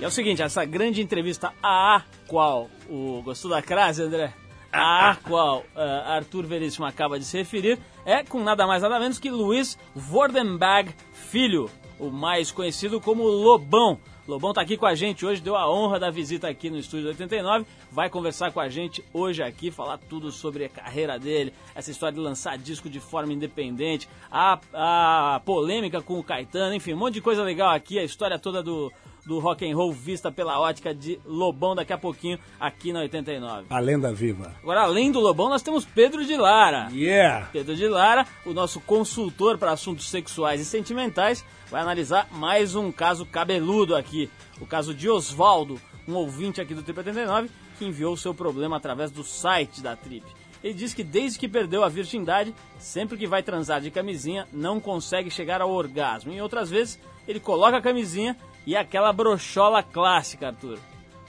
E 0.00 0.04
é 0.04 0.06
o 0.06 0.12
seguinte, 0.12 0.40
essa 0.40 0.64
grande 0.64 1.02
entrevista 1.02 1.52
a 1.60 2.02
qual 2.28 2.70
o 2.88 3.20
gostou 3.22 3.50
da 3.50 3.60
crase, 3.60 4.00
André? 4.00 4.32
A 4.72 5.16
qual 5.24 5.64
uh, 5.74 5.80
Arthur 6.06 6.46
Veríssimo 6.46 6.86
acaba 6.86 7.18
de 7.18 7.24
se 7.24 7.36
referir 7.36 7.80
é 8.04 8.22
com 8.22 8.44
nada 8.44 8.64
mais 8.64 8.82
nada 8.82 9.00
menos 9.00 9.18
que 9.18 9.28
Luiz 9.28 9.76
Vordenberg 9.96 10.94
Filho, 11.12 11.68
o 11.98 12.10
mais 12.10 12.52
conhecido 12.52 13.00
como 13.00 13.24
Lobão. 13.24 13.98
Lobão 14.28 14.52
tá 14.52 14.60
aqui 14.60 14.76
com 14.76 14.86
a 14.86 14.94
gente 14.94 15.26
hoje, 15.26 15.40
deu 15.40 15.56
a 15.56 15.68
honra 15.68 15.98
da 15.98 16.10
visita 16.10 16.48
aqui 16.48 16.70
no 16.70 16.78
Estúdio 16.78 17.08
89, 17.08 17.66
vai 17.90 18.08
conversar 18.08 18.52
com 18.52 18.60
a 18.60 18.68
gente 18.68 19.02
hoje 19.12 19.42
aqui, 19.42 19.70
falar 19.70 19.98
tudo 19.98 20.30
sobre 20.30 20.66
a 20.66 20.68
carreira 20.68 21.18
dele, 21.18 21.52
essa 21.74 21.90
história 21.90 22.14
de 22.14 22.20
lançar 22.20 22.56
disco 22.58 22.90
de 22.90 23.00
forma 23.00 23.32
independente, 23.32 24.06
a, 24.30 24.60
a 24.74 25.40
polêmica 25.40 26.02
com 26.02 26.18
o 26.18 26.22
Caetano, 26.22 26.74
enfim, 26.74 26.92
um 26.92 26.98
monte 26.98 27.14
de 27.14 27.20
coisa 27.22 27.42
legal 27.42 27.70
aqui, 27.70 27.98
a 27.98 28.04
história 28.04 28.38
toda 28.38 28.62
do, 28.62 28.92
do 29.28 29.38
rock 29.38 29.70
and 29.70 29.76
roll 29.76 29.92
vista 29.92 30.32
pela 30.32 30.58
ótica 30.58 30.94
de 30.94 31.20
Lobão 31.26 31.74
daqui 31.74 31.92
a 31.92 31.98
pouquinho 31.98 32.38
aqui 32.58 32.94
na 32.94 33.00
89. 33.00 33.66
A 33.68 33.78
lenda 33.78 34.10
viva. 34.10 34.56
Agora, 34.62 34.80
além 34.80 35.12
do 35.12 35.20
Lobão, 35.20 35.50
nós 35.50 35.60
temos 35.60 35.84
Pedro 35.84 36.24
de 36.24 36.34
Lara. 36.34 36.88
Yeah! 36.90 37.46
Pedro 37.52 37.76
de 37.76 37.86
Lara, 37.86 38.26
o 38.46 38.54
nosso 38.54 38.80
consultor 38.80 39.58
para 39.58 39.72
assuntos 39.72 40.08
sexuais 40.08 40.62
e 40.62 40.64
sentimentais, 40.64 41.44
vai 41.70 41.82
analisar 41.82 42.26
mais 42.32 42.74
um 42.74 42.90
caso 42.90 43.26
cabeludo 43.26 43.94
aqui. 43.94 44.30
O 44.62 44.66
caso 44.66 44.94
de 44.94 45.10
Oswaldo, 45.10 45.78
um 46.08 46.14
ouvinte 46.14 46.62
aqui 46.62 46.74
do 46.74 46.82
Trip 46.82 46.98
89, 46.98 47.50
que 47.78 47.84
enviou 47.84 48.16
seu 48.16 48.32
problema 48.32 48.78
através 48.78 49.10
do 49.10 49.22
site 49.22 49.82
da 49.82 49.94
Trip. 49.94 50.24
Ele 50.64 50.72
diz 50.72 50.94
que 50.94 51.04
desde 51.04 51.38
que 51.38 51.46
perdeu 51.46 51.84
a 51.84 51.88
virgindade, 51.88 52.54
sempre 52.78 53.18
que 53.18 53.26
vai 53.26 53.42
transar 53.42 53.82
de 53.82 53.90
camisinha, 53.90 54.48
não 54.52 54.80
consegue 54.80 55.30
chegar 55.30 55.60
ao 55.60 55.70
orgasmo. 55.70 56.32
Em 56.32 56.40
outras 56.40 56.70
vezes, 56.70 56.98
ele 57.28 57.38
coloca 57.38 57.76
a 57.76 57.82
camisinha 57.82 58.34
e 58.68 58.76
aquela 58.76 59.10
brochola 59.14 59.82
clássica, 59.82 60.48
Arthur. 60.48 60.78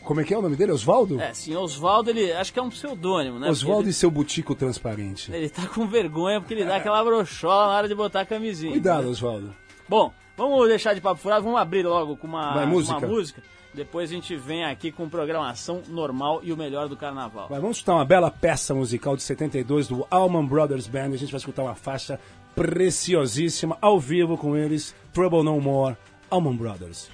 Como 0.04 0.20
é 0.20 0.26
que 0.26 0.34
é 0.34 0.38
o 0.38 0.42
nome 0.42 0.58
dele? 0.58 0.74
Oswaldo? 0.74 1.22
É, 1.22 1.34
sim, 1.34 1.56
Oswaldo, 1.56 2.10
ele 2.10 2.34
acho 2.34 2.52
que 2.52 2.59
é 2.59 2.62
um 2.62 2.68
pseudônimo, 2.68 3.40
né? 3.40 3.50
Oswaldo 3.50 3.84
ele, 3.84 3.92
e 3.92 3.94
seu 3.94 4.12
butico 4.12 4.54
transparente. 4.54 5.31
Ele 5.34 5.48
tá 5.48 5.66
com 5.66 5.88
vergonha 5.88 6.42
porque 6.42 6.54
ele 6.54 6.66
dá 6.66 6.76
aquela 6.76 7.02
brochola 7.02 7.68
na 7.68 7.78
hora 7.78 7.88
de 7.88 7.96
botar 7.96 8.22
a 8.22 8.26
camisinha. 8.26 8.73
Cuidado, 8.73 9.04
né? 9.04 9.09
Oswaldo. 9.09 9.56
Bom, 9.88 10.12
vamos 10.36 10.68
deixar 10.68 10.94
de 10.94 11.00
papo 11.00 11.22
furado, 11.22 11.46
vamos 11.46 11.62
abrir 11.62 11.86
logo 11.86 12.18
com 12.18 12.28
uma, 12.28 12.56
Vai, 12.56 12.66
música. 12.66 12.98
uma 12.98 13.08
música. 13.08 13.42
Depois 13.74 14.09
a 14.09 14.14
gente 14.14 14.36
vem 14.36 14.66
aqui 14.66 14.92
com 14.92 15.08
programação 15.08 15.81
normal 15.88 16.42
e 16.44 16.52
o 16.52 16.58
melhor 16.58 16.90
do 16.90 16.98
carnaval. 16.98 17.48
Vai, 17.48 17.62
vamos 17.62 17.78
escutar 17.78 17.94
uma 17.94 18.06
bela 18.06 18.30
peça 18.30 18.76
musical 18.76 19.16
de 19.16 19.24
72 19.24 19.88
do 19.88 20.06
Allman 20.12 20.46
Brothers 20.46 20.88
Band. 20.88 21.14
A 21.14 21.18
gente 21.18 21.31
vai 21.31 21.38
escutar 21.38 21.64
uma 21.64 21.76
faixa 21.76 22.20
preciosíssima 22.53 23.78
ao 23.80 23.98
vivo 23.98 24.38
com 24.38 24.58
eles, 24.58 24.94
Trouble 25.14 25.44
No 25.44 25.62
More, 25.62 25.96
Allman 26.31 26.58
Brothers. 26.58 27.09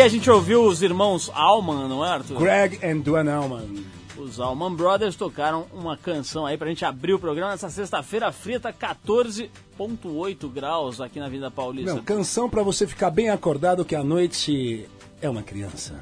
Aí 0.00 0.06
a 0.06 0.08
gente 0.08 0.30
ouviu 0.30 0.64
os 0.64 0.80
irmãos 0.80 1.30
Allman, 1.34 1.86
não 1.86 2.02
é, 2.02 2.08
Arthur? 2.08 2.38
Greg 2.38 2.78
and 2.82 3.00
Duane 3.00 3.28
Allman. 3.28 3.84
Os 4.16 4.40
Allman 4.40 4.74
Brothers 4.74 5.14
tocaram 5.14 5.66
uma 5.74 5.94
canção 5.94 6.46
aí 6.46 6.56
pra 6.56 6.68
gente 6.68 6.82
abrir 6.86 7.12
o 7.12 7.18
programa 7.18 7.50
nessa 7.50 7.68
sexta-feira 7.68 8.32
fria, 8.32 8.58
tá 8.58 8.72
14.8 8.72 10.48
graus 10.50 11.02
aqui 11.02 11.20
na 11.20 11.28
Vida 11.28 11.50
Paulista. 11.50 11.92
Não, 11.92 12.02
canção 12.02 12.48
pra 12.48 12.62
você 12.62 12.86
ficar 12.86 13.10
bem 13.10 13.28
acordado 13.28 13.84
que 13.84 13.94
a 13.94 14.02
noite 14.02 14.88
é 15.20 15.28
uma 15.28 15.42
criança. 15.42 16.00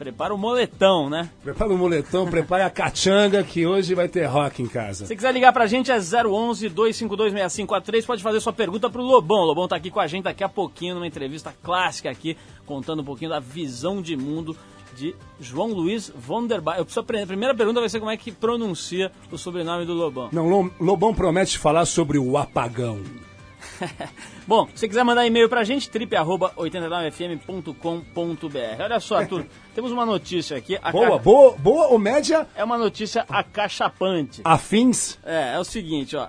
Prepara 0.00 0.34
o 0.34 0.38
moletão, 0.38 1.10
né? 1.10 1.28
Prepara 1.44 1.70
o 1.74 1.76
moletom, 1.76 2.24
prepare 2.26 2.62
a 2.62 2.70
cachanga 2.70 3.44
que 3.44 3.66
hoje 3.66 3.94
vai 3.94 4.08
ter 4.08 4.24
rock 4.24 4.62
em 4.62 4.66
casa. 4.66 5.04
Se 5.04 5.14
quiser 5.14 5.30
ligar 5.30 5.52
pra 5.52 5.66
gente 5.66 5.90
é 5.90 5.96
011 5.98 6.70
252 6.70 7.32
6543, 7.34 8.06
pode 8.06 8.22
fazer 8.22 8.40
sua 8.40 8.52
pergunta 8.54 8.88
pro 8.88 9.02
Lobão. 9.02 9.40
O 9.40 9.44
Lobão 9.44 9.68
tá 9.68 9.76
aqui 9.76 9.90
com 9.90 10.00
a 10.00 10.06
gente 10.06 10.24
daqui 10.24 10.42
a 10.42 10.48
pouquinho 10.48 10.94
numa 10.94 11.06
entrevista 11.06 11.54
clássica 11.62 12.08
aqui, 12.10 12.34
contando 12.64 13.02
um 13.02 13.04
pouquinho 13.04 13.28
da 13.30 13.40
visão 13.40 14.00
de 14.00 14.16
mundo 14.16 14.56
de 14.96 15.14
João 15.38 15.68
Luiz 15.68 16.10
von 16.16 16.46
der 16.46 16.62
Ba- 16.62 16.78
Eu 16.78 16.84
preciso 16.86 17.00
aprender. 17.00 17.24
A 17.24 17.26
primeira 17.26 17.54
pergunta 17.54 17.78
vai 17.80 17.88
ser 17.90 17.98
como 18.00 18.10
é 18.10 18.16
que 18.16 18.32
pronuncia 18.32 19.12
o 19.30 19.36
sobrenome 19.36 19.84
do 19.84 19.92
Lobão. 19.92 20.30
Não, 20.32 20.48
Lo- 20.48 20.70
Lobão 20.80 21.12
promete 21.14 21.58
falar 21.58 21.84
sobre 21.84 22.16
o 22.18 22.38
apagão. 22.38 23.00
Bom, 24.46 24.66
se 24.68 24.78
você 24.80 24.88
quiser 24.88 25.04
mandar 25.04 25.26
e-mail 25.26 25.48
pra 25.48 25.64
gente, 25.64 25.88
trip.89fm.com.br. 25.90 28.82
Olha 28.82 29.00
só, 29.00 29.16
Arthur, 29.18 29.46
temos 29.74 29.90
uma 29.92 30.06
notícia 30.06 30.56
aqui. 30.56 30.78
a 30.82 30.90
Boa, 30.92 31.10
ca- 31.10 31.18
boa, 31.18 31.56
boa 31.56 31.86
ou 31.88 31.98
média? 31.98 32.46
É 32.54 32.64
uma 32.64 32.78
notícia 32.78 33.24
acachapante. 33.28 34.40
Afins? 34.44 35.18
É, 35.24 35.54
é 35.54 35.58
o 35.58 35.64
seguinte, 35.64 36.16
ó. 36.16 36.28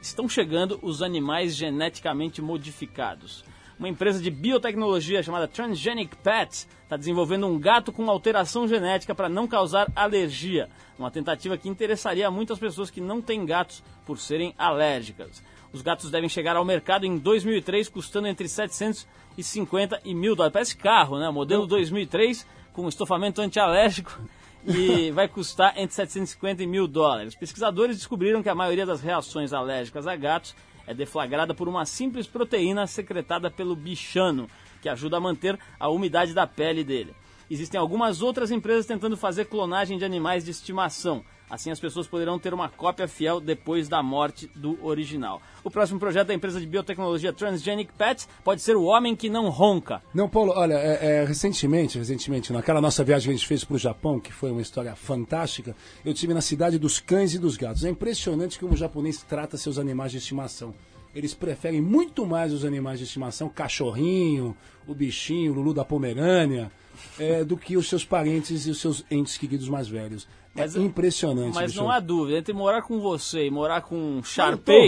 Estão 0.00 0.28
chegando 0.28 0.78
os 0.82 1.02
animais 1.02 1.54
geneticamente 1.54 2.40
modificados. 2.40 3.44
Uma 3.78 3.88
empresa 3.88 4.20
de 4.20 4.30
biotecnologia 4.30 5.22
chamada 5.22 5.48
Transgenic 5.48 6.14
Pets 6.16 6.68
está 6.82 6.96
desenvolvendo 6.98 7.46
um 7.46 7.58
gato 7.58 7.90
com 7.92 8.10
alteração 8.10 8.68
genética 8.68 9.14
para 9.14 9.28
não 9.28 9.46
causar 9.46 9.90
alergia. 9.96 10.68
Uma 10.98 11.10
tentativa 11.10 11.56
que 11.56 11.68
interessaria 11.68 12.30
muitas 12.30 12.58
pessoas 12.58 12.90
que 12.90 13.00
não 13.00 13.22
têm 13.22 13.46
gatos 13.46 13.82
por 14.04 14.18
serem 14.18 14.54
alérgicas. 14.58 15.42
Os 15.72 15.82
gatos 15.82 16.10
devem 16.10 16.28
chegar 16.28 16.56
ao 16.56 16.64
mercado 16.64 17.06
em 17.06 17.16
2003, 17.16 17.88
custando 17.88 18.26
entre 18.26 18.48
750 18.48 20.00
e 20.04 20.14
mil 20.14 20.34
dólares. 20.34 20.52
Parece 20.52 20.76
carro, 20.76 21.18
né? 21.18 21.30
Modelo 21.30 21.66
2003 21.66 22.46
com 22.72 22.88
estofamento 22.88 23.40
antialérgico 23.40 24.18
e 24.66 25.10
vai 25.14 25.28
custar 25.28 25.72
entre 25.76 25.94
750 25.94 26.62
e 26.62 26.66
mil 26.66 26.86
dólares. 26.86 27.34
Pesquisadores 27.34 27.96
descobriram 27.96 28.42
que 28.42 28.48
a 28.48 28.54
maioria 28.54 28.86
das 28.86 29.00
reações 29.00 29.52
alérgicas 29.52 30.06
a 30.06 30.16
gatos 30.16 30.54
é 30.86 30.94
deflagrada 30.94 31.54
por 31.54 31.68
uma 31.68 31.84
simples 31.84 32.26
proteína 32.26 32.86
secretada 32.86 33.50
pelo 33.50 33.76
bichano, 33.76 34.48
que 34.82 34.88
ajuda 34.88 35.18
a 35.18 35.20
manter 35.20 35.58
a 35.78 35.88
umidade 35.88 36.34
da 36.34 36.46
pele 36.46 36.82
dele. 36.82 37.14
Existem 37.50 37.78
algumas 37.80 38.22
outras 38.22 38.50
empresas 38.50 38.86
tentando 38.86 39.16
fazer 39.16 39.46
clonagem 39.46 39.98
de 39.98 40.04
animais 40.04 40.44
de 40.44 40.50
estimação. 40.50 41.24
Assim, 41.50 41.70
as 41.70 41.80
pessoas 41.80 42.06
poderão 42.06 42.38
ter 42.38 42.54
uma 42.54 42.68
cópia 42.68 43.08
fiel 43.08 43.40
depois 43.40 43.88
da 43.88 44.02
morte 44.02 44.48
do 44.54 44.78
original. 44.84 45.42
O 45.64 45.70
próximo 45.70 45.98
projeto 45.98 46.28
da 46.28 46.34
empresa 46.34 46.60
de 46.60 46.66
biotecnologia 46.66 47.32
Transgenic 47.32 47.92
Pets 47.92 48.28
pode 48.44 48.62
ser 48.62 48.76
o 48.76 48.84
homem 48.84 49.16
que 49.16 49.28
não 49.28 49.48
ronca. 49.48 50.00
Não, 50.14 50.28
Paulo, 50.28 50.52
olha, 50.54 50.74
é, 50.74 51.22
é, 51.22 51.24
recentemente, 51.24 51.98
recentemente, 51.98 52.52
naquela 52.52 52.80
nossa 52.80 53.02
viagem 53.02 53.26
que 53.26 53.34
a 53.34 53.36
gente 53.36 53.48
fez 53.48 53.64
para 53.64 53.74
o 53.74 53.78
Japão, 53.78 54.20
que 54.20 54.32
foi 54.32 54.52
uma 54.52 54.62
história 54.62 54.94
fantástica, 54.94 55.74
eu 56.04 56.14
tive 56.14 56.32
na 56.32 56.40
cidade 56.40 56.78
dos 56.78 57.00
cães 57.00 57.34
e 57.34 57.38
dos 57.38 57.56
gatos. 57.56 57.84
É 57.84 57.90
impressionante 57.90 58.58
como 58.58 58.74
o 58.74 58.76
japonês 58.76 59.20
trata 59.22 59.56
seus 59.56 59.76
animais 59.76 60.12
de 60.12 60.18
estimação. 60.18 60.72
Eles 61.12 61.34
preferem 61.34 61.80
muito 61.80 62.24
mais 62.24 62.52
os 62.52 62.64
animais 62.64 63.00
de 63.00 63.04
estimação, 63.04 63.48
cachorrinho, 63.48 64.56
o 64.86 64.94
bichinho, 64.94 65.50
o 65.50 65.54
Lulu 65.56 65.74
da 65.74 65.84
Pomerânia, 65.84 66.70
é, 67.18 67.42
do 67.42 67.56
que 67.56 67.76
os 67.76 67.88
seus 67.88 68.04
parentes 68.04 68.66
e 68.66 68.70
os 68.70 68.80
seus 68.80 69.04
entes 69.10 69.36
queridos 69.36 69.68
mais 69.68 69.88
velhos. 69.88 70.28
É 70.56 70.62
Mas- 70.62 70.76
impressionante. 70.76 71.54
Mas 71.54 71.70
bicho. 71.72 71.82
não 71.82 71.90
há 71.90 72.00
dúvida, 72.00 72.38
entre 72.38 72.52
morar 72.52 72.82
com 72.82 72.98
você 73.00 73.46
e 73.46 73.50
morar 73.50 73.82
com 73.82 73.94
um 73.96 74.16
tô 74.18 74.24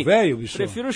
velho, 0.04 0.36
bicho. 0.38 0.56
prefiro 0.56 0.88
o 0.88 0.92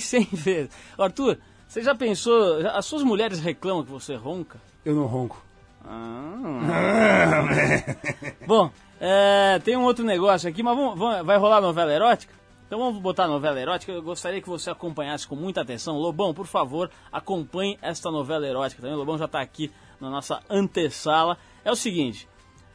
100 0.00 0.28
vezes. 0.32 0.70
Arthur, 0.96 1.38
você 1.66 1.82
já 1.82 1.94
pensou, 1.94 2.58
as 2.68 2.86
suas 2.86 3.02
mulheres 3.02 3.40
reclamam 3.40 3.84
que 3.84 3.90
você 3.90 4.14
ronca? 4.14 4.60
Eu 4.84 4.94
não 4.94 5.06
ronco. 5.06 5.42
Bom, 8.46 8.70
é, 9.00 9.60
tem 9.64 9.76
um 9.76 9.82
outro 9.82 10.04
negócio 10.04 10.48
aqui, 10.48 10.62
mas 10.62 10.76
vamos- 10.76 10.98
vamos- 10.98 11.26
vai 11.26 11.36
rolar 11.36 11.60
novela 11.60 11.92
erótica? 11.92 12.32
Então 12.66 12.78
vamos 12.78 13.00
botar 13.02 13.26
novela 13.28 13.60
erótica. 13.60 13.92
Eu 13.92 14.02
gostaria 14.02 14.40
que 14.40 14.48
você 14.48 14.70
acompanhasse 14.70 15.26
com 15.26 15.36
muita 15.36 15.60
atenção. 15.60 15.98
Lobão, 15.98 16.32
por 16.32 16.46
favor, 16.46 16.90
acompanhe 17.12 17.78
esta 17.82 18.10
novela 18.10 18.46
erótica 18.46 18.80
também. 18.80 18.96
O 18.96 18.98
Lobão 18.98 19.18
já 19.18 19.26
está 19.26 19.40
aqui 19.40 19.70
na 20.00 20.08
nossa 20.08 20.40
antessala. 20.48 21.36
É 21.64 21.70
o 21.70 21.76
seguinte. 21.76 22.26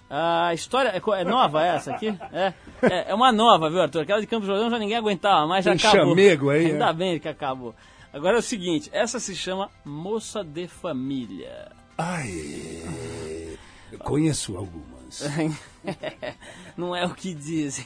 A 0.10 0.54
história 0.54 0.90
é, 0.90 1.22
é 1.22 1.24
nova 1.24 1.64
essa 1.64 1.94
aqui? 1.94 2.18
É, 2.34 2.54
é, 2.82 3.12
é 3.12 3.14
uma 3.14 3.32
nova, 3.32 3.70
viu, 3.70 3.82
Arthur? 3.82 4.02
Aquela 4.02 4.20
de 4.20 4.26
Campos 4.28 4.48
Jordão 4.48 4.70
já 4.70 4.80
ninguém 4.80 4.98
aguentava, 4.98 5.46
mas 5.46 5.64
já 5.64 5.76
Tem 5.76 5.88
acabou. 5.88 6.10
chamego 6.10 6.50
aí, 6.50 6.72
Ainda 6.72 6.88
é? 6.90 6.94
bem 6.94 7.20
que 7.20 7.28
acabou. 7.28 7.76
Agora 8.12 8.38
é 8.38 8.40
o 8.40 8.42
seguinte, 8.42 8.90
essa 8.92 9.20
se 9.20 9.36
chama 9.36 9.70
Moça 9.86 10.44
de 10.44 10.68
Família. 10.68 11.72
Ai, 11.96 13.58
conheço 14.00 14.58
algumas. 14.58 15.22
Não 16.76 16.96
é 16.96 17.06
o 17.06 17.14
que 17.14 17.34
dizem. 17.34 17.86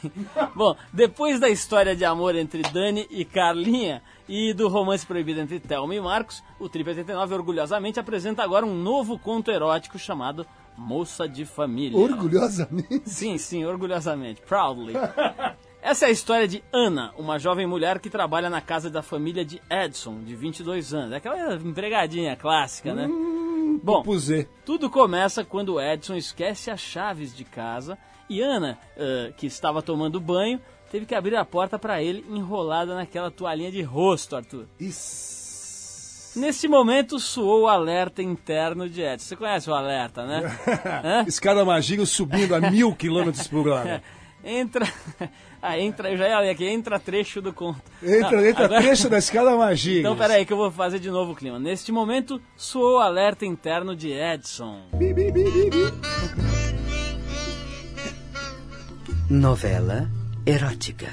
Bom, 0.55 0.77
depois 0.93 1.39
da 1.39 1.49
história 1.49 1.95
de 1.95 2.05
amor 2.05 2.35
entre 2.35 2.61
Dani 2.61 3.05
e 3.09 3.25
Carlinha 3.25 4.01
e 4.27 4.53
do 4.53 4.67
romance 4.69 5.05
proibido 5.05 5.41
entre 5.41 5.59
Thelma 5.59 5.93
e 5.95 5.99
Marcos, 5.99 6.41
o 6.59 6.69
Trip 6.69 6.87
89 6.89 7.33
orgulhosamente 7.33 7.99
apresenta 7.99 8.43
agora 8.43 8.65
um 8.65 8.75
novo 8.75 9.19
conto 9.19 9.51
erótico 9.51 9.99
chamado 9.99 10.45
Moça 10.77 11.27
de 11.27 11.45
Família. 11.45 11.97
Orgulhosamente. 11.97 13.09
Sim, 13.09 13.37
sim, 13.37 13.65
orgulhosamente. 13.65 14.41
Proudly. 14.41 14.93
Essa 15.81 16.05
é 16.05 16.07
a 16.07 16.11
história 16.11 16.47
de 16.47 16.63
Ana, 16.71 17.13
uma 17.17 17.37
jovem 17.37 17.67
mulher 17.67 17.99
que 17.99 18.09
trabalha 18.09 18.49
na 18.49 18.61
casa 18.61 18.89
da 18.89 19.01
família 19.01 19.43
de 19.43 19.61
Edson, 19.69 20.23
de 20.23 20.33
22 20.33 20.93
anos. 20.93 21.11
Aquela 21.13 21.55
empregadinha 21.55 22.37
clássica, 22.37 22.93
né? 22.93 23.09
Bom, 23.83 24.01
Puzê. 24.01 24.47
tudo 24.65 24.89
começa 24.89 25.43
quando 25.43 25.81
Edson 25.81 26.15
esquece 26.15 26.71
as 26.71 26.79
chaves 26.79 27.35
de 27.35 27.43
casa 27.43 27.97
e 28.29 28.41
Ana, 28.41 28.79
eh, 28.95 29.33
que 29.36 29.45
estava 29.45 29.81
tomando 29.81 30.21
banho, 30.21 30.62
teve 30.89 31.05
que 31.05 31.13
abrir 31.13 31.36
a 31.36 31.43
porta 31.43 31.77
para 31.77 32.01
ele 32.01 32.25
enrolada 32.29 32.95
naquela 32.95 33.29
toalhinha 33.29 33.71
de 33.71 33.81
rosto, 33.81 34.38
Arthur. 34.38 34.67
Isso. 34.79 35.42
Nesse 36.35 36.67
momento 36.67 37.19
soou 37.19 37.63
o 37.63 37.67
alerta 37.67 38.21
interno 38.23 38.89
de 38.89 39.01
Edson. 39.01 39.25
Você 39.27 39.35
conhece 39.35 39.69
o 39.69 39.73
alerta, 39.73 40.25
né? 40.25 40.41
Escada 41.27 41.63
Magiro 41.63 42.05
subindo 42.05 42.55
a 42.55 42.59
mil 42.71 42.93
quilômetros 42.95 43.47
por 43.47 43.67
hora. 43.67 44.01
Entra. 44.43 44.85
Ah, 45.65 45.79
entra, 45.79 46.11
eu 46.11 46.17
já 46.17 46.27
ia 46.27 46.39
ler 46.41 46.49
aqui, 46.49 46.65
entra 46.67 46.99
trecho 46.99 47.41
do 47.41 47.53
conto. 47.53 47.81
Entra, 48.03 48.31
Não, 48.31 48.45
entra 48.45 48.65
agora- 48.65 48.81
trecho 48.81 49.07
da 49.07 49.17
escada 49.17 49.55
Magiro. 49.55 49.99
Então, 50.01 50.17
peraí, 50.17 50.45
que 50.45 50.51
eu 50.51 50.57
vou 50.57 50.69
fazer 50.69 50.99
de 50.99 51.09
novo 51.09 51.31
o 51.31 51.35
clima. 51.37 51.57
Neste 51.57 51.89
momento, 51.89 52.41
soou 52.57 52.97
o 52.97 52.99
alerta 52.99 53.45
interno 53.45 53.95
de 53.95 54.11
Edson. 54.11 54.81
Novela 59.29 60.09
erótica. 60.45 61.07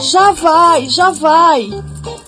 Já 0.00 0.32
vai, 0.32 0.88
já 0.88 1.10
vai. 1.10 1.68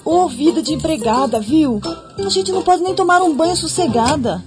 Ô, 0.05 0.29
vida 0.29 0.63
de 0.63 0.75
empregada, 0.75 1.41
viu? 1.41 1.81
A 2.19 2.29
gente 2.29 2.53
não 2.53 2.63
pode 2.63 2.83
nem 2.83 2.95
tomar 2.95 3.23
um 3.23 3.35
banho 3.35 3.57
sossegada. 3.57 4.43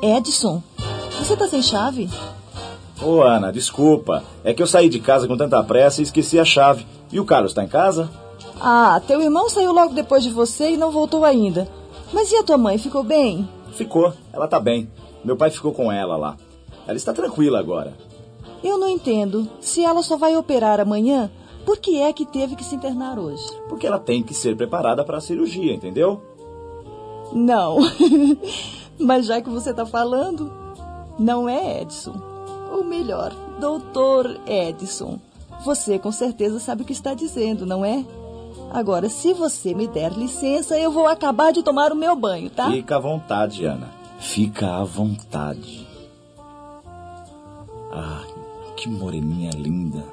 Edson, 0.00 0.62
você 1.18 1.36
tá 1.36 1.46
sem 1.46 1.60
chave? 1.62 2.08
Ô 3.02 3.20
Ana, 3.22 3.52
desculpa. 3.52 4.24
É 4.42 4.54
que 4.54 4.62
eu 4.62 4.66
saí 4.66 4.88
de 4.88 5.00
casa 5.00 5.28
com 5.28 5.36
tanta 5.36 5.62
pressa 5.62 6.00
e 6.00 6.04
esqueci 6.04 6.38
a 6.38 6.44
chave. 6.44 6.86
E 7.12 7.20
o 7.20 7.26
Carlos 7.26 7.52
tá 7.52 7.62
em 7.62 7.68
casa? 7.68 8.08
Ah, 8.58 9.00
teu 9.06 9.20
irmão 9.20 9.50
saiu 9.50 9.72
logo 9.72 9.92
depois 9.92 10.22
de 10.22 10.30
você 10.30 10.70
e 10.70 10.76
não 10.78 10.90
voltou 10.90 11.24
ainda. 11.24 11.68
Mas 12.12 12.32
e 12.32 12.36
a 12.36 12.42
tua 12.42 12.56
mãe, 12.56 12.78
ficou 12.78 13.02
bem? 13.02 13.46
Ficou, 13.72 14.14
ela 14.32 14.48
tá 14.48 14.58
bem. 14.58 14.88
Meu 15.22 15.36
pai 15.36 15.50
ficou 15.50 15.72
com 15.72 15.92
ela 15.92 16.16
lá. 16.16 16.36
Ela 16.86 16.96
está 16.96 17.12
tranquila 17.12 17.58
agora. 17.58 17.92
Eu 18.64 18.78
não 18.78 18.88
entendo. 18.88 19.46
Se 19.60 19.84
ela 19.84 20.02
só 20.02 20.16
vai 20.16 20.34
operar 20.34 20.80
amanhã, 20.80 21.30
por 21.66 21.76
que 21.76 22.00
é 22.00 22.10
que 22.14 22.24
teve 22.24 22.56
que 22.56 22.64
se 22.64 22.74
internar 22.74 23.18
hoje? 23.18 23.44
Porque 23.68 23.86
ela 23.86 23.98
tem 23.98 24.22
que 24.22 24.32
ser 24.32 24.56
preparada 24.56 25.04
para 25.04 25.18
a 25.18 25.20
cirurgia, 25.20 25.74
entendeu? 25.74 26.22
Não. 27.30 27.76
Mas 28.98 29.26
já 29.26 29.42
que 29.42 29.50
você 29.50 29.74
tá 29.74 29.84
falando, 29.84 30.50
não 31.18 31.46
é 31.46 31.82
Edson. 31.82 32.14
Ou 32.72 32.82
melhor, 32.82 33.34
doutor 33.60 34.40
Edson. 34.46 35.18
Você 35.62 35.98
com 35.98 36.10
certeza 36.10 36.58
sabe 36.58 36.82
o 36.82 36.84
que 36.86 36.92
está 36.92 37.12
dizendo, 37.12 37.66
não 37.66 37.84
é? 37.84 38.04
Agora, 38.72 39.08
se 39.08 39.32
você 39.32 39.74
me 39.74 39.86
der 39.86 40.12
licença, 40.12 40.78
eu 40.78 40.90
vou 40.90 41.06
acabar 41.06 41.52
de 41.52 41.62
tomar 41.62 41.92
o 41.92 41.96
meu 41.96 42.16
banho, 42.16 42.50
tá? 42.50 42.70
Fica 42.70 42.96
à 42.96 42.98
vontade, 42.98 43.64
Ana. 43.64 43.90
Fica 44.18 44.76
à 44.76 44.84
vontade. 44.84 45.86
Ah, 47.92 48.22
que 48.84 48.90
moreninha 48.90 49.50
linda. 49.54 50.04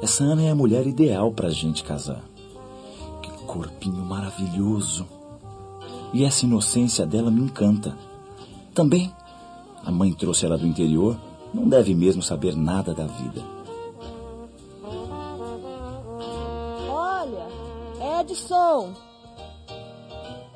Essa 0.00 0.22
Ana 0.22 0.42
é 0.44 0.50
a 0.50 0.54
mulher 0.54 0.86
ideal 0.86 1.32
pra 1.32 1.50
gente 1.50 1.82
casar. 1.82 2.22
Que 3.20 3.28
corpinho 3.44 4.04
maravilhoso. 4.04 5.04
E 6.14 6.24
essa 6.24 6.46
inocência 6.46 7.04
dela 7.04 7.28
me 7.28 7.40
encanta. 7.40 7.98
Também, 8.72 9.12
a 9.84 9.90
mãe 9.90 10.12
trouxe 10.12 10.46
ela 10.46 10.56
do 10.56 10.64
interior, 10.64 11.18
não 11.52 11.68
deve 11.68 11.92
mesmo 11.92 12.22
saber 12.22 12.54
nada 12.54 12.94
da 12.94 13.04
vida. 13.04 13.42
Olha, 16.88 17.48
Edson. 18.20 18.94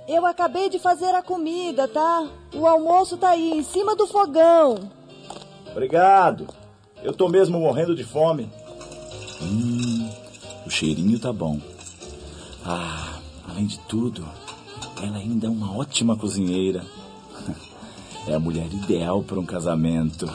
Eu 0.07 0.25
acabei 0.27 0.69
de 0.69 0.79
fazer 0.79 1.13
a 1.13 1.23
comida, 1.23 1.89
tá? 1.89 2.25
O 2.55 2.69
almoço 2.69 3.17
tá 3.17 3.31
aí, 3.31 3.51
em 3.51 3.65
cima 3.65 3.97
do 3.97 4.07
fogão. 4.07 4.89
Obrigado. 5.73 6.62
Eu 7.03 7.13
tô 7.13 7.29
mesmo 7.29 7.59
morrendo 7.59 7.95
de 7.95 8.05
fome. 8.05 8.49
Hum, 9.41 10.09
o 10.65 10.71
cheirinho 10.71 11.19
tá 11.19 11.33
bom. 11.33 11.61
Ah, 12.65 13.19
além 13.49 13.67
de 13.67 13.79
tudo, 13.81 14.25
ela 15.03 15.17
ainda 15.17 15.49
é 15.49 15.51
uma 15.51 15.77
ótima 15.77 16.17
cozinheira. 16.17 16.85
É 18.25 18.35
a 18.35 18.39
mulher 18.39 18.67
ideal 18.73 19.21
para 19.21 19.41
um 19.41 19.45
casamento. 19.45 20.27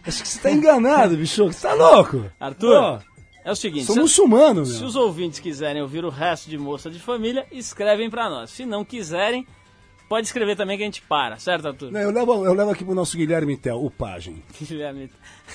Acho 0.05 0.23
que 0.23 0.29
você 0.29 0.41
tá 0.41 0.50
enganado, 0.50 1.17
bicho. 1.17 1.47
Você 1.47 1.69
tá 1.69 1.75
louco? 1.75 2.25
Arthur, 2.41 3.05
é 3.45 3.52
o 3.52 3.57
seguinte, 3.57 3.87
sou 3.87 3.95
se, 3.95 4.00
muçulmano, 4.00 4.67
se 4.67 4.81
meu. 4.81 4.88
os 4.88 4.97
ouvintes 4.97 5.38
quiserem 5.38 5.81
ouvir 5.81 6.05
o 6.05 6.11
resto 6.11 6.50
de 6.50 6.59
Moça 6.59 6.91
de 6.91 6.99
Família, 6.99 7.47
escrevem 7.52 8.11
pra 8.11 8.29
nós. 8.29 8.50
Se 8.50 8.67
não 8.67 8.85
quiserem, 8.85 9.47
pode 10.12 10.26
escrever 10.26 10.54
também 10.54 10.76
que 10.76 10.83
a 10.83 10.87
gente 10.87 11.00
para, 11.00 11.38
certo, 11.38 11.69
Arthur? 11.69 11.90
Não, 11.90 11.99
eu, 11.99 12.11
levo, 12.11 12.45
eu 12.45 12.52
levo 12.52 12.71
aqui 12.71 12.85
pro 12.85 12.95
nosso 12.95 13.16
Guilherme 13.16 13.57
Tel, 13.57 13.83
o 13.83 13.90
Pagem. 13.90 14.42
Guilherme. 14.61 15.11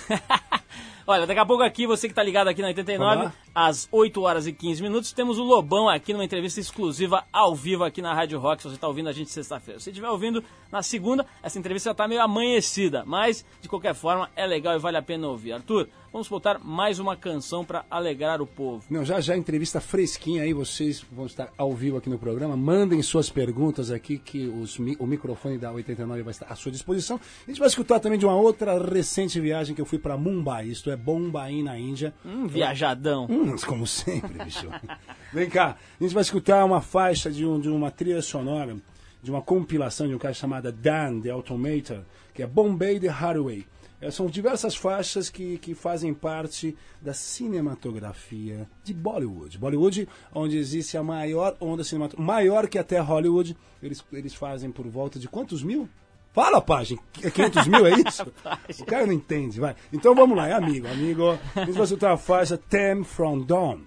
Olha, 1.05 1.27
daqui 1.27 1.39
a 1.39 1.45
pouco 1.45 1.61
aqui, 1.61 1.85
você 1.85 2.07
que 2.07 2.13
tá 2.13 2.23
ligado 2.23 2.47
aqui 2.47 2.59
na 2.59 2.69
89, 2.69 3.21
Olá. 3.21 3.33
às 3.53 3.87
8 3.91 4.19
horas 4.19 4.47
e 4.47 4.51
15 4.51 4.81
minutos, 4.81 5.11
temos 5.11 5.37
o 5.37 5.43
Lobão 5.43 5.87
aqui 5.87 6.11
numa 6.11 6.25
entrevista 6.25 6.59
exclusiva 6.59 7.23
ao 7.31 7.55
vivo 7.55 7.83
aqui 7.83 8.01
na 8.01 8.15
Rádio 8.15 8.39
Rock, 8.39 8.63
se 8.63 8.69
você 8.69 8.77
tá 8.77 8.87
ouvindo 8.87 9.09
a 9.09 9.13
gente 9.13 9.29
sexta-feira. 9.29 9.79
Se 9.79 9.85
você 9.85 9.89
estiver 9.91 10.09
ouvindo 10.09 10.43
na 10.71 10.81
segunda, 10.81 11.23
essa 11.43 11.59
entrevista 11.59 11.91
já 11.91 11.93
tá 11.93 12.07
meio 12.07 12.23
amanhecida, 12.23 13.03
mas 13.05 13.45
de 13.61 13.69
qualquer 13.69 13.93
forma 13.93 14.27
é 14.35 14.47
legal 14.47 14.75
e 14.75 14.79
vale 14.79 14.97
a 14.97 15.03
pena 15.03 15.27
ouvir. 15.27 15.53
Arthur, 15.53 15.87
vamos 16.11 16.27
botar 16.27 16.59
mais 16.59 16.99
uma 16.99 17.15
canção 17.15 17.63
pra 17.65 17.85
alegrar 17.89 18.41
o 18.41 18.47
povo. 18.47 18.83
Não, 18.89 19.03
já 19.05 19.19
já 19.19 19.35
entrevista 19.37 19.79
fresquinha 19.81 20.43
aí, 20.43 20.53
vocês 20.53 21.05
vão 21.11 21.25
estar 21.25 21.49
ao 21.57 21.73
vivo 21.73 21.97
aqui 21.97 22.09
no 22.09 22.17
programa. 22.17 22.55
Mandem 22.57 23.01
suas 23.01 23.29
perguntas 23.29 23.91
aqui, 23.91 24.17
que 24.17 24.47
os 24.47 24.77
o 24.99 25.05
microfone 25.05 25.57
da 25.57 25.71
89 25.71 26.23
vai 26.23 26.31
estar 26.31 26.45
à 26.47 26.55
sua 26.55 26.71
disposição. 26.71 27.19
A 27.45 27.49
gente 27.51 27.59
vai 27.59 27.67
escutar 27.67 27.99
também 27.99 28.17
de 28.17 28.25
uma 28.25 28.35
outra 28.35 28.77
recente 28.83 29.39
viagem 29.39 29.75
que 29.75 29.81
eu 29.81 29.85
fui 29.85 29.99
para 29.99 30.17
Mumbai, 30.17 30.65
isto 30.67 30.89
é 30.89 30.95
Bombay, 30.95 31.61
na 31.63 31.77
Índia. 31.77 32.13
Hum, 32.25 32.47
viajadão. 32.47 33.27
Hum, 33.29 33.55
como 33.65 33.85
sempre, 33.85 34.43
bicho. 34.43 34.67
Vem 35.33 35.49
cá, 35.49 35.77
a 35.99 36.03
gente 36.03 36.13
vai 36.13 36.21
escutar 36.21 36.63
uma 36.65 36.81
faixa 36.81 37.29
de, 37.29 37.45
um- 37.45 37.59
de 37.59 37.69
uma 37.69 37.91
trilha 37.91 38.21
sonora, 38.21 38.75
de 39.21 39.29
uma 39.31 39.41
compilação 39.41 40.07
de 40.07 40.15
um 40.15 40.17
cara 40.17 40.33
chamado 40.33 40.71
Dan, 40.71 41.19
The 41.21 41.29
Automator, 41.31 41.99
que 42.33 42.41
é 42.43 42.47
Bombay 42.47 42.99
The 42.99 43.07
Highway. 43.09 43.65
É, 43.99 44.11
são 44.11 44.27
diversas 44.27 44.75
faixas 44.75 45.29
que, 45.29 45.57
que 45.57 45.73
fazem 45.73 46.13
parte 46.13 46.77
da 47.01 47.13
cinematografia 47.13 48.69
de 48.83 48.93
Bollywood. 48.93 49.57
Bollywood, 49.57 50.07
onde 50.33 50.57
existe 50.57 50.95
a 50.97 51.03
maior 51.03 51.57
onda 51.59 51.83
cinematográfica, 51.83 52.21
maior 52.21 52.67
que 52.67 52.77
até 52.77 52.99
Hollywood. 52.99 53.57
Eles, 53.81 54.03
eles 54.13 54.35
fazem 54.35 54.71
por 54.71 54.87
volta 54.87 55.17
de 55.17 55.27
quantos 55.27 55.63
mil? 55.63 55.89
Fala, 56.31 56.61
Pagem, 56.61 56.99
é 57.23 57.31
500 57.31 57.65
mil, 57.65 57.87
é 57.87 57.93
isso? 58.07 58.31
o 58.79 58.85
cara 58.85 59.07
não 59.07 59.13
entende, 59.13 59.59
vai. 59.59 59.75
Então 59.91 60.13
vamos 60.13 60.37
lá, 60.37 60.47
é 60.47 60.53
amigo, 60.53 60.87
amigo. 60.87 61.39
Vai 61.55 61.83
escutar 61.83 62.13
a 62.13 62.17
faixa 62.17 62.55
Tem 62.55 63.03
From 63.03 63.41
Dawn. 63.41 63.81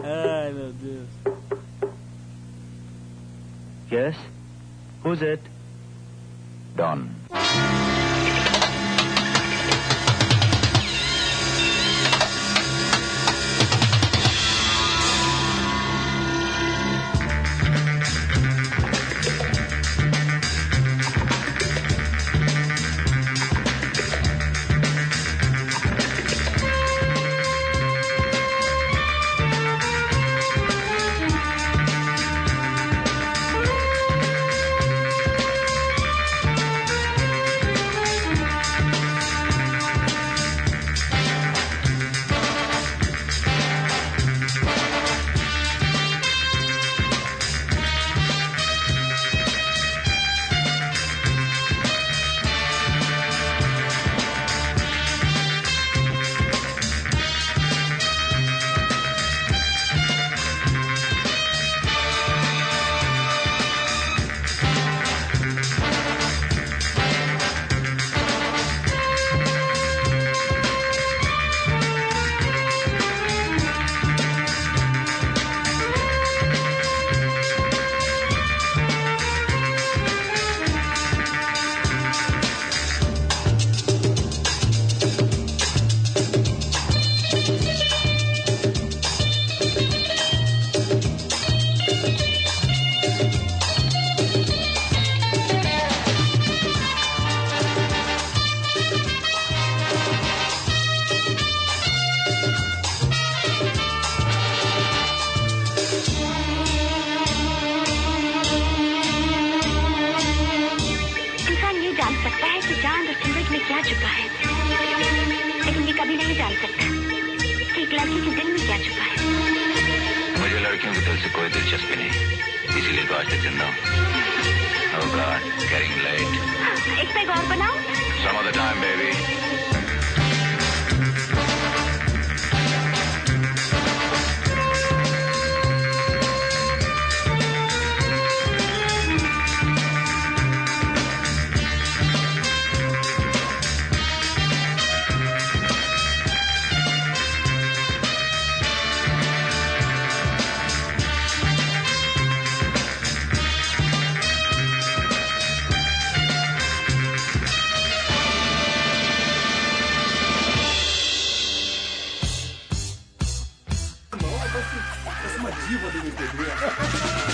Ai, 0.00 0.52
meu 0.52 0.72
Deus. 0.74 1.08
Yes? 3.90 4.16
Who's 5.04 5.20
it? 5.22 5.42
Don. 6.76 7.08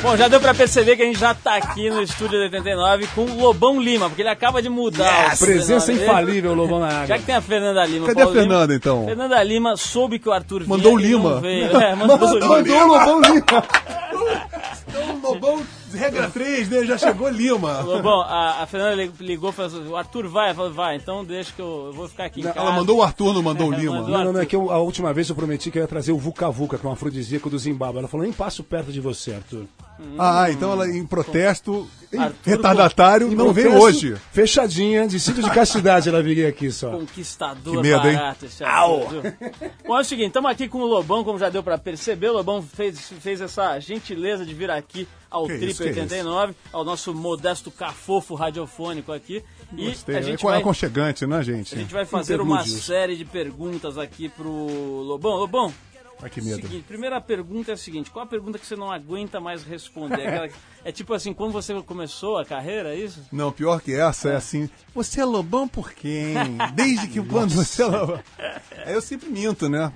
Bom, 0.04 0.18
já 0.18 0.28
deu 0.28 0.38
pra 0.38 0.52
perceber 0.52 0.96
que 0.96 1.02
a 1.02 1.06
gente 1.06 1.18
já 1.18 1.32
tá 1.34 1.54
aqui 1.56 1.88
no 1.88 2.02
estúdio 2.02 2.36
do 2.38 2.42
89 2.44 3.06
com 3.14 3.22
o 3.22 3.40
Lobão 3.40 3.80
Lima, 3.80 4.06
porque 4.10 4.20
ele 4.20 4.28
acaba 4.28 4.60
de 4.60 4.68
mudar 4.68 5.32
o 5.34 5.38
Presença 5.38 5.90
infalível, 5.94 6.52
Lobão 6.52 6.78
na 6.78 6.90
Já 6.90 6.96
área. 6.98 7.18
que 7.18 7.24
tem 7.24 7.34
a 7.34 7.40
Fernanda 7.40 7.82
Lima. 7.86 8.06
Cadê 8.08 8.20
a 8.20 8.24
Paulo 8.26 8.38
Lima- 8.38 8.52
Fernanda, 8.52 8.74
então? 8.74 9.06
Fernanda 9.06 9.42
Lima 9.42 9.76
soube 9.78 10.18
que 10.18 10.28
o 10.28 10.32
Arthur 10.32 10.58
vinha 10.64 10.68
Mandou 10.68 10.92
o 10.92 10.96
não 10.96 11.00
Lima. 11.02 11.40
veio. 11.40 11.64
É, 11.80 11.94
mandou 11.94 12.18
o 12.18 12.34
Lima. 12.34 12.48
Mandou 12.48 12.76
o 12.76 12.86
Lobão 12.86 13.20
Lima. 13.22 13.44
Então, 14.86 15.14
o 15.16 15.32
Lobão, 15.32 15.62
regra 15.94 16.28
3, 16.30 16.68
né? 16.68 16.84
Já 16.84 16.98
chegou 16.98 17.28
Lima. 17.30 17.80
Lobão, 17.80 18.20
a, 18.20 18.62
a 18.62 18.66
Fernanda 18.66 18.94
lig- 18.96 19.12
ligou 19.20 19.50
e 19.50 19.52
falou 19.54 19.70
assim, 19.70 19.88
o 19.88 19.96
Arthur 19.96 20.28
vai? 20.28 20.50
Eu 20.50 20.54
falei, 20.54 20.72
vai, 20.72 20.96
então 20.96 21.24
deixa 21.24 21.50
que 21.50 21.62
eu, 21.62 21.86
eu 21.86 21.92
vou 21.94 22.06
ficar 22.08 22.26
aqui 22.26 22.40
em 22.40 22.44
casa. 22.44 22.58
Ela 22.58 22.72
mandou 22.72 22.98
o 22.98 23.02
Arthur, 23.02 23.32
não 23.32 23.42
mandou 23.42 23.70
o 23.70 23.74
É, 23.74 23.76
Lima. 23.78 23.92
mandou. 23.96 24.10
Não, 24.10 24.24
não, 24.26 24.32
não, 24.34 24.40
é 24.40 24.46
que 24.46 24.54
eu- 24.54 24.70
a 24.70 24.78
última 24.78 25.14
vez 25.14 25.30
eu 25.30 25.34
prometi 25.34 25.70
que 25.70 25.78
eu 25.78 25.82
ia 25.82 25.88
trazer 25.88 26.12
o 26.12 26.18
Vuca 26.18 26.50
Vuca, 26.50 26.76
que 26.76 26.84
é 26.86 26.88
um 26.88 26.92
afrodisíaco 26.92 27.48
do 27.48 27.58
Zimbábue. 27.58 28.00
Ela 28.00 28.08
falou, 28.08 28.24
nem 28.24 28.32
passo 28.34 28.62
perto 28.62 28.92
de 28.92 29.00
você, 29.00 29.32
Arthur. 29.32 29.64
Ah, 30.18 30.50
então 30.50 30.72
ela 30.72 30.88
em 30.88 31.06
protesto, 31.06 31.88
Arthur 32.16 32.36
retardatário, 32.44 33.30
não 33.30 33.52
veio 33.52 33.74
hoje. 33.78 34.16
Fechadinha, 34.32 35.06
de 35.06 35.20
sítio 35.20 35.42
de 35.42 35.50
castidade 35.50 36.08
ela 36.08 36.22
viria 36.22 36.48
aqui 36.48 36.70
só. 36.70 36.90
Conquistador 36.90 37.76
Que 37.76 37.82
medo, 37.82 38.08
hein? 38.08 38.16
barato 38.16 38.46
esse 38.46 38.64
viu? 38.64 39.22
Bom, 39.86 39.96
é 39.96 40.00
o 40.00 40.04
seguinte, 40.04 40.28
estamos 40.28 40.50
aqui 40.50 40.68
com 40.68 40.78
o 40.78 40.86
Lobão, 40.86 41.22
como 41.22 41.38
já 41.38 41.48
deu 41.48 41.62
pra 41.62 41.78
perceber. 41.78 42.28
O 42.30 42.32
Lobão 42.34 42.62
fez, 42.62 43.12
fez 43.20 43.40
essa 43.40 43.78
gentileza 43.78 44.44
de 44.44 44.52
vir 44.52 44.70
aqui 44.70 45.06
ao 45.30 45.46
Que 45.46 45.58
Trip 45.58 45.70
isso, 45.70 45.82
que 45.82 45.88
89, 45.88 46.54
ao 46.72 46.84
nosso 46.84 47.14
modesto 47.14 47.70
cafofo 47.70 48.34
radiofônico 48.34 49.12
aqui. 49.12 49.42
E 49.76 49.86
Gostei, 49.88 50.16
a 50.16 50.18
é 50.18 50.22
gente 50.22 50.42
co- 50.42 50.48
vai... 50.48 50.60
aconchegante, 50.60 51.26
né, 51.26 51.42
gente? 51.42 51.74
A 51.74 51.78
gente 51.78 51.92
vai 51.92 52.04
fazer 52.04 52.40
uma 52.40 52.64
série 52.64 53.16
de 53.16 53.24
perguntas 53.24 53.96
aqui 53.98 54.28
pro 54.28 54.48
Lobão. 54.50 55.32
Lobão, 55.36 55.72
Ai, 56.24 56.30
que 56.30 56.40
medo. 56.42 56.62
seguinte, 56.62 56.84
primeira 56.88 57.20
pergunta 57.20 57.70
é 57.70 57.74
a 57.74 57.76
seguinte: 57.76 58.10
qual 58.10 58.24
a 58.24 58.28
pergunta 58.28 58.58
que 58.58 58.66
você 58.66 58.74
não 58.74 58.90
aguenta 58.90 59.38
mais 59.40 59.62
responder? 59.62 60.22
Aquela 60.26 60.48
que- 60.48 60.54
é 60.84 60.90
tipo 60.90 61.12
assim, 61.14 61.32
quando 61.34 61.52
você 61.52 61.74
começou 61.82 62.38
a 62.38 62.44
carreira, 62.44 62.94
é 62.94 62.98
isso? 62.98 63.22
Não, 63.30 63.52
pior 63.52 63.80
que 63.80 63.92
essa 63.94 64.30
é 64.30 64.36
assim, 64.36 64.68
você 64.94 65.20
é 65.20 65.24
lobão 65.24 65.68
por 65.68 65.92
quem? 65.92 66.34
Desde 66.74 67.08
que 67.08 67.20
quando 67.28 67.50
você 67.54 67.82
é 67.82 67.86
lobão? 67.86 68.20
Aí 68.86 68.94
eu 68.94 69.00
sempre 69.02 69.28
minto, 69.28 69.68
né? 69.68 69.92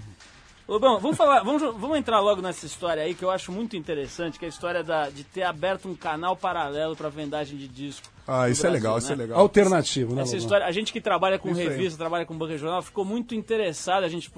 Lobão, 0.67 1.01
vamos 1.01 1.17
falar, 1.17 1.43
vamos, 1.43 1.63
vamos 1.63 1.97
entrar 1.97 2.21
logo 2.21 2.43
nessa 2.43 2.67
história 2.67 3.03
aí 3.03 3.15
que 3.15 3.25
eu 3.25 3.31
acho 3.31 3.51
muito 3.51 3.75
interessante, 3.75 4.39
que 4.39 4.45
é 4.45 4.49
a 4.49 4.51
história 4.51 4.85
da, 4.85 5.09
de 5.09 5.25
ter 5.25 5.43
aberto 5.43 5.89
um 5.89 5.95
canal 5.95 6.37
paralelo 6.37 6.95
para 6.95 7.09
vendagem 7.09 7.57
de 7.57 7.67
disco. 7.67 8.07
Ah, 8.27 8.51
isso 8.51 8.67
é 8.67 8.69
Brasil, 8.69 8.73
legal, 8.75 8.93
né? 8.93 8.99
isso 8.99 9.13
é 9.13 9.17
legal. 9.17 9.39
Alternativo, 9.39 10.15
né, 10.15 10.21
Essa 10.21 10.33
Lobão? 10.33 10.45
história, 10.45 10.67
a 10.67 10.73
gente 10.73 10.93
que 10.93 11.01
trabalha 11.01 11.39
com 11.39 11.51
Isso 11.53 11.61
aí. 11.61 11.69
revista, 11.69 11.97
trabalha 11.97 12.27
com 12.27 12.37
banca 12.37 12.53
de 12.53 12.59
jornal, 12.59 12.83
ficou 12.83 13.03
muito 13.03 13.35
interessado, 13.35 14.05
a 14.05 14.09
gente 14.11 14.31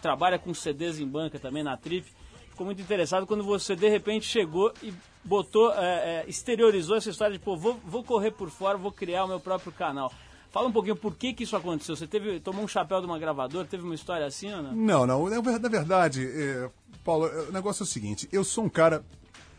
trabalha 0.00 0.38
com 0.38 0.52
CDs 0.54 0.98
em 0.98 1.06
banca 1.06 1.38
também 1.38 1.62
na 1.62 1.76
Trip, 1.76 2.06
ficou 2.50 2.64
muito 2.66 2.80
interessado 2.80 3.26
quando 3.26 3.42
você 3.44 3.74
de 3.74 3.88
repente 3.88 4.26
chegou 4.26 4.72
e 4.82 4.92
botou, 5.24 5.72
é, 5.74 6.22
é, 6.22 6.24
exteriorizou 6.28 6.96
essa 6.96 7.10
história 7.10 7.36
de, 7.36 7.42
pô, 7.44 7.56
vou, 7.56 7.80
vou 7.84 8.04
correr 8.04 8.30
por 8.30 8.50
fora, 8.50 8.76
vou 8.78 8.92
criar 8.92 9.24
o 9.24 9.28
meu 9.28 9.40
próprio 9.40 9.72
canal. 9.72 10.12
Fala 10.52 10.68
um 10.68 10.72
pouquinho 10.72 10.94
por 10.94 11.16
que 11.16 11.32
que 11.32 11.42
isso 11.42 11.56
aconteceu. 11.56 11.96
Você 11.96 12.06
teve, 12.06 12.38
tomou 12.38 12.62
um 12.64 12.68
chapéu 12.68 13.00
de 13.00 13.06
uma 13.06 13.18
gravadora, 13.18 13.66
teve 13.66 13.82
uma 13.82 13.94
história 13.94 14.24
assim 14.24 14.52
ou 14.54 14.62
não? 14.62 14.72
Não, 14.72 15.06
não. 15.06 15.28
Na 15.28 15.40
ver- 15.40 15.58
na 15.58 15.68
verdade, 15.68 16.24
é, 16.24 16.70
Paulo, 17.04 17.26
é, 17.26 17.48
o 17.48 17.52
negócio 17.52 17.82
é 17.82 17.84
o 17.84 17.86
seguinte: 17.88 18.28
eu 18.30 18.44
sou 18.44 18.62
um 18.64 18.68
cara. 18.68 19.04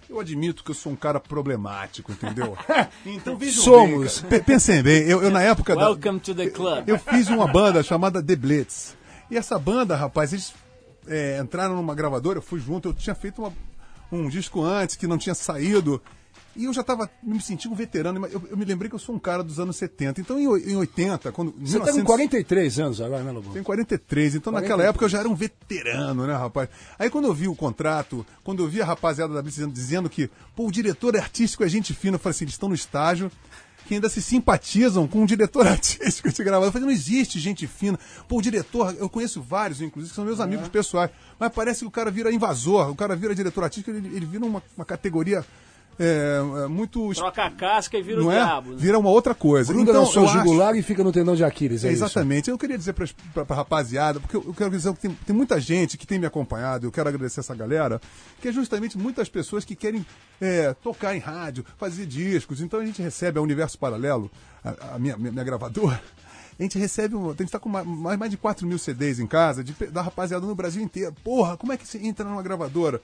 Eu 0.07 0.19
admito 0.21 0.63
que 0.63 0.69
eu 0.69 0.75
sou 0.75 0.91
um 0.91 0.95
cara 0.95 1.19
problemático, 1.19 2.11
entendeu? 2.11 2.55
Então 3.05 3.35
vejam 3.35 3.63
Somos. 3.63 4.19
bem, 4.21 4.41
Pensem 4.41 4.81
bem, 4.83 5.01
eu, 5.03 5.21
eu 5.23 5.31
na 5.31 5.41
época 5.41 5.75
da, 5.75 5.89
Welcome 5.89 6.19
to 6.19 6.33
the 6.35 6.49
club. 6.49 6.87
eu 6.87 6.97
fiz 6.99 7.27
uma 7.27 7.47
banda 7.47 7.81
chamada 7.83 8.21
The 8.23 8.35
Blitz. 8.35 8.95
E 9.29 9.37
essa 9.37 9.57
banda, 9.59 9.95
rapaz, 9.95 10.33
eles 10.33 10.53
é, 11.07 11.39
entraram 11.41 11.75
numa 11.75 11.93
gravadora, 11.95 12.39
eu 12.39 12.41
fui 12.43 12.59
junto, 12.59 12.89
eu 12.89 12.93
tinha 12.93 13.15
feito 13.15 13.41
uma- 13.41 13.53
um 14.11 14.27
disco 14.29 14.61
antes 14.63 14.95
que 14.95 15.07
não 15.07 15.17
tinha 15.17 15.35
saído. 15.35 16.01
E 16.55 16.65
eu 16.65 16.73
já 16.73 16.79
estava 16.81 17.09
me 17.21 17.41
sentindo 17.41 17.73
um 17.73 17.75
veterano, 17.75 18.25
eu, 18.27 18.41
eu 18.49 18.55
me 18.55 18.63
lembrei 18.63 18.87
que 18.89 18.95
eu 18.95 18.99
sou 18.99 19.13
um 19.13 19.19
cara 19.19 19.43
dos 19.43 19.59
anos 19.59 19.75
70. 19.75 20.21
Então 20.21 20.39
em, 20.39 20.43
em 20.45 20.75
80, 20.77 21.29
quando. 21.33 21.51
Você 21.59 21.73
tá 21.79 21.85
com 21.87 21.91
1900 21.97 22.03
43 22.05 22.79
anos 22.79 23.01
agora, 23.01 23.23
né, 23.23 23.31
Lobão? 23.31 23.51
tenho 23.51 23.65
43, 23.65 24.35
então 24.35 24.53
naquela 24.53 24.83
43. 24.83 24.89
época 24.89 25.05
eu 25.05 25.09
já 25.09 25.19
era 25.19 25.27
um 25.27 25.35
veterano, 25.35 26.25
né, 26.25 26.33
rapaz? 26.33 26.69
Aí 26.97 27.09
quando 27.09 27.25
eu 27.25 27.33
vi 27.33 27.49
o 27.49 27.55
contrato, 27.55 28.25
quando 28.41 28.63
eu 28.63 28.69
vi 28.69 28.81
a 28.81 28.85
rapaziada 28.85 29.33
da 29.33 29.41
Blitz 29.41 29.55
dizendo, 29.57 29.73
dizendo 29.73 30.09
que, 30.09 30.29
pô, 30.55 30.65
o 30.67 30.71
diretor 30.71 31.17
artístico 31.17 31.61
é 31.63 31.67
gente 31.67 31.93
fina, 31.93 32.15
eu 32.15 32.19
falei 32.19 32.35
assim, 32.35 32.45
eles 32.45 32.53
estão 32.53 32.69
no 32.69 32.75
estágio 32.75 33.29
que 33.87 33.93
ainda 33.93 34.09
se 34.09 34.21
simpatizam 34.21 35.07
com 35.07 35.23
o 35.23 35.27
diretor 35.27 35.65
artístico 35.67 36.31
de 36.31 36.43
gravador. 36.43 36.67
Eu 36.67 36.71
falei, 36.71 36.87
não 36.87 36.93
existe 36.93 37.39
gente 37.39 37.67
fina. 37.67 37.99
Pô, 38.27 38.37
o 38.37 38.41
diretor, 38.41 38.95
eu 38.99 39.09
conheço 39.09 39.41
vários, 39.41 39.81
inclusive, 39.81 40.09
que 40.09 40.15
são 40.15 40.25
meus 40.25 40.39
amigos 40.39 40.67
pessoais, 40.69 41.11
mas 41.39 41.51
parece 41.53 41.79
que 41.79 41.85
o 41.85 41.91
cara 41.91 42.09
vira 42.11 42.31
invasor, 42.31 42.89
o 42.89 42.95
cara 42.95 43.15
vira 43.15 43.35
diretor 43.35 43.63
artístico, 43.63 43.95
ele, 43.95 44.15
ele 44.15 44.25
vira 44.25 44.45
uma, 44.45 44.61
uma 44.75 44.85
categoria 44.85 45.45
é, 45.99 46.41
é, 46.65 46.67
muito... 46.67 47.13
Troca 47.13 47.43
a 47.45 47.49
casca 47.51 47.97
e 47.97 48.01
vira 48.01 48.19
Não 48.19 48.27
o 48.27 48.31
é? 48.31 48.35
diabo. 48.35 48.71
né? 48.71 48.75
Vira 48.77 48.99
uma 48.99 49.09
outra 49.09 49.33
coisa. 49.33 49.73
Gruda 49.73 49.91
então, 49.91 50.03
no 50.03 50.07
seu 50.11 50.23
eu 50.23 50.27
acho- 50.29 50.37
jugular 50.39 50.75
e 50.75 50.81
fica 50.81 51.03
no 51.03 51.11
tendão 51.11 51.35
de 51.35 51.43
Aquiles, 51.43 51.83
é, 51.83 51.87
é, 51.89 51.93
isso? 51.93 52.03
exatamente. 52.03 52.49
Eu 52.49 52.57
queria 52.57 52.77
dizer 52.77 52.93
pra, 52.93 53.07
pra, 53.33 53.45
pra 53.45 53.55
rapaziada, 53.55 54.19
porque 54.19 54.35
eu, 54.35 54.43
eu 54.47 54.53
quero 54.53 54.69
dizer 54.71 54.93
que 54.93 54.99
tem, 55.01 55.11
tem 55.25 55.35
muita 55.35 55.59
gente 55.59 55.97
que 55.97 56.05
tem 56.05 56.19
me 56.19 56.25
acompanhado, 56.25 56.85
eu 56.87 56.91
quero 56.91 57.07
agradecer 57.09 57.39
essa 57.39 57.55
galera, 57.55 58.01
que 58.41 58.47
é 58.47 58.51
justamente 58.51 58.97
muitas 58.97 59.29
pessoas 59.29 59.63
que 59.63 59.75
querem 59.75 60.05
é, 60.41 60.73
tocar 60.83 61.15
em 61.15 61.19
rádio, 61.19 61.65
fazer 61.77 62.05
discos. 62.05 62.61
Então 62.61 62.79
a 62.79 62.85
gente 62.85 63.01
recebe 63.01 63.39
a 63.39 63.41
Universo 63.41 63.77
Paralelo, 63.79 64.29
a, 64.63 64.95
a 64.95 64.99
minha, 64.99 65.15
minha, 65.17 65.31
minha 65.31 65.43
gravadora. 65.43 66.01
A 66.57 66.63
gente 66.63 66.79
recebe, 66.79 67.17
um- 67.17 67.29
a 67.31 67.33
gente 67.33 67.51
tá 67.51 67.59
com 67.59 67.67
ma- 67.67 67.83
mais, 67.83 68.17
mais 68.17 68.31
de 68.31 68.37
4 68.37 68.65
mil 68.65 68.79
CDs 68.79 69.19
em 69.19 69.27
casa, 69.27 69.61
de, 69.61 69.73
da 69.91 70.01
rapaziada 70.01 70.47
no 70.47 70.55
Brasil 70.55 70.81
inteiro. 70.81 71.13
Porra, 71.21 71.57
como 71.57 71.73
é 71.73 71.77
que 71.77 71.85
você 71.85 71.97
entra 71.97 72.23
numa 72.23 72.41
gravadora? 72.41 73.01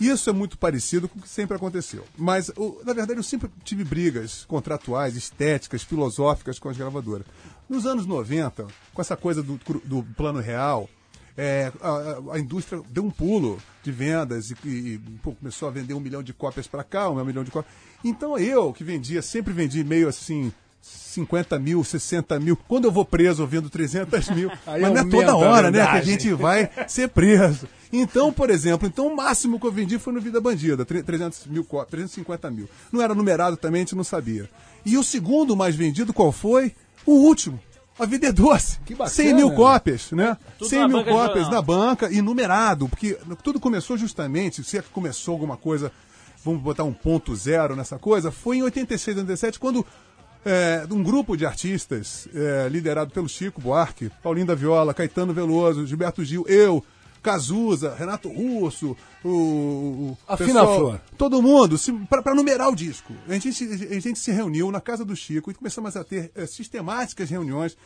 Isso 0.00 0.30
é 0.30 0.32
muito 0.32 0.56
parecido 0.58 1.08
com 1.08 1.18
o 1.18 1.22
que 1.22 1.28
sempre 1.28 1.56
aconteceu. 1.56 2.04
Mas, 2.16 2.50
o- 2.56 2.80
na 2.84 2.92
verdade, 2.92 3.18
eu 3.18 3.22
sempre 3.22 3.50
tive 3.64 3.84
brigas 3.84 4.44
contratuais, 4.46 5.16
estéticas, 5.16 5.82
filosóficas 5.82 6.58
com 6.58 6.68
as 6.68 6.76
gravadoras. 6.76 7.26
Nos 7.68 7.84
anos 7.86 8.06
90, 8.06 8.66
com 8.94 9.00
essa 9.02 9.16
coisa 9.16 9.42
do, 9.42 9.58
do 9.84 10.02
plano 10.16 10.40
real, 10.40 10.88
é, 11.36 11.72
a, 11.80 11.88
a- 11.88 12.34
a 12.34 12.38
indústria 12.38 12.82
deu 12.88 13.04
um 13.04 13.10
pulo 13.10 13.58
de 13.82 13.90
vendas 13.92 14.50
e, 14.50 14.56
e, 14.64 14.98
pô, 15.22 15.32
começou 15.32 15.68
a 15.68 15.70
vender 15.70 15.94
um 15.94 16.00
milhão 16.00 16.22
de 16.22 16.32
cópias 16.32 16.66
para 16.66 16.82
cá, 16.84 17.08
um 17.10 17.24
milhão 17.24 17.44
de 17.44 17.50
cópias. 17.50 17.74
Então 18.04 18.38
eu, 18.38 18.72
que 18.72 18.84
vendia, 18.84 19.20
sempre 19.22 19.52
vendi 19.52 19.82
meio 19.84 20.08
assim. 20.08 20.52
50 20.88 21.58
mil, 21.58 21.82
60 21.82 22.38
mil. 22.40 22.56
Quando 22.68 22.84
eu 22.84 22.92
vou 22.92 23.04
preso, 23.04 23.42
eu 23.42 23.46
vendo 23.46 23.68
300 23.70 24.28
mil. 24.30 24.50
Aí 24.66 24.82
Mas 24.82 24.92
não 24.92 25.00
é 25.00 25.04
toda 25.04 25.36
hora, 25.36 25.70
né? 25.70 25.84
Que 25.86 25.96
a 25.96 26.02
gente 26.02 26.32
vai 26.32 26.70
ser 26.86 27.08
preso. 27.08 27.66
Então, 27.92 28.32
por 28.32 28.50
exemplo, 28.50 28.86
então 28.86 29.06
o 29.06 29.16
máximo 29.16 29.58
que 29.58 29.66
eu 29.66 29.72
vendi 29.72 29.98
foi 29.98 30.12
no 30.12 30.20
Vida 30.20 30.40
Bandida, 30.40 30.84
tre- 30.84 31.02
300 31.02 31.46
mil, 31.46 31.64
có- 31.64 31.84
350 31.84 32.50
mil. 32.50 32.68
Não 32.92 33.00
era 33.00 33.14
numerado 33.14 33.56
também, 33.56 33.80
a 33.80 33.84
gente 33.84 33.94
não 33.96 34.04
sabia. 34.04 34.48
E 34.84 34.96
o 34.98 35.02
segundo 35.02 35.56
mais 35.56 35.74
vendido, 35.74 36.12
qual 36.12 36.30
foi? 36.30 36.74
O 37.06 37.12
último. 37.12 37.58
A 37.98 38.04
Vida 38.06 38.28
é 38.28 38.32
Doce. 38.32 38.78
Que 38.84 38.92
bacana. 38.94 39.10
100 39.10 39.34
mil 39.34 39.50
cópias, 39.52 40.12
né? 40.12 40.36
Tudo 40.58 40.68
100 40.68 40.78
na 40.80 40.88
mil 40.88 40.98
de 41.02 41.10
cópias 41.10 41.50
na 41.50 41.60
banca 41.62 42.12
e 42.12 42.22
numerado, 42.22 42.88
porque 42.88 43.18
tudo 43.42 43.58
começou 43.58 43.96
justamente, 43.96 44.62
se 44.62 44.78
é 44.78 44.82
que 44.82 44.88
começou 44.90 45.32
alguma 45.32 45.56
coisa, 45.56 45.90
vamos 46.44 46.60
botar 46.62 46.84
um 46.84 46.92
ponto 46.92 47.34
zero 47.34 47.74
nessa 47.74 47.98
coisa, 47.98 48.30
foi 48.30 48.58
em 48.58 48.62
86, 48.62 49.16
87, 49.16 49.58
quando 49.58 49.84
é, 50.44 50.86
um 50.90 51.02
grupo 51.02 51.36
de 51.36 51.44
artistas, 51.46 52.28
é, 52.34 52.68
liderado 52.68 53.10
pelo 53.10 53.28
Chico 53.28 53.60
Buarque, 53.60 54.10
Paulinho 54.22 54.46
da 54.46 54.54
Viola, 54.54 54.94
Caetano 54.94 55.32
Veloso, 55.34 55.86
Gilberto 55.86 56.24
Gil, 56.24 56.44
eu, 56.48 56.84
Cazuza, 57.22 57.94
Renato 57.94 58.28
Russo, 58.28 58.96
o, 59.24 59.28
o 59.28 60.18
A 60.26 60.36
pessoal- 60.36 60.76
Flor. 60.78 61.00
todo 61.18 61.42
mundo, 61.42 61.76
para 62.08 62.34
numerar 62.34 62.68
o 62.68 62.76
disco. 62.76 63.12
A 63.28 63.32
gente, 63.34 63.52
se- 63.52 63.88
a 63.90 64.00
gente 64.00 64.18
se 64.18 64.30
reuniu 64.30 64.70
na 64.70 64.80
casa 64.80 65.04
do 65.04 65.14
Chico 65.16 65.50
e 65.50 65.54
começamos 65.54 65.96
a 65.96 66.04
ter 66.04 66.30
eh, 66.34 66.46
sistemáticas 66.46 67.28
reuniões. 67.28 67.76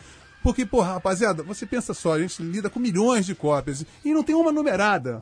Porque, 0.42 0.66
porra, 0.66 0.94
rapaziada, 0.94 1.42
você 1.42 1.64
pensa 1.64 1.94
só, 1.94 2.14
a 2.14 2.20
gente 2.20 2.42
lida 2.42 2.68
com 2.68 2.78
milhões 2.80 3.24
de 3.24 3.34
cópias 3.34 3.86
e 4.04 4.12
não 4.12 4.22
tem 4.24 4.34
uma 4.34 4.50
numerada. 4.52 5.20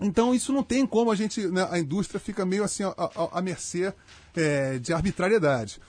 Então 0.00 0.34
isso 0.34 0.52
não 0.52 0.62
tem 0.62 0.86
como 0.86 1.10
a 1.10 1.14
gente, 1.14 1.46
né, 1.48 1.66
a 1.70 1.78
indústria 1.78 2.18
fica 2.20 2.46
meio 2.46 2.64
assim 2.64 2.82
à 3.32 3.42
mercê 3.42 3.92
é, 4.34 4.78
de 4.78 4.92
arbitrariedade. 4.92 5.80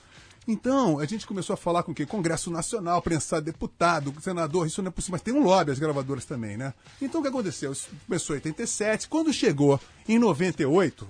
Então, 0.48 0.98
a 0.98 1.04
gente 1.04 1.26
começou 1.26 1.54
a 1.54 1.56
falar 1.56 1.82
com 1.82 1.92
o 1.92 1.94
quê? 1.94 2.06
Congresso 2.06 2.50
Nacional, 2.50 3.00
prensar 3.02 3.40
deputado, 3.40 4.12
senador, 4.20 4.66
isso 4.66 4.82
não 4.82 4.88
é 4.88 4.90
possível, 4.90 5.12
mas 5.12 5.22
tem 5.22 5.34
um 5.34 5.42
lobby 5.42 5.70
as 5.70 5.78
gravadoras 5.78 6.24
também, 6.24 6.56
né? 6.56 6.72
Então 7.00 7.20
o 7.20 7.22
que 7.22 7.28
aconteceu? 7.28 7.72
Isso 7.72 7.88
começou 8.06 8.34
em 8.34 8.38
87, 8.38 9.06
quando 9.08 9.32
chegou 9.32 9.78
em 10.08 10.18
98, 10.18 11.06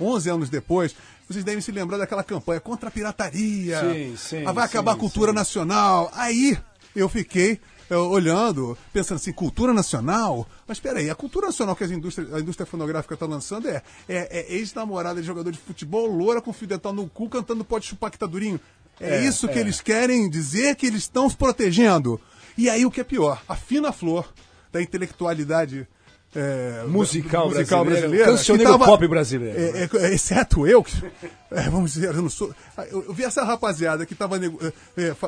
11 0.00 0.30
anos 0.30 0.48
depois, 0.50 0.94
vocês 1.28 1.44
devem 1.44 1.60
se 1.60 1.72
lembrar 1.72 1.98
daquela 1.98 2.22
campanha 2.22 2.60
contra 2.60 2.88
a 2.88 2.92
pirataria. 2.92 3.80
Sim, 3.80 4.16
sim, 4.16 4.46
Ah, 4.46 4.52
vai 4.52 4.64
acabar 4.64 4.92
sim, 4.92 4.96
a 4.96 5.00
cultura 5.00 5.32
nacional. 5.32 6.10
Aí 6.14 6.56
eu 6.94 7.08
fiquei 7.08 7.60
eh, 7.90 7.96
olhando, 7.96 8.76
pensando 8.92 9.16
assim, 9.16 9.32
cultura 9.32 9.72
nacional? 9.72 10.48
Mas 10.66 10.80
peraí, 10.80 11.10
a 11.10 11.14
cultura 11.14 11.46
nacional 11.46 11.76
que 11.76 11.84
as 11.84 11.90
indústrias, 11.90 12.32
a 12.32 12.40
indústria 12.40 12.66
fonográfica 12.66 13.14
está 13.14 13.26
lançando 13.26 13.68
é, 13.68 13.82
é, 14.08 14.40
é 14.40 14.54
ex-namorada 14.54 15.20
de 15.20 15.26
jogador 15.26 15.50
de 15.50 15.58
futebol, 15.58 16.06
loura 16.06 16.40
com 16.40 16.52
fio 16.52 16.66
dental 16.66 16.92
no 16.92 17.08
cu, 17.08 17.28
cantando 17.28 17.64
pode 17.64 17.86
chupar 17.86 18.10
que 18.10 18.18
tá 18.18 18.26
durinho. 18.26 18.60
É, 19.00 19.16
É, 19.16 19.24
isso 19.26 19.48
que 19.48 19.58
é. 19.58 19.60
eles 19.60 19.80
querem 19.80 20.28
dizer 20.28 20.76
que 20.76 20.86
eles 20.86 21.02
estão 21.02 21.28
se 21.28 21.36
protegendo. 21.36 22.20
E 22.56 22.68
aí 22.68 22.84
o 22.84 22.90
que 22.90 23.00
é 23.00 23.04
pior, 23.04 23.42
a 23.48 23.56
fina 23.56 23.92
flor 23.92 24.32
da 24.70 24.80
intelectualidade 24.80 25.86
eh, 26.34 26.84
Musical 26.88 27.48
musical 27.50 27.84
brasileira, 27.84 28.08
brasileira. 28.08 28.24
cancioneiro 28.32 28.72
que 28.72 28.78
tava- 28.78 28.90
pop 28.90 29.06
brasileiro. 29.08 29.58
é, 29.58 29.88
é, 30.10 30.14
exceto 30.14 30.66
eu, 30.66 30.82
que, 30.82 30.92
é, 31.50 31.62
vamos 31.68 31.92
dizer, 31.92 32.08
eu 32.14 32.22
não 32.22 32.30
sou. 32.30 32.54
Eu, 32.90 33.04
eu 33.04 33.12
vi 33.12 33.22
essa 33.24 33.44
rapaziada 33.44 34.06
que 34.06 34.14
estava 34.14 34.38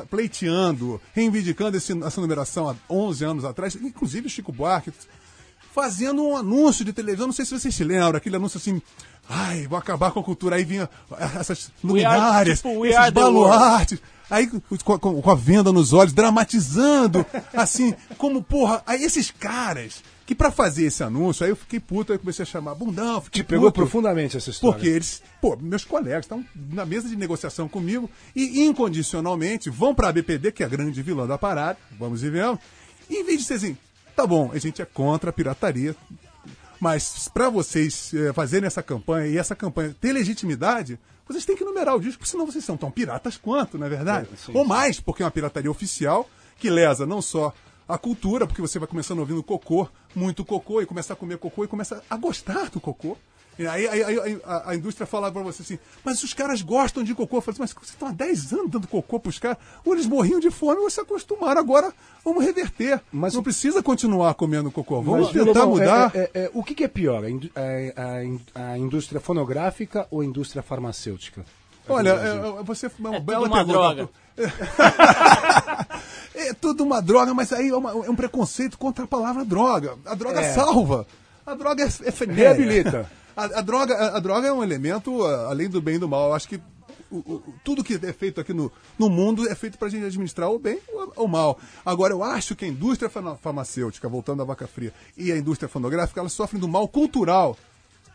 pleiteando, 0.09 0.99
reivindicando 1.13 1.77
esse- 1.77 1.97
essa 2.03 2.21
numeração 2.21 2.69
há 2.69 2.75
11 2.89 3.23
anos 3.23 3.45
atrás, 3.45 3.75
inclusive 3.75 4.27
o 4.27 4.29
Chico 4.29 4.51
Buarque, 4.51 4.91
fazendo 5.73 6.23
um 6.25 6.35
anúncio 6.37 6.85
de 6.85 6.93
televisão, 6.93 7.27
não 7.27 7.33
sei 7.33 7.45
se 7.45 7.57
vocês 7.59 7.75
se 7.75 7.83
lembram, 7.83 8.15
aquele 8.17 8.35
anúncio 8.37 8.57
assim. 8.57 8.81
Ai, 9.27 9.65
vou 9.67 9.77
acabar 9.77 10.11
com 10.11 10.19
a 10.19 10.23
cultura. 10.23 10.55
Aí 10.55 10.63
vinha 10.63 10.87
essas 11.39 11.65
are- 11.67 11.73
luminárias, 11.83 12.59
tipo, 12.61 12.85
esses 12.85 12.97
are 12.97 13.11
the 13.11 13.19
world. 13.21 13.39
baluartes. 13.49 13.99
Aí 14.29 14.47
com, 14.47 14.97
com- 14.99 15.21
com 15.21 15.31
a 15.31 15.35
venda 15.35 15.71
nos 15.71 15.93
olhos, 15.93 16.13
dramatizando, 16.13 17.25
assim, 17.53 17.93
como, 18.17 18.41
porra, 18.41 18.81
aí 18.87 19.03
esses 19.03 19.29
caras 19.31 20.01
que 20.25 20.33
pra 20.33 20.49
fazer 20.49 20.85
esse 20.85 21.03
anúncio, 21.03 21.43
aí 21.43 21.51
eu 21.51 21.55
fiquei 21.55 21.79
puto, 21.79 22.11
aí 22.11 22.15
eu 22.15 22.19
comecei 22.19 22.43
a 22.43 22.45
chamar 22.45 22.73
bundão, 22.73 23.21
Te 23.29 23.43
pegou 23.43 23.71
puto. 23.71 23.81
profundamente 23.81 24.35
essa 24.35 24.49
história. 24.49 24.73
Porque 24.75 24.89
eles, 24.89 25.21
pô, 25.39 25.55
meus 25.55 25.85
colegas 25.85 26.25
estão 26.25 26.43
na 26.71 26.85
mesa 26.85 27.07
de 27.07 27.15
negociação 27.15 27.67
comigo 27.67 28.09
e 28.35 28.63
incondicionalmente 28.63 29.69
vão 29.69 29.93
para 29.93 30.09
a 30.09 30.11
BPD, 30.11 30.51
que 30.51 30.63
é 30.63 30.65
a 30.65 30.69
grande 30.69 31.01
vilã 31.01 31.27
da 31.27 31.37
parada, 31.37 31.77
vamos 31.99 32.23
e 32.23 32.29
vemos, 32.29 32.59
e 33.09 33.17
em 33.17 33.23
vez 33.23 33.39
de 33.39 33.45
ser 33.45 33.53
assim, 33.55 33.77
tá 34.15 34.25
bom, 34.25 34.49
a 34.51 34.57
gente 34.57 34.81
é 34.81 34.85
contra 34.85 35.29
a 35.29 35.33
pirataria, 35.33 35.95
mas 36.79 37.29
para 37.33 37.49
vocês 37.49 38.11
eh, 38.13 38.33
fazerem 38.33 38.67
essa 38.67 38.81
campanha 38.83 39.27
e 39.27 39.37
essa 39.37 39.55
campanha 39.55 39.95
ter 39.99 40.11
legitimidade, 40.11 40.99
vocês 41.27 41.45
têm 41.45 41.55
que 41.55 41.63
numerar 41.63 41.95
o 41.95 41.99
disco, 41.99 42.19
porque 42.19 42.31
senão 42.31 42.45
vocês 42.45 42.63
são 42.65 42.77
tão 42.77 42.91
piratas 42.91 43.37
quanto, 43.37 43.77
não 43.77 43.87
é 43.87 43.89
verdade? 43.89 44.27
É, 44.31 44.35
sim, 44.35 44.51
Ou 44.53 44.65
mais, 44.65 44.99
porque 44.99 45.23
é 45.23 45.25
uma 45.25 45.31
pirataria 45.31 45.71
oficial 45.71 46.27
que 46.57 46.69
lesa 46.69 47.05
não 47.05 47.21
só 47.21 47.53
a 47.87 47.97
cultura, 47.97 48.47
porque 48.47 48.61
você 48.61 48.79
vai 48.79 48.87
começando 48.87 49.19
ouvindo 49.19 49.43
cocô, 49.43 49.87
muito 50.15 50.43
cocô, 50.45 50.81
e 50.81 50.85
começa 50.85 51.13
a 51.13 51.15
comer 51.15 51.37
cocô 51.37 51.63
e 51.63 51.67
começa 51.67 52.01
a 52.09 52.17
gostar 52.17 52.69
do 52.69 52.79
cocô. 52.79 53.17
E 53.57 53.65
aí, 53.65 53.87
aí- 53.87 54.03
aí- 54.19 54.41
a, 54.43 54.71
a 54.71 54.75
indústria 54.75 55.07
fala 55.07 55.31
pra 55.31 55.41
você 55.41 55.61
assim, 55.61 55.79
mas 56.03 56.21
os 56.21 56.33
caras 56.33 56.61
gostam 56.61 57.05
de 57.05 57.15
cocô. 57.15 57.37
Eu 57.37 57.41
falei 57.41 57.53
assim, 57.53 57.61
mas 57.61 57.71
vocês 57.71 57.91
estão 57.91 58.09
há 58.09 58.11
10 58.11 58.51
anos 58.51 58.69
dando 58.69 58.85
cocô 58.85 59.17
pros 59.17 59.39
caras, 59.39 59.57
ou 59.85 59.93
eles 59.93 60.05
morriam 60.05 60.41
de 60.41 60.51
fome 60.51 60.81
ou 60.81 60.89
se 60.89 60.99
acostumaram. 60.99 61.61
Agora 61.61 61.93
vamos 62.23 62.43
reverter. 62.43 62.99
Mas 63.13 63.33
não 63.33 63.41
precisa 63.41 63.81
continuar 63.81 64.33
comendo 64.33 64.69
cocô. 64.69 65.01
Vamos 65.01 65.31
Mas, 65.31 65.45
tentar 65.45 65.63
Lobão, 65.63 65.69
mudar. 65.69 66.11
é- 66.13 66.19
é- 66.19 66.31
é- 66.45 66.51
o 66.53 66.61
que, 66.63 66.75
que 66.75 66.83
é 66.83 66.87
pior, 66.89 67.23
a, 67.23 67.29
indú- 67.29 67.49
é- 67.55 67.93
a 68.55 68.61
a 68.73 68.77
indústria 68.77 69.21
fonográfica 69.21 70.05
ou 70.11 70.19
a 70.19 70.25
indústria 70.25 70.61
farmacêutica? 70.61 71.45
Olha, 71.87 72.09
é, 72.09 72.59
é, 72.59 72.63
você 72.63 72.87
é 72.87 72.91
uma 72.99 73.15
É 73.15 73.19
bela 73.21 73.43
tudo 73.43 73.51
uma 73.53 73.57
pergunta. 73.65 73.77
droga. 73.95 74.09
É 76.37 76.53
tudo 76.53 76.83
uma 76.83 77.01
droga, 77.01 77.33
mas 77.33 77.51
aí 77.53 77.69
é, 77.69 77.75
uma- 77.75 77.91
é 77.91 78.09
um 78.09 78.15
preconceito 78.15 78.77
contra 78.77 79.05
a 79.05 79.07
palavra 79.07 79.45
droga. 79.45 79.97
A 80.05 80.13
droga 80.15 80.41
É. 80.41 80.53
salva. 80.53 81.07
A 81.45 81.55
droga 81.55 81.83
é 81.83 81.87
efeméride. 81.87 82.41
Reabilita. 82.41 83.09
A, 83.35 83.43
a 83.45 83.61
droga, 83.61 83.95
a, 83.95 84.17
a 84.17 84.19
droga 84.19 84.47
é 84.47 84.51
um 84.51 84.61
elemento 84.63 85.23
ah, 85.25 85.47
além 85.49 85.69
do 85.69 85.81
bem 85.81 85.95
e 85.95 85.99
do 85.99 86.09
mal. 86.09 86.27
Eu 86.29 86.33
acho 86.33 86.47
que 86.49 86.59
o- 87.09 87.17
o- 87.17 87.43
tudo 87.63 87.83
que 87.83 87.93
é 87.95 88.11
feito 88.13 88.41
aqui 88.41 88.53
no, 88.53 88.69
no 88.99 89.09
mundo 89.09 89.47
é 89.49 89.55
feito 89.55 89.77
para 89.77 89.87
a 89.87 89.91
gente 89.91 90.05
administrar 90.05 90.49
o 90.51 90.59
bem 90.59 90.77
ou 91.15 91.25
o 91.25 91.27
mal. 91.27 91.57
Agora, 91.85 92.11
eu 92.13 92.21
acho 92.21 92.53
que 92.55 92.65
a 92.65 92.67
indústria 92.67 93.09
farma- 93.09 93.37
farmacêutica, 93.37 94.09
voltando 94.09 94.41
à 94.41 94.45
vaca 94.45 94.67
fria, 94.67 94.93
e 95.15 95.31
a 95.31 95.37
indústria 95.37 95.69
fonográfica, 95.69 96.19
elas 96.19 96.33
sofrem 96.33 96.59
do 96.59 96.67
mal 96.67 96.87
cultural. 96.87 97.57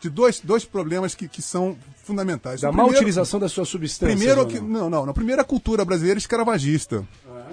De 0.00 0.08
dois, 0.08 0.40
dois 0.40 0.64
problemas 0.64 1.14
que, 1.14 1.28
que 1.28 1.42
são 1.42 1.76
fundamentais. 2.04 2.62
Da 2.62 2.70
O 2.70 2.72
má 2.72 2.84
primeiro- 2.84 2.98
utilização 3.00 3.38
das 3.38 3.52
suas 3.52 3.68
substâncias. 3.68 4.18
Primeiro, 4.18 4.46
que, 4.46 4.58
não? 4.58 4.68
não, 4.68 4.90
não, 4.90 5.06
não. 5.06 5.12
Primeiro 5.12 5.42
a 5.42 5.44
cultura 5.44 5.84
brasileira 5.84 6.18
escravagista. 6.18 7.06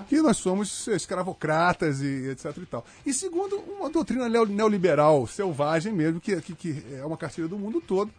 Que 0.07 0.21
nós 0.21 0.37
somos 0.37 0.87
escravocratas 0.87 2.01
e 2.01 2.29
etc 2.29 2.55
e 2.57 2.65
tal. 2.65 2.85
E 3.05 3.13
segundo, 3.13 3.57
uma 3.77 3.89
doutrina 3.89 4.29
neo- 4.29 4.45
neoliberal, 4.45 5.27
selvagem 5.27 5.91
mesmo, 5.91 6.21
que, 6.21 6.39
que, 6.41 6.55
que 6.55 6.83
é 6.93 7.03
uma 7.03 7.17
cartilha 7.17 7.47
do 7.49 7.57
mundo 7.59 7.81
todo, 7.85 8.09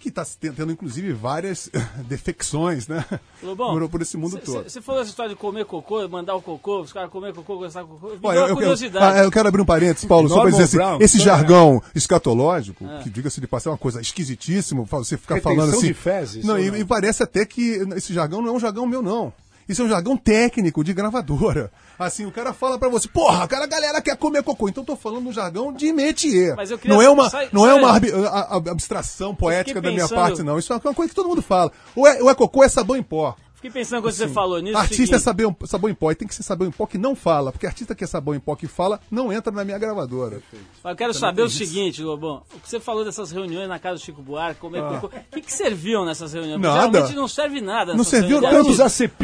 que 0.00 0.08
está 0.08 0.24
tendo 0.40 0.72
inclusive 0.72 1.12
várias 1.12 1.70
defecções, 2.08 2.88
né? 2.88 3.04
Lobão, 3.42 3.72
por, 3.78 3.88
por 3.90 4.02
esse 4.02 4.16
mundo 4.16 4.38
todo. 4.38 4.64
Você 4.64 4.80
falou 4.80 5.02
essa 5.02 5.10
história 5.10 5.28
de 5.28 5.36
comer 5.36 5.66
cocô, 5.66 6.08
mandar 6.08 6.34
o 6.34 6.40
cocô, 6.42 6.80
os 6.80 6.92
caras 6.92 7.10
comer 7.10 7.34
cocô, 7.34 7.58
gostar 7.58 7.84
cocô. 7.84 8.08
Me 8.08 8.18
Olha, 8.22 8.38
eu, 8.38 8.46
eu, 8.48 8.54
curiosidade. 8.56 9.18
ah, 9.18 9.22
eu 9.24 9.30
quero 9.30 9.48
abrir 9.48 9.60
um 9.60 9.64
parênteses, 9.66 10.06
Paulo, 10.08 10.28
só 10.28 10.40
para 10.40 10.50
dizer 10.50 10.62
assim, 10.64 10.76
Brown, 10.78 10.98
esse 11.00 11.18
tô 11.18 11.24
jargão 11.24 11.82
escatológico, 11.94 12.84
Ah. 12.86 13.00
que 13.02 13.10
diga-se 13.10 13.40
de 13.40 13.46
passar, 13.46 13.70
é 13.70 13.72
uma 13.72 13.78
coisa 13.78 14.00
esquisitíssima, 14.00 14.84
você 14.84 15.18
ficar 15.18 15.34
Retenção 15.36 15.56
falando 15.56 15.76
assim. 15.76 15.88
de 15.88 15.94
fezes, 15.94 16.44
não, 16.44 16.58
e, 16.58 16.70
não? 16.70 16.78
e 16.78 16.84
parece 16.84 17.22
até 17.22 17.44
que 17.44 17.86
esse 17.94 18.14
jargão 18.14 18.40
não 18.40 18.48
é 18.48 18.52
um 18.52 18.60
jargão 18.60 18.86
meu, 18.86 19.02
não. 19.02 19.32
Isso 19.70 19.82
é 19.82 19.84
um 19.84 19.88
jargão 19.88 20.16
técnico 20.16 20.82
de 20.82 20.92
gravadora. 20.92 21.70
Assim, 21.98 22.24
o 22.26 22.30
cara 22.32 22.52
fala 22.54 22.78
pra 22.78 22.88
você, 22.88 23.06
porra, 23.08 23.46
cara, 23.46 23.64
a 23.64 23.68
galera 23.68 24.00
quer 24.00 24.16
comer 24.16 24.42
cocô. 24.42 24.68
Então 24.68 24.82
eu 24.82 24.86
tô 24.86 24.96
falando 24.96 25.28
um 25.28 25.32
jargão 25.32 25.72
de 25.72 25.92
métier. 25.92 26.56
Mas 26.56 26.70
eu 26.70 26.78
queria- 26.78 26.94
Não 26.96 27.02
é 27.02 27.08
uma, 27.10 27.28
sai- 27.30 27.48
não 27.52 27.66
é 27.66 27.70
sai- 27.72 27.78
uma 27.78 27.90
arbi- 27.92 28.12
a- 28.12 28.28
a- 28.28 28.56
abstração 28.70 29.34
poética 29.34 29.80
da 29.80 29.90
minha 29.90 30.02
pensando- 30.02 30.18
parte, 30.18 30.42
não. 30.42 30.58
Isso 30.58 30.72
é 30.72 30.76
uma 30.76 30.94
coisa 30.94 31.10
que 31.10 31.14
todo 31.14 31.28
mundo 31.28 31.42
fala. 31.42 31.70
Ou 31.94 32.06
é, 32.06 32.22
ou 32.22 32.30
é 32.30 32.34
cocô, 32.34 32.64
é 32.64 32.68
sabão 32.68 32.96
em 32.96 33.02
pó. 33.02 33.36
Fiquei 33.60 33.70
pensando 33.72 34.00
quando 34.00 34.14
você 34.14 34.26
falou 34.26 34.58
nisso. 34.58 34.78
Artista 34.78 35.02
é 35.02 35.04
seguinte, 35.18 35.22
sabão, 35.22 35.56
sabão 35.66 35.90
em 35.90 35.94
pó, 35.94 36.10
e 36.10 36.14
tem 36.14 36.26
que 36.26 36.34
ser 36.34 36.42
sabão 36.42 36.66
em 36.66 36.70
pó 36.70 36.86
que 36.86 36.96
não 36.96 37.14
fala, 37.14 37.52
porque 37.52 37.66
artista 37.66 37.94
que 37.94 38.02
é 38.02 38.06
sabão 38.06 38.34
em 38.34 38.40
pó 38.40 38.56
que 38.56 38.66
fala 38.66 38.98
não 39.10 39.30
entra 39.30 39.52
na 39.52 39.62
minha 39.66 39.76
gravadora. 39.76 40.40
Mas 40.82 40.92
eu 40.92 40.96
quero 40.96 41.12
saber 41.12 41.42
o 41.42 41.50
seguinte, 41.50 42.02
Lobão. 42.02 42.42
O 42.54 42.58
que 42.58 42.70
você 42.70 42.80
falou 42.80 43.04
dessas 43.04 43.30
reuniões 43.30 43.68
na 43.68 43.78
casa 43.78 43.96
do 43.96 44.00
Chico 44.00 44.22
Buarque, 44.22 44.58
comer 44.58 44.82
cocô. 44.82 45.08
O 45.08 45.34
que, 45.34 45.42
que 45.42 45.52
serviam 45.52 46.06
nessas 46.06 46.32
reuniões? 46.32 46.58
Porque 46.58 46.74
Nada. 46.74 46.90
Geralmente 46.90 47.14
não 47.14 47.28
serve 47.28 47.60
nada. 47.60 47.94
Não 47.94 48.02
serviu 48.02 48.40
tanto, 48.40 48.74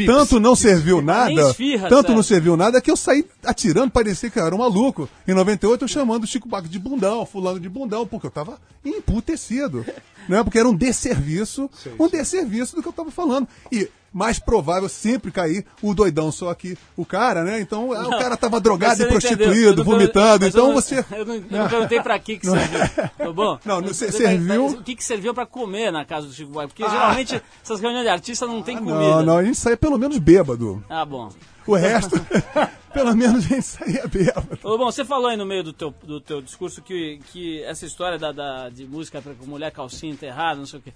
tanto 0.05 0.39
não 0.39 0.55
serviu 0.55 1.01
nada, 1.01 1.33
esfirra, 1.33 1.89
tanto 1.89 2.03
sério. 2.03 2.17
não 2.17 2.23
serviu 2.23 2.57
nada 2.59 2.81
que 2.83 2.91
eu 2.91 2.97
saí 2.97 3.25
atirando, 3.43 3.91
parecia 3.91 4.29
que 4.29 4.39
eu 4.39 4.45
era 4.45 4.55
um 4.55 4.59
maluco. 4.59 5.09
Em 5.27 5.33
98 5.33 5.83
eu 5.83 5.89
chamando 5.89 6.25
o 6.25 6.27
Chico 6.27 6.47
Buarque 6.47 6.69
de 6.69 6.79
bundão, 6.79 7.25
fulano 7.25 7.59
de 7.59 7.71
bundão, 7.71 8.07
porque 8.07 8.27
eu 8.27 8.31
tava 8.31 8.61
emputecido, 8.85 9.83
né? 10.29 10.45
Porque 10.45 10.59
era 10.59 10.69
um 10.69 10.77
desserviço, 10.77 11.71
um 11.99 12.07
desserviço 12.07 12.77
do 12.77 12.83
que 12.83 12.89
eu 12.89 12.93
tava 12.93 13.11
falando. 13.11 13.49
E 13.73 13.89
mais 14.17 14.39
provável 14.39 14.89
sempre 14.89 15.31
cair 15.31 15.67
o 15.83 15.93
doidão 15.95 16.33
só 16.33 16.49
aqui, 16.49 16.77
o 16.97 17.05
cara, 17.05 17.45
né? 17.45 17.61
Então 17.61 17.93
ah, 17.93 18.07
o 18.07 18.11
cara 18.19 18.35
tava 18.37 18.59
drogado 18.59 18.95
e 18.95 18.99
não. 19.01 19.05
Eu 19.05 19.11
prostituído, 19.11 19.77
não- 19.77 19.85
vomitando, 19.85 20.45
eu 20.47 20.49
então 20.49 20.67
não- 20.69 20.75
você... 20.75 21.05
Eu 21.13 21.27
não, 21.27 21.35
eu 21.35 21.45
não 21.51 21.69
perguntei 21.69 22.01
pra 22.01 22.19
que 22.19 22.39
que 22.39 22.47
serviu. 22.47 22.81
Tá 23.19 23.33
bom? 23.33 23.59
Não, 23.67 23.81
não, 23.83 23.89
Você- 23.89 24.11
se- 24.11 24.19
serviu- 24.19 24.67
O 24.69 24.83
que 24.83 24.97
que 24.97 25.05
serviu 25.05 25.35
pra 25.35 25.45
comer 25.45 25.91
na 25.93 26.05
casa 26.05 26.27
do 26.29 26.33
Chico 26.33 26.51
Buarque? 26.51 26.73
Porque 26.75 26.91
geralmente 26.91 27.43
essas 27.63 27.79
reuniões 27.81 28.05
de 28.05 28.09
artista 28.11 28.47
não 28.47 28.63
tem 28.63 28.79
comida. 28.79 28.95
Não, 28.99 29.23
não, 29.23 29.37
a 29.39 29.45
gente 29.45 29.59
saía 29.59 29.77
pelo 29.77 29.99
menos 29.99 30.17
bêbado. 30.19 30.83
Ah, 30.89 31.05
bom. 31.05 31.29
O 31.67 31.75
resto, 31.75 32.15
pelo 32.95 33.15
menos 33.15 33.45
a 33.45 33.49
gente 33.49 33.63
saía 33.63 34.07
bêbado. 34.07 34.59
Ô, 34.63 34.79
bom, 34.79 34.85
você 34.87 35.05
falou 35.05 35.27
aí 35.27 35.37
no 35.37 35.45
meio 35.45 35.63
do 35.65 35.73
teu, 35.73 35.93
do 36.05 36.21
teu 36.21 36.41
discurso 36.41 36.81
que, 36.81 37.19
que 37.33 37.63
essa 37.65 37.85
história 37.85 38.19
da, 38.19 38.33
da- 38.33 38.69
de 38.71 38.87
música 38.87 39.21
com 39.21 39.47
mulher 39.47 39.71
calcinha 39.73 40.13
enterrada, 40.13 40.57
não 40.59 40.67
sei 40.67 40.79
o 40.79 40.83
quê. 40.83 40.93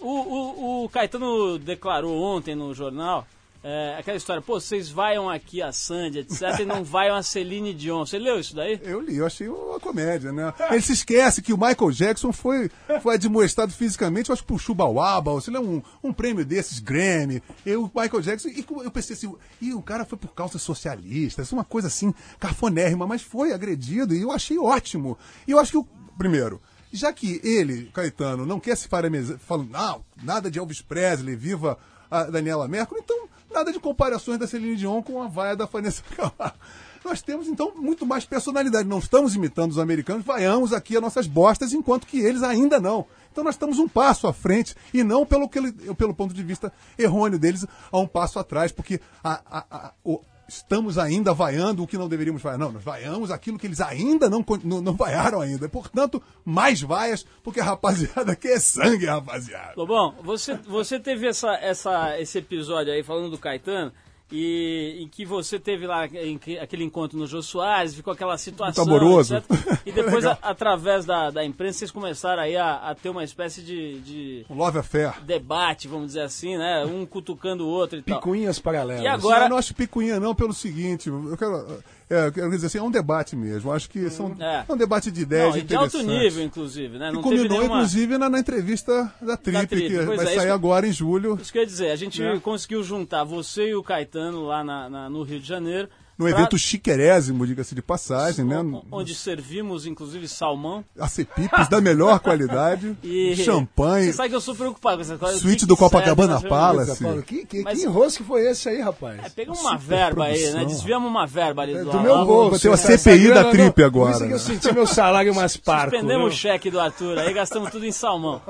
O, 0.00 0.08
o, 0.08 0.84
o 0.84 0.88
Caetano 0.88 1.58
declarou 1.58 2.20
ontem 2.22 2.54
no 2.54 2.74
jornal 2.74 3.26
é, 3.68 3.96
aquela 3.98 4.16
história, 4.16 4.40
pô, 4.40 4.60
vocês 4.60 4.88
vaiam 4.88 5.28
aqui 5.28 5.60
a 5.60 5.72
Sandy, 5.72 6.20
etc, 6.20 6.60
e 6.60 6.64
não 6.64 6.84
vaiam 6.86 7.16
a 7.16 7.22
Celine 7.24 7.74
Dion. 7.74 8.06
Você 8.06 8.16
leu 8.16 8.38
isso 8.38 8.54
daí? 8.54 8.78
Eu 8.80 9.00
li, 9.00 9.16
eu 9.16 9.26
achei 9.26 9.48
uma 9.48 9.80
comédia, 9.80 10.30
né? 10.30 10.54
Ele 10.70 10.80
se 10.80 10.92
esquece 10.92 11.42
que 11.42 11.52
o 11.52 11.58
Michael 11.58 11.90
Jackson 11.90 12.32
foi, 12.32 12.70
foi 13.02 13.16
admoestado 13.16 13.72
fisicamente, 13.72 14.30
eu 14.30 14.34
acho 14.34 14.42
que 14.42 14.46
por 14.46 14.60
Chubauaba, 14.60 15.32
ou 15.32 15.40
sei 15.40 15.52
lá, 15.52 15.58
um, 15.58 15.82
um 16.00 16.12
prêmio 16.12 16.44
desses, 16.44 16.78
Grammy. 16.78 17.42
Eu, 17.64 17.86
o 17.86 17.90
Michael 17.92 18.22
Jackson, 18.22 18.50
e 18.50 18.64
eu 18.84 18.90
pensei 18.92 19.16
assim, 19.16 19.34
e 19.60 19.74
o 19.74 19.82
cara 19.82 20.04
foi 20.04 20.16
por 20.16 20.32
causa 20.32 20.60
socialista, 20.60 21.42
é 21.42 21.46
uma 21.52 21.64
coisa 21.64 21.88
assim, 21.88 22.14
cafonérrima, 22.38 23.04
mas 23.04 23.22
foi 23.22 23.52
agredido, 23.52 24.14
e 24.14 24.22
eu 24.22 24.30
achei 24.30 24.56
ótimo. 24.56 25.18
E 25.44 25.50
eu 25.50 25.58
acho 25.58 25.72
que, 25.72 25.78
o, 25.78 25.88
primeiro, 26.16 26.62
já 26.92 27.12
que 27.12 27.40
ele, 27.44 27.90
Caetano, 27.92 28.46
não 28.46 28.58
quer 28.60 28.76
se 28.76 28.88
parabenizar, 28.88 29.38
falando, 29.38 29.70
não, 29.70 30.02
nada 30.22 30.50
de 30.50 30.58
Elvis 30.58 30.80
Presley, 30.80 31.36
viva 31.36 31.78
a 32.10 32.24
Daniela 32.24 32.68
Mercury, 32.68 33.00
então 33.04 33.28
nada 33.52 33.72
de 33.72 33.78
comparações 33.80 34.38
da 34.38 34.46
Celine 34.46 34.76
Dion 34.76 35.02
com 35.02 35.22
a 35.22 35.28
vaia 35.28 35.56
da 35.56 35.64
Vanessa 35.66 36.02
Camargo. 36.16 36.58
nós 37.04 37.22
temos 37.22 37.46
então 37.48 37.72
muito 37.76 38.04
mais 38.04 38.24
personalidade. 38.24 38.88
Não 38.88 38.98
estamos 38.98 39.34
imitando 39.34 39.70
os 39.70 39.78
americanos, 39.78 40.24
vaiamos 40.24 40.72
aqui 40.72 40.96
as 40.96 41.02
nossas 41.02 41.26
bostas, 41.26 41.72
enquanto 41.72 42.06
que 42.06 42.18
eles 42.20 42.42
ainda 42.42 42.78
não. 42.80 43.06
Então 43.32 43.44
nós 43.44 43.54
estamos 43.54 43.78
um 43.78 43.86
passo 43.88 44.26
à 44.26 44.32
frente 44.32 44.74
e 44.94 45.02
não 45.04 45.24
pelo, 45.26 45.48
que 45.48 45.60
pelo 45.94 46.14
ponto 46.14 46.32
de 46.34 46.42
vista 46.42 46.72
errôneo 46.98 47.38
deles, 47.38 47.66
a 47.92 47.98
um 47.98 48.06
passo 48.06 48.38
atrás, 48.38 48.72
porque 48.72 49.00
a- 49.22 49.40
a- 49.44 49.64
a- 49.70 49.92
o- 50.04 50.20
estamos 50.48 50.98
ainda 50.98 51.32
vaiando 51.32 51.82
o 51.82 51.86
que 51.86 51.98
não 51.98 52.08
deveríamos 52.08 52.42
vaiar. 52.42 52.58
Não, 52.58 52.72
nós 52.72 52.84
vaiamos 52.84 53.30
aquilo 53.30 53.58
que 53.58 53.66
eles 53.66 53.80
ainda 53.80 54.30
não, 54.30 54.44
não, 54.62 54.80
não 54.80 54.94
vaiaram 54.94 55.40
ainda. 55.40 55.68
Portanto, 55.68 56.22
mais 56.44 56.80
vaias, 56.80 57.26
porque 57.42 57.60
a 57.60 57.64
rapaziada 57.64 58.32
aqui 58.32 58.48
é 58.48 58.60
sangue, 58.60 59.06
rapaziada. 59.06 59.74
Lobão, 59.76 60.14
você, 60.22 60.54
você 60.54 61.00
teve 61.00 61.26
essa, 61.26 61.54
essa, 61.54 62.20
esse 62.20 62.38
episódio 62.38 62.92
aí 62.92 63.02
falando 63.02 63.30
do 63.30 63.38
Caetano 63.38 63.92
e 64.32 64.98
em 65.02 65.08
que 65.08 65.24
você 65.24 65.58
teve 65.58 65.86
lá 65.86 66.06
em 66.06 66.36
que- 66.36 66.58
aquele 66.58 66.82
encontro 66.84 67.16
no 67.18 67.26
Jô 67.26 67.40
Soares, 67.42 67.94
ficou 67.94 68.12
aquela 68.12 68.36
situação. 68.36 68.84
Muito 68.84 68.96
amoroso. 69.04 69.36
etc. 69.36 69.80
E 69.86 69.92
depois, 69.92 70.24
a- 70.26 70.38
através 70.42 71.04
da, 71.04 71.30
da 71.30 71.44
imprensa, 71.44 71.78
vocês 71.78 71.90
começaram 71.90 72.42
aí 72.42 72.56
a, 72.56 72.74
a 72.90 72.94
ter 72.94 73.08
uma 73.08 73.22
espécie 73.22 73.62
de, 73.62 74.00
de 74.00 74.46
Um 74.50 74.56
love 74.56 74.78
affair. 74.78 75.20
debate, 75.22 75.86
vamos 75.86 76.08
dizer 76.08 76.22
assim, 76.22 76.56
né? 76.56 76.84
Um 76.84 77.06
cutucando 77.06 77.64
o 77.64 77.68
outro 77.68 77.98
e 77.98 78.02
tal. 78.02 78.18
Picuinhas 78.18 78.58
paralelas. 78.58 79.02
E 79.02 79.06
agora- 79.06 79.48
não 79.48 79.56
acho 79.58 79.74
picuinha 79.74 80.18
não 80.18 80.34
pelo 80.34 80.52
seguinte, 80.52 81.08
eu 81.08 81.36
quero, 81.36 81.78
é, 82.08 82.30
quero 82.30 82.50
dizer 82.50 82.66
assim, 82.66 82.78
é 82.78 82.82
um 82.82 82.90
debate 82.90 83.34
mesmo. 83.34 83.72
Acho 83.72 83.88
que 83.90 84.08
são, 84.10 84.34
É. 84.38 84.64
é 84.68 84.72
um 84.72 84.76
debate 84.76 85.10
de 85.10 85.22
ideias 85.22 85.54
Não, 85.54 85.58
e 85.60 85.62
de 85.62 85.74
alto 85.74 86.02
nível, 86.02 86.44
inclusive, 86.44 86.98
né? 86.98 87.08
Que 87.08 87.14
Não 87.14 87.22
teve 87.22 87.34
culminou, 87.36 87.58
nenhuma... 87.58 87.76
inclusive, 87.78 88.18
na, 88.18 88.30
na 88.30 88.38
entrevista 88.38 89.12
da 89.20 89.36
Trip, 89.36 89.66
Trip, 89.66 89.88
que 89.88 89.94
pois 90.04 90.16
vai 90.16 90.26
é, 90.26 90.28
sair 90.36 90.36
isso- 90.46 90.52
agora 90.54 90.86
em 90.86 90.92
julho, 90.92 91.38
Isso 91.40 91.50
que 91.52 91.58
eu 91.58 91.62
ia 91.62 91.66
dizer, 91.66 91.90
a 91.90 91.96
gente 91.96 92.20
Né? 92.22 92.38
conseguiu 92.42 92.82
juntar 92.82 93.24
você 93.24 93.68
e 93.70 93.74
o 93.74 93.82
Caetano 93.82 94.44
lá 94.46 94.62
na- 94.62 94.88
na- 94.88 95.10
no 95.10 95.22
Rio 95.22 95.40
de 95.40 95.46
Janeiro. 95.48 95.88
No 96.18 96.26
pra- 96.26 96.38
evento 96.38 96.56
chiquérrimo, 96.58 97.46
diga-se 97.46 97.74
de 97.74 97.82
passagem, 97.82 98.44
né? 98.44 98.60
o- 98.60 98.82
Onde 98.90 99.14
servimos, 99.14 99.86
inclusive, 99.86 100.26
salmão. 100.28 100.84
Acepipes 100.98 101.68
da 101.68 101.80
melhor 101.80 102.18
qualidade, 102.20 102.96
E 103.02 103.36
champanhe, 103.36 104.06
Você 104.06 104.12
sabe 104.14 104.28
que 104.30 104.34
eu 104.34 104.40
sou 104.40 104.54
preocupado 104.54 104.96
com 104.96 105.02
essa 105.02 105.18
coisa. 105.18 105.38
Suíte 105.38 105.60
que 105.60 105.66
do 105.66 105.74
que 105.74 105.80
Copacabana? 105.80 106.40
Palace. 106.40 107.02
Paulo, 107.02 107.22
que, 107.22 107.44
que, 107.44 107.62
Mas- 107.62 107.78
que 107.78 107.84
enrosco 107.86 108.24
foi 108.24 108.46
esse 108.48 108.68
aí, 108.68 108.80
rapaz? 108.80 109.20
É, 109.24 109.28
pegamos 109.28 109.60
uma 109.60 109.76
verba 109.76 110.24
aí, 110.24 110.32
né? 110.34 110.50
produção. 110.50 110.66
Desviamos 110.66 111.08
uma 111.10 111.26
verba 111.26 111.62
ali 111.62 111.74
do, 111.74 111.90
do 111.90 112.00
meu 112.00 112.24
bolso. 112.24 112.50
Vai 112.50 112.58
ter 112.60 112.68
uma 112.68 112.76
CPI 112.76 113.28
da 113.28 113.42
grana 113.42 113.50
Trip 113.50 113.82
agora, 113.82 114.12
Por 114.12 114.16
isso 114.16 114.22
que 114.24 114.28
né? 114.28 114.34
eu 114.34 114.38
senti 114.38 114.72
meu 114.74 114.86
salário 114.86 115.34
mais 115.34 115.56
parco. 115.56 115.90
Suspendemos 115.96 116.32
o 116.34 116.36
cheque 116.36 116.70
do 116.70 116.80
Arthur 116.80 117.18
aí, 117.18 117.32
gastamos 117.32 117.70
tudo 117.70 117.84
em 117.84 117.92
salmão. 117.92 118.40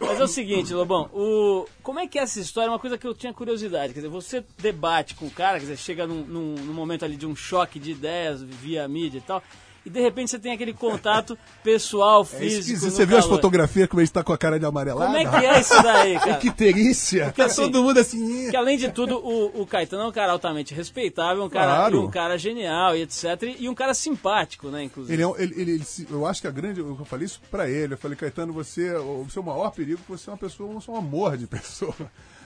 Mas 0.00 0.20
é 0.20 0.24
o 0.24 0.28
seguinte, 0.28 0.72
Lobão, 0.74 1.08
o... 1.12 1.66
como 1.82 1.98
é 2.00 2.06
que 2.06 2.18
é 2.18 2.22
essa 2.22 2.40
história? 2.40 2.68
É 2.68 2.70
uma 2.70 2.78
coisa 2.78 2.96
que 2.98 3.06
eu 3.06 3.14
tinha 3.14 3.32
curiosidade. 3.32 3.92
Quer 3.92 4.00
dizer, 4.00 4.08
você 4.08 4.44
debate 4.58 5.14
com 5.14 5.26
o 5.26 5.30
cara, 5.30 5.54
quer 5.58 5.62
dizer, 5.66 5.76
chega 5.78 6.06
num, 6.06 6.22
num- 6.24 6.54
num 6.54 6.72
momento 6.74 7.04
ali 7.04 7.13
de 7.16 7.26
um 7.26 7.34
choque 7.36 7.78
de 7.78 7.92
ideias 7.92 8.42
via 8.42 8.86
mídia 8.88 9.18
e 9.18 9.22
tal, 9.22 9.42
e 9.86 9.90
de 9.90 10.00
repente 10.00 10.30
você 10.30 10.38
tem 10.38 10.50
aquele 10.50 10.72
contato 10.72 11.36
pessoal, 11.62 12.22
É 12.22 12.24
físico. 12.24 12.86
no 12.86 12.90
Você 12.90 13.04
viu 13.04 13.18
as 13.18 13.26
fotografias 13.26 13.86
como 13.86 14.00
ele 14.00 14.06
está 14.06 14.24
com 14.24 14.32
a 14.32 14.38
cara 14.38 14.58
de 14.58 14.64
amarelada? 14.64 15.04
Como 15.12 15.16
é 15.18 15.40
que 15.40 15.44
é 15.46 15.60
isso 15.60 15.82
daí, 15.82 16.14
cara? 16.20 16.36
Que 16.36 16.50
terícia. 16.50 17.26
Porque, 17.26 17.42
assim, 17.42 17.62
Todo 17.62 17.82
mundo 17.82 18.00
assim... 18.00 18.48
Que 18.50 18.56
além 18.56 18.78
de 18.78 18.90
tudo, 18.90 19.18
o, 19.18 19.60
o 19.60 19.66
Caetano 19.66 20.04
é 20.04 20.06
um 20.06 20.12
cara 20.12 20.32
altamente 20.32 20.72
respeitável, 20.72 21.44
um 21.44 21.50
cara, 21.50 21.66
Claro. 21.76 22.02
um 22.02 22.10
cara 22.10 22.38
genial 22.38 22.96
e 22.96 23.02
etc. 23.02 23.24
E 23.58 23.68
um 23.68 23.74
cara 23.74 23.92
simpático, 23.92 24.68
né, 24.68 24.84
inclusive. 24.84 25.12
Ele 25.14 25.22
é 25.22 25.26
um- 25.26 25.36
ele- 25.36 25.54
ele- 25.60 25.72
ele 25.72 25.84
eu 26.10 26.24
acho 26.26 26.40
que 26.40 26.46
a 26.48 26.50
grande. 26.50 26.80
Eu 26.80 27.04
falei 27.04 27.26
isso 27.26 27.42
pra 27.50 27.68
ele. 27.68 27.92
Eu 27.92 27.98
falei, 27.98 28.16
Caetano, 28.16 28.54
você, 28.54 28.90
o 28.96 29.26
seu 29.28 29.42
maior 29.42 29.70
perigo 29.70 30.00
é 30.00 30.02
que 30.02 30.10
você 30.18 30.30
é 30.30 30.32
uma 30.32 30.38
pessoa, 30.38 30.72
você 30.72 30.90
é 30.90 30.94
um 30.94 30.96
amor 30.96 31.36
de 31.36 31.46
pessoa. 31.46 31.94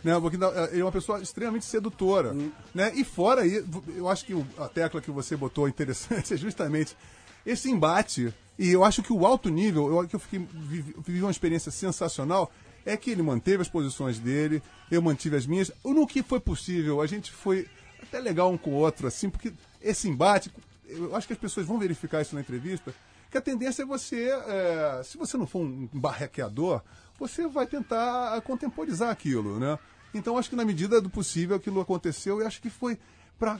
Né? 0.02 0.18
Porque 0.20 0.36
ele 0.36 0.80
é 0.80 0.84
uma 0.84 0.92
pessoa 0.92 1.20
extremamente 1.20 1.64
sedutora. 1.64 2.34
Né? 2.74 2.92
E 2.94 3.04
fora 3.04 3.42
aí, 3.42 3.64
eu 3.96 4.08
acho 4.08 4.24
que 4.24 4.32
a 4.58 4.68
tecla 4.68 5.00
que 5.00 5.10
você 5.10 5.36
botou 5.36 5.68
interessante 5.68 6.32
é 6.34 6.36
justamente 6.36 6.96
esse 7.44 7.70
embate. 7.70 8.32
E 8.58 8.70
eu 8.70 8.84
acho 8.84 9.02
que 9.02 9.12
o 9.12 9.26
alto 9.26 9.48
nível, 9.48 9.88
eu, 9.88 10.08
que 10.08 10.16
eu 10.16 10.20
fiquei, 10.20 10.38
vivi, 10.38 10.94
vivi 10.98 11.22
uma 11.22 11.30
experiência 11.30 11.70
sensacional, 11.70 12.50
é 12.84 12.96
que 12.96 13.10
ele 13.10 13.22
manteve 13.22 13.62
as 13.62 13.68
posições 13.68 14.18
dele, 14.18 14.62
eu 14.90 15.02
mantive 15.02 15.36
as 15.36 15.46
minhas. 15.46 15.70
No 15.84 16.06
que 16.06 16.22
foi 16.22 16.40
possível, 16.40 17.00
a 17.00 17.06
gente 17.06 17.30
foi 17.30 17.68
até 18.02 18.18
legal 18.18 18.50
um 18.50 18.58
com 18.58 18.70
o 18.70 18.74
outro, 18.74 19.06
assim, 19.06 19.28
porque 19.28 19.52
esse 19.80 20.08
embate, 20.08 20.50
eu 20.86 21.14
acho 21.14 21.26
que 21.26 21.32
as 21.32 21.38
pessoas 21.38 21.66
vão 21.66 21.78
verificar 21.78 22.22
isso 22.22 22.34
na 22.34 22.40
entrevista, 22.40 22.94
que 23.30 23.36
a 23.36 23.42
tendência 23.42 23.82
é 23.82 23.86
você, 23.86 24.30
é, 24.30 25.02
se 25.04 25.18
você 25.18 25.36
não 25.36 25.46
for 25.46 25.60
um 25.60 25.88
barraqueador, 25.92 26.82
você 27.18 27.46
vai 27.46 27.66
tentar 27.66 28.40
contemporizar 28.42 29.10
aquilo, 29.10 29.58
né? 29.58 29.78
Então 30.14 30.38
acho 30.38 30.48
que 30.48 30.56
na 30.56 30.64
medida 30.64 31.00
do 31.00 31.10
possível 31.10 31.56
aquilo 31.56 31.80
aconteceu 31.80 32.40
e 32.40 32.44
acho 32.44 32.60
que 32.60 32.70
foi 32.70 32.98
para 33.38 33.58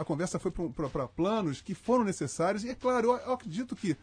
a 0.00 0.04
conversa 0.04 0.38
foi 0.38 0.50
para 0.50 1.08
planos 1.08 1.60
que 1.60 1.74
foram 1.74 2.04
necessários 2.04 2.64
e 2.64 2.68
é 2.68 2.74
claro, 2.74 3.12
eu, 3.12 3.16
eu 3.18 3.32
acredito 3.32 3.74
que 3.74 3.96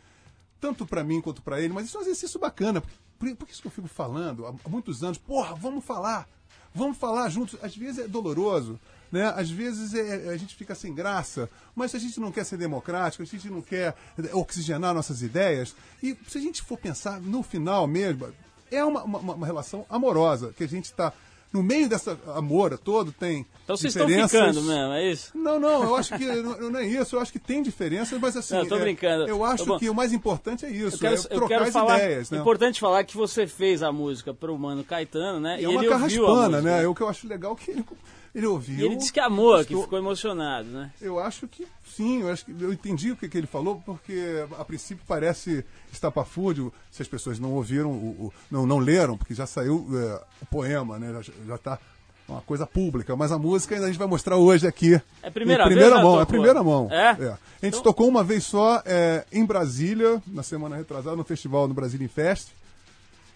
tanto 0.63 0.85
para 0.85 1.03
mim 1.03 1.19
quanto 1.19 1.41
para 1.41 1.59
ele, 1.59 1.73
mas 1.73 1.87
isso 1.87 1.97
é 1.97 1.99
um 1.99 2.03
exercício 2.03 2.39
bacana. 2.39 2.81
Por, 3.19 3.35
por 3.35 3.49
isso 3.49 3.61
que 3.61 3.67
eu 3.67 3.71
fico 3.71 3.87
falando 3.89 4.47
há, 4.47 4.69
muitos 4.69 5.03
anos, 5.03 5.17
porra, 5.17 5.53
vamos 5.55 5.83
falar, 5.83 6.25
vamos 6.73 6.97
falar 6.97 7.27
juntos. 7.29 7.59
Às 7.61 7.75
vezes 7.75 8.05
é 8.05 8.07
doloroso, 8.07 8.79
né? 9.11 9.25
Às 9.35 9.49
vezes 9.49 9.93
é- 9.93 10.29
a 10.29 10.37
gente 10.37 10.55
fica 10.55 10.73
sem 10.73 10.93
graça, 10.95 11.49
mas 11.75 11.91
se 11.91 11.97
a 11.97 11.99
gente 11.99 12.17
não 12.17 12.31
quer 12.31 12.45
ser 12.45 12.57
democrático, 12.57 13.23
a 13.23 13.25
gente 13.25 13.49
não 13.49 13.61
quer 13.61 13.93
oxigenar 14.31 14.93
nossas 14.93 15.21
ideias, 15.21 15.75
e 16.01 16.17
se 16.29 16.37
a 16.37 16.41
gente 16.41 16.61
for 16.61 16.77
pensar 16.77 17.19
no 17.19 17.43
final 17.43 17.85
mesmo, 17.85 18.33
é 18.75 18.83
uma, 18.83 19.03
uma, 19.03 19.19
uma 19.19 19.45
relação 19.45 19.85
amorosa, 19.89 20.53
que 20.57 20.63
a 20.63 20.67
gente 20.67 20.85
está 20.85 21.13
no 21.51 21.61
meio 21.61 21.87
dessa 21.87 22.17
amor 22.35 22.75
todo, 22.79 23.11
tem 23.11 23.45
Então 23.63 23.77
vocês 23.77 23.93
estão 23.93 24.07
diferenças. 24.07 24.31
ficando 24.31 24.61
mesmo, 24.63 24.93
é 24.93 25.11
isso? 25.11 25.37
Não, 25.37 25.59
não, 25.59 25.83
eu 25.83 25.95
acho 25.95 26.17
que 26.17 26.25
não, 26.25 26.71
não 26.71 26.79
é 26.79 26.85
isso, 26.87 27.15
eu 27.15 27.19
acho 27.19 27.31
que 27.31 27.37
tem 27.37 27.61
diferenças, 27.61 28.19
mas 28.19 28.35
assim. 28.35 28.55
Não, 28.55 28.63
eu 28.63 28.69
tô 28.69 28.77
é, 28.77 28.79
brincando. 28.79 29.27
Eu 29.27 29.45
acho 29.45 29.63
Tá 29.63 29.71
bom. 29.73 29.77
que 29.77 29.87
o 29.87 29.93
mais 29.93 30.11
importante 30.11 30.65
é 30.65 30.71
isso, 30.71 30.95
Eu 30.95 30.99
quero, 30.99 31.15
é 31.15 31.17
eu 31.17 31.21
trocar 31.29 31.47
quero 31.49 31.63
as 31.65 31.69
falar. 31.73 31.97
ideias, 31.99 32.31
né? 32.31 32.39
Importante 32.39 32.79
falar 32.79 33.03
que 33.03 33.15
você 33.15 33.45
fez 33.45 33.83
a 33.83 33.91
música 33.91 34.33
pro 34.33 34.57
Mano 34.57 34.83
Caetano, 34.83 35.39
né? 35.39 35.61
E 35.61 35.65
é 35.65 35.69
uma 35.69 35.81
ele 35.81 35.89
carraspana, 35.89 36.59
né? 36.59 36.87
O 36.87 36.95
que 36.95 37.01
eu 37.01 37.07
acho 37.07 37.27
legal 37.27 37.53
é 37.53 37.63
que 37.63 37.69
ele, 37.69 37.85
ele 38.33 38.47
ouviu. 38.47 38.79
E 38.79 38.83
ele 38.85 38.95
disse 38.95 39.11
que 39.13 39.19
amou, 39.19 39.53
que 39.57 39.65
gostou. 39.73 39.83
ficou 39.83 39.99
emocionado, 39.99 40.67
né? 40.69 40.91
Eu 41.01 41.19
acho 41.19 41.47
que 41.47 41.67
sim, 41.85 42.21
eu 42.21 42.29
acho 42.31 42.45
que 42.45 42.51
eu 42.59 42.73
entendi 42.73 43.11
o 43.11 43.15
que, 43.15 43.29
que 43.29 43.37
ele 43.37 43.47
falou, 43.47 43.81
porque 43.85 44.43
a 44.59 44.65
princípio 44.65 45.03
parece 45.07 45.63
estapafúrdio, 45.91 46.73
se 46.91 47.01
as 47.01 47.07
pessoas 47.07 47.39
não 47.39 47.51
ouviram, 47.53 47.91
o, 47.91 48.25
o- 48.27 48.33
não, 48.49 48.65
não 48.65 48.79
leram, 48.79 49.17
porque 49.17 49.33
já 49.33 49.45
saiu 49.45 49.87
é, 49.93 50.21
o 50.41 50.45
poema, 50.47 50.97
né? 50.99 51.21
Já, 51.21 51.33
já 51.47 51.57
tá 51.57 51.79
uma 52.27 52.39
coisa 52.41 52.65
pública, 52.65 53.15
mas 53.17 53.31
a 53.33 53.37
música 53.37 53.75
ainda 53.75 53.85
a 53.87 53.89
gente 53.89 53.99
vai 53.99 54.07
mostrar 54.07 54.37
hoje 54.37 54.65
aqui. 54.65 54.93
É 55.21 55.27
a 55.27 55.31
primeira 55.31 55.63
em 55.63 55.67
primeira 55.67 55.97
já 55.97 56.01
mão, 56.03 56.21
é 56.21 56.25
primeira 56.25 56.63
mão. 56.63 56.87
É? 56.89 57.09
A 57.09 57.15
gente 57.15 57.37
Então- 57.61 57.81
tocou 57.83 58.07
uma 58.07 58.23
vez 58.23 58.43
só 58.45 58.81
é, 58.85 59.25
em 59.31 59.45
Brasília, 59.45 60.23
na 60.25 60.41
semana 60.41 60.75
retrasada, 60.77 61.15
no 61.17 61.23
festival 61.25 61.67
no 61.67 61.73
Brasília 61.73 62.07
Fest. 62.09 62.47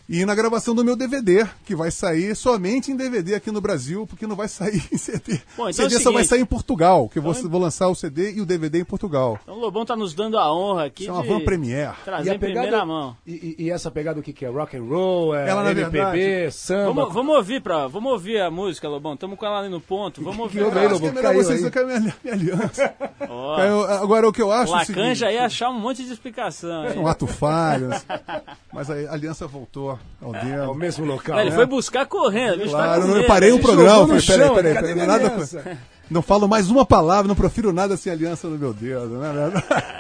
E 0.10 0.26
na 0.26 0.34
gravação 0.34 0.74
do 0.74 0.86
meu 0.86 0.96
DVD, 0.96 1.46
que 1.66 1.76
vai 1.76 1.92
sair 1.92 2.34
somente 2.34 2.90
em 2.92 2.96
DVD 2.96 3.36
aqui 3.36 3.52
no 3.52 3.60
Brasil, 3.60 4.08
porque 4.08 4.26
não 4.26 4.38
vai 4.38 4.48
sair 4.48 4.82
em 4.90 4.98
CD. 4.98 5.34
Bom, 5.58 5.70
então 5.70 5.74
CD 5.74 5.96
é 5.96 5.98
o 5.98 6.02
só 6.02 6.12
vai 6.12 6.24
seguinte. 6.24 6.28
sair 6.30 6.42
em 6.42 6.46
Portugal, 6.46 7.10
que 7.10 7.20
eu 7.20 7.24
vou, 7.24 7.34
Então- 7.34 7.50
vou 7.50 7.60
lançar 7.60 7.90
o 7.90 7.96
CD 7.96 8.32
e 8.32 8.40
o 8.42 8.46
DVD 8.46 8.80
em 8.80 8.86
Portugal. 8.86 9.38
Então 9.44 9.56
o 9.56 9.60
Lobão 9.60 9.86
tá 9.86 9.98
nos 9.98 10.14
dando 10.14 10.38
a 10.38 10.50
honra 10.54 10.86
aqui 10.86 11.04
Isso 11.04 11.12
é 11.12 11.14
uma 11.14 11.24
de 11.24 11.28
van 11.28 11.42
premiere. 11.42 11.92
trazer 12.06 12.34
em 12.36 12.40
primeira 12.40 12.86
mão. 12.86 13.18
E, 13.28 13.56
e- 13.60 13.70
essa 13.70 13.92
pegada 13.92 14.18
o 14.18 14.24
que, 14.24 14.32
que 14.32 14.46
é? 14.46 14.50
Rock 14.50 14.78
and 14.78 14.84
roll, 14.84 15.36
é 15.36 15.50
Ela, 15.50 15.64
na 15.64 15.72
MPB, 15.72 15.90
verdade- 16.00 16.52
samba. 16.54 16.94
Vamos, 16.94 17.14
vamos 17.14 17.36
ouvir 17.36 17.62
pra, 17.62 17.88
vamos 17.88 18.12
ouvir 18.14 18.40
a 18.40 18.50
música, 18.50 18.88
Lobão. 18.88 19.14
Estamos 19.16 19.38
com 19.38 19.46
ela 19.46 19.60
ali 19.60 19.68
no 19.70 19.82
ponto. 19.82 20.24
Vamos 20.24 20.40
ouvir. 20.40 20.64
aí, 20.64 20.86
acho 20.86 21.00
que 21.02 21.06
é 21.06 21.10
melhor 21.12 21.22
Caiu 21.34 21.44
vocês 21.44 21.66
aí. 21.66 21.70
caiu 21.72 21.88
minha, 21.88 22.00
minha 22.24 22.34
aliança. 22.34 22.94
Ó, 23.28 23.56
Caiu- 23.58 23.84
agora, 23.84 24.30
o 24.30 24.32
que 24.32 24.42
eu 24.42 24.54
acho 24.54 24.72
é 24.72 24.76
o 24.76 24.80
Lacan 24.80 24.86
seguinte, 24.94 25.16
já 25.16 25.32
ia 25.34 25.46
achar 25.46 25.70
um 25.70 25.78
monte 25.78 26.06
de 26.06 26.14
explicação. 26.14 26.84
aí. 26.84 26.98
um 26.98 27.06
ato 27.08 27.28
falho, 27.28 27.90
mas 28.72 28.90
a 28.90 28.94
aliança 29.12 29.46
voltou 29.48 29.97
ao 30.22 30.32
dedo. 30.32 30.72
o 30.72 30.76
mesmo 30.76 31.06
local. 31.06 31.36
Não, 31.36 31.42
ele 31.42 31.52
né? 31.52 31.56
foi 31.56 31.66
buscar 31.66 32.06
correndo. 32.06 32.66
o 32.66 32.70
Claro, 32.70 33.08
não, 33.08 33.18
eu 33.18 33.28
parei 33.28 33.50
Ele 33.50 33.60
programa, 33.60 34.08
falei, 34.08 34.22
peraí, 34.22 34.56
peraí, 34.56 34.74
peraí, 34.74 34.94
minha 34.94 35.08
nada, 35.08 35.80
não 36.10 36.22
falo 36.22 36.48
mais 36.48 36.70
uma 36.70 36.86
palavra, 36.86 37.28
não 37.28 37.36
profiro 37.36 37.74
nada 37.74 37.98
sem 37.98 38.12
aliança 38.12 38.48
no 38.48 38.58
meu 38.58 38.74
dedo, 38.74 39.18
né? 39.18 39.52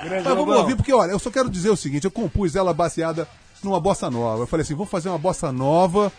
Mas 0.10 0.24
vamos 0.24 0.56
ouvir, 0.56 0.76
porque 0.76 0.94
olha, 0.94 1.12
eu 1.12 1.20
só 1.20 1.30
quero 1.30 1.50
dizer 1.50 1.70
o 1.70 1.78
seguinte, 1.78 2.06
eu 2.06 2.12
compus 2.12 2.56
ela 2.56 2.74
baseada 2.74 3.28
numa 3.64 3.80
bossa 3.80 4.10
nova. 4.10 4.44
Eu 4.44 4.48
falei 4.48 4.64
assim, 4.64 4.76
vou 4.76 4.86
fazer 4.86 5.10
uma 5.10 5.18
bossa 5.18 5.52
nova 5.52 6.12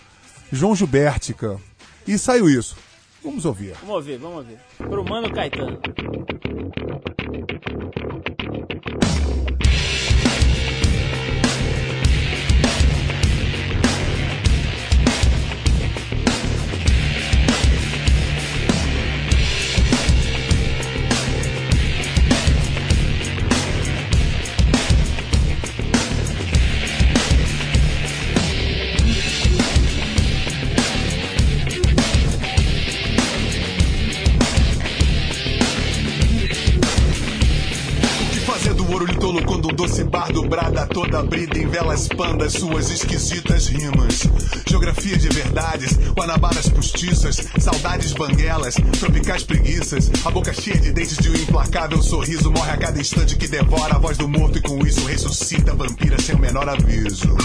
João 0.53 0.75
Gilbertica. 0.75 1.57
E 2.07 2.19
saiu 2.19 2.49
isso. 2.49 2.77
Vamos 3.23 3.45
ouvir. 3.45 3.75
Vamos 3.81 3.97
ouvir, 3.97 4.17
vamos 4.17 4.39
ouvir. 4.39 4.59
Pro 4.79 5.05
Mano 5.05 5.31
Caetano. 5.33 5.79
Bardo 40.09 40.43
brada 40.49 40.87
toda 40.87 41.23
brida 41.23 41.59
em 41.59 41.67
velas 41.67 42.09
pandas 42.09 42.55
suas 42.55 42.91
esquisitas 42.91 43.67
rimas. 43.67 44.27
Geografia 44.67 45.17
de 45.17 45.29
verdades, 45.29 45.99
guanabaras 46.17 46.69
postiças, 46.69 47.47
saudades 47.59 48.13
banguelas, 48.13 48.75
tropicais 48.99 49.45
preguiças. 49.45 50.11
A 50.25 50.31
boca 50.31 50.53
cheia 50.53 50.79
de 50.79 50.93
dentes 50.93 51.19
de 51.19 51.31
um 51.31 51.35
implacável 51.35 52.03
sorriso 52.03 52.51
morre 52.51 52.73
a 52.73 52.77
cada 52.77 53.01
instante 53.01 53.37
que 53.37 53.47
devora 53.47 53.95
a 53.95 53.99
voz 53.99 54.17
do 54.17 54.29
morto 54.29 54.59
e 54.59 54.63
com 54.63 54.85
isso 54.87 55.07
ressuscita 55.07 55.73
a 55.73 55.75
vampira 55.75 56.21
sem 56.21 56.35
o 56.35 56.39
menor 56.39 56.69
aviso. 56.69 57.37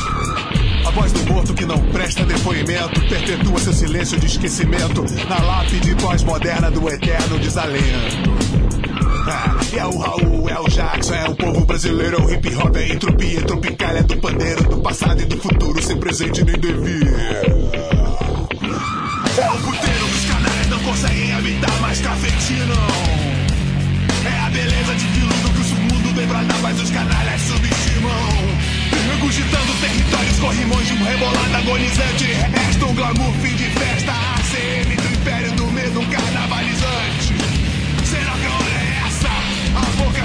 A 0.86 0.92
voz 0.92 1.12
do 1.12 1.34
morto 1.34 1.54
que 1.54 1.66
não 1.66 1.80
presta 1.92 2.26
depoimento 2.26 3.00
perpetua 3.08 3.60
seu 3.60 3.74
silêncio 3.74 4.20
de 4.20 4.28
esquecimento 4.28 5.06
na 5.28 5.40
lápide 5.40 5.96
pós-moderna 5.96 6.72
do 6.72 6.90
eterno 6.90 7.38
desalento. 7.40 8.34
Ah, 9.26 9.56
é 9.74 9.86
o 9.86 9.98
Raul, 9.98 10.43
é 10.54 10.60
o 10.60 10.68
Jackson, 10.68 11.16
é 11.16 11.30
o 11.30 11.36
povo 11.36 11.66
brasileiro, 11.66 12.18
é 12.18 12.26
o 12.26 12.32
hip 12.32 12.56
hop, 12.56 12.76
é 12.76 12.94
entropia, 12.94 13.40
é 13.40 13.42
tropical, 13.42 13.98
é 13.98 14.04
do 14.04 14.18
pandeiro, 14.18 14.64
do 14.64 14.78
passado 14.82 15.22
e 15.22 15.26
do 15.26 15.38
futuro, 15.38 15.82
sem 15.82 15.98
presente 15.98 16.44
nem 16.44 16.60
devir. 16.60 17.08
É 19.36 19.50
o 19.50 19.58
puteiro 19.58 20.08
dos 20.08 20.26
canais, 20.26 20.70
não 20.70 20.80
conseguem 20.80 21.34
habitar 21.34 21.82
mais 21.82 22.00
cafetinho. 22.02 22.74
É 24.26 24.40
a 24.46 24.50
beleza 24.52 24.96
de 24.96 25.08
viludo 25.08 25.50
que 25.50 25.74
o 25.74 25.76
mundo 25.82 26.16
vem 26.16 26.28
pra 26.28 26.44
dar, 26.44 26.60
mas 26.62 26.80
os 26.80 26.92
canalhas 26.92 27.42
subestimam. 27.42 28.12
Regurgitando 29.12 29.74
territórios, 29.82 30.40
corrimões 30.40 30.88
de 30.88 30.94
um 30.94 31.04
rebolado 31.04 31.56
agonizante. 31.56 32.26
Resta 32.26 32.86
um 32.86 32.94
glamour, 32.94 33.34
fim 33.42 33.56
de 33.56 33.70
festa, 33.72 34.12
ACM 34.12 34.96
do 35.02 35.14
império 35.16 35.52
do 35.54 35.66
medo, 35.72 36.00
um 36.00 36.06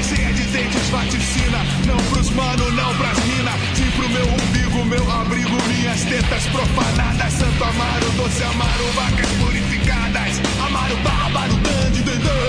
cheia 0.08 0.32
de 0.32 0.42
dentes 0.44 0.88
vaticina. 0.88 1.58
Não 1.86 1.96
pros 2.10 2.30
mano, 2.30 2.70
não 2.72 2.94
pras 2.96 3.18
mina. 3.24 3.52
Sim 3.74 3.90
pro 3.96 4.08
meu 4.08 4.26
umbigo, 4.26 4.84
meu 4.84 5.10
abrigo, 5.10 5.56
minhas 5.68 6.02
tetas 6.04 6.44
profanadas. 6.46 7.32
Santo 7.34 7.64
Amaro, 7.64 8.10
doce 8.16 8.42
Amaro, 8.42 8.86
vacas 8.94 9.30
purificadas. 9.38 10.40
Amaro, 10.66 10.96
bárbaro, 10.98 11.54
dande, 11.56 12.02
dandã. 12.02 12.40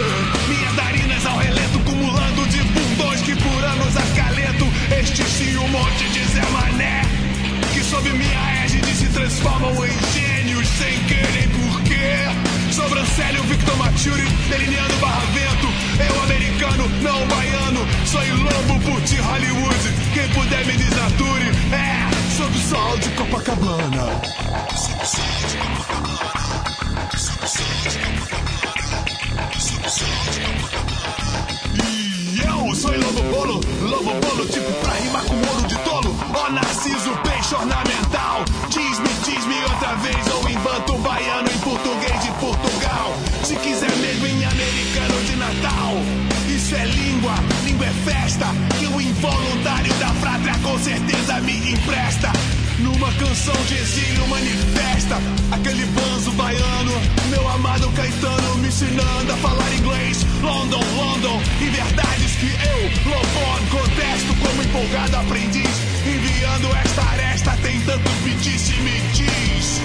Minhas 0.47 0.75
narinas 0.75 1.25
ao 1.25 1.37
relento, 1.37 1.79
cumulando 1.79 2.45
de 2.47 2.61
bundões 2.63 3.21
que 3.21 3.35
por 3.35 3.63
anos 3.63 3.97
acalento. 3.97 4.65
Este 4.99 5.23
sim, 5.23 5.57
um 5.57 5.67
monte 5.67 6.09
de 6.09 6.23
Zé 6.25 6.45
Mané. 6.51 7.01
Que 7.73 7.83
sob 7.83 8.09
minha 8.09 8.63
égide 8.65 8.95
se 8.95 9.07
transformam 9.09 9.73
em 9.85 9.97
gênios 10.13 10.67
sem 10.67 11.03
querer 11.03 11.49
porquê. 11.49 12.48
Sobrancelho 12.79 13.43
Victor 13.43 13.75
Maturi, 13.75 14.23
delineando 14.47 14.95
barravento. 15.01 15.67
Eu 15.99 16.23
americano, 16.23 16.87
não 17.01 17.27
baiano. 17.27 17.85
Sou 18.05 18.21
lobo 18.21 18.79
por 18.85 19.01
ti 19.01 19.17
Hollywood. 19.17 19.93
Quem 20.13 20.29
puder 20.29 20.65
me 20.65 20.77
desnature. 20.77 21.49
É, 21.73 22.07
sob 22.37 22.57
o 22.57 22.61
sol 22.61 22.97
de 22.99 23.09
Copacabana. 23.09 24.21
Sob 24.77 25.03
o 25.03 25.05
sol 25.05 25.25
de 25.49 25.57
Copacabana. 25.57 26.19
Sob 27.17 27.43
o 27.43 27.47
sol 27.49 27.65
de 27.83 27.99
Copacabana. 27.99 29.03
Sob 29.59 29.85
o 29.85 29.89
sol 29.89 30.07
de 30.31 30.39
Copacabana. 30.39 30.89
E 32.31 32.39
eu 32.47 32.75
sou 32.75 32.97
lobo 32.97 33.21
bolo, 33.23 33.59
lobo 33.81 34.13
bolo, 34.25 34.45
tipo 34.45 34.71
pra 34.79 34.93
rimar 34.93 35.23
com 35.25 35.35
ouro 35.35 35.67
de 35.67 35.75
tolo. 35.79 36.15
Ó 36.33 36.49
Narciso, 36.49 37.11
peixe 37.23 37.55
ornamental. 37.55 38.45
Diz-me 38.69 39.08
certeza 50.79 51.39
me 51.41 51.71
empresta. 51.71 52.31
Numa 52.79 53.11
canção 53.13 53.55
de 53.67 53.75
exílio 53.75 54.27
manifesta. 54.27 55.17
Aquele 55.51 55.85
banzo 55.87 56.31
baiano 56.31 56.93
Meu 57.29 57.47
amado 57.49 57.89
Caetano 57.91 58.57
me 58.57 58.67
ensinando 58.67 59.33
a 59.33 59.37
falar 59.37 59.73
inglês. 59.73 60.25
London, 60.41 60.81
London 60.95 61.41
E 61.59 61.65
verdades 61.65 62.31
que 62.37 62.45
eu, 62.45 63.11
Lobon, 63.11 63.59
contesto 63.69 64.33
Como 64.41 64.63
empolgado 64.63 65.17
aprendiz. 65.17 65.69
Enviando 66.05 66.67
esta 66.77 67.01
aresta 67.09 67.57
Tem 67.61 67.81
tanto 67.81 68.09
pedice, 68.23 68.73
me 68.81 68.99
diz. 69.13 69.81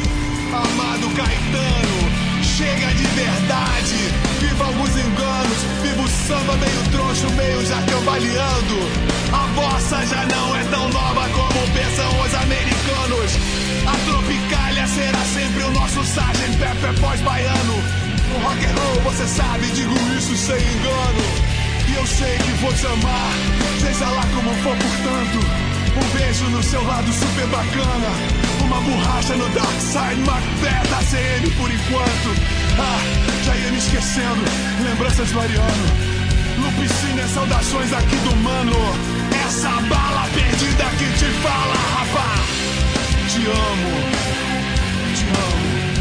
Amado 0.52 1.10
Caetano 1.16 2.33
Chega 2.56 2.86
de 2.94 3.02
verdade. 3.02 3.96
Viva 4.38 4.64
alguns 4.66 4.90
enganos 4.90 5.58
Viva 5.82 6.02
o 6.02 6.08
samba 6.08 6.56
meio 6.56 6.82
troncho, 6.92 7.28
meio 7.32 7.66
já 7.66 7.82
cambaleando. 7.82 8.78
A 9.32 9.46
bossa 9.56 10.06
já 10.06 10.24
não 10.26 10.54
é 10.54 10.62
tão 10.70 10.88
nova 10.88 11.28
como 11.30 11.66
pensam 11.74 12.20
os 12.20 12.34
americanos. 12.34 13.32
A 13.86 13.96
tropicália 14.06 14.86
será 14.86 15.18
sempre 15.34 15.64
o 15.64 15.70
nosso 15.72 16.00
Sgt. 16.02 16.56
Pepper 16.60 16.94
pós-baiano. 17.00 17.74
No 18.28 18.38
rock 18.46 18.64
and 18.64 18.80
roll 18.80 19.00
você 19.02 19.26
sabe, 19.26 19.66
digo 19.72 19.94
isso 20.16 20.36
sem 20.36 20.54
engano. 20.54 21.54
E 21.88 21.94
eu 21.96 22.06
sei 22.06 22.38
que 22.38 22.50
vou 22.62 22.72
te 22.72 22.86
amar 22.86 23.32
Seja 23.80 24.08
lá 24.08 24.22
como 24.32 24.54
for, 24.62 24.76
portanto 24.76 25.73
um 25.96 26.18
beijo 26.18 26.44
no 26.50 26.62
seu 26.62 26.82
lado 26.84 27.12
super 27.12 27.46
bacana. 27.46 28.08
Uma 28.64 28.80
borracha 28.80 29.36
no 29.36 29.48
Dark 29.50 29.80
Side, 29.80 30.20
Macbeth, 30.26 30.94
ACM 30.98 31.50
por 31.56 31.70
enquanto. 31.70 32.28
Ah, 32.78 33.00
já 33.44 33.56
ia 33.56 33.70
me 33.70 33.78
esquecendo. 33.78 34.42
Lembranças 34.82 35.30
do 35.30 35.40
Ariano. 35.40 35.86
Lupicínio, 36.58 37.28
saudações 37.28 37.92
aqui 37.92 38.16
do 38.16 38.36
mano. 38.36 38.76
Essa 39.46 39.70
bala 39.88 40.28
perdida 40.34 40.84
que 40.98 41.18
te 41.18 41.30
fala, 41.42 41.74
rapá. 41.94 42.34
Te 43.28 43.40
amo. 43.46 44.24
Te 45.14 45.24
amo. 45.24 45.93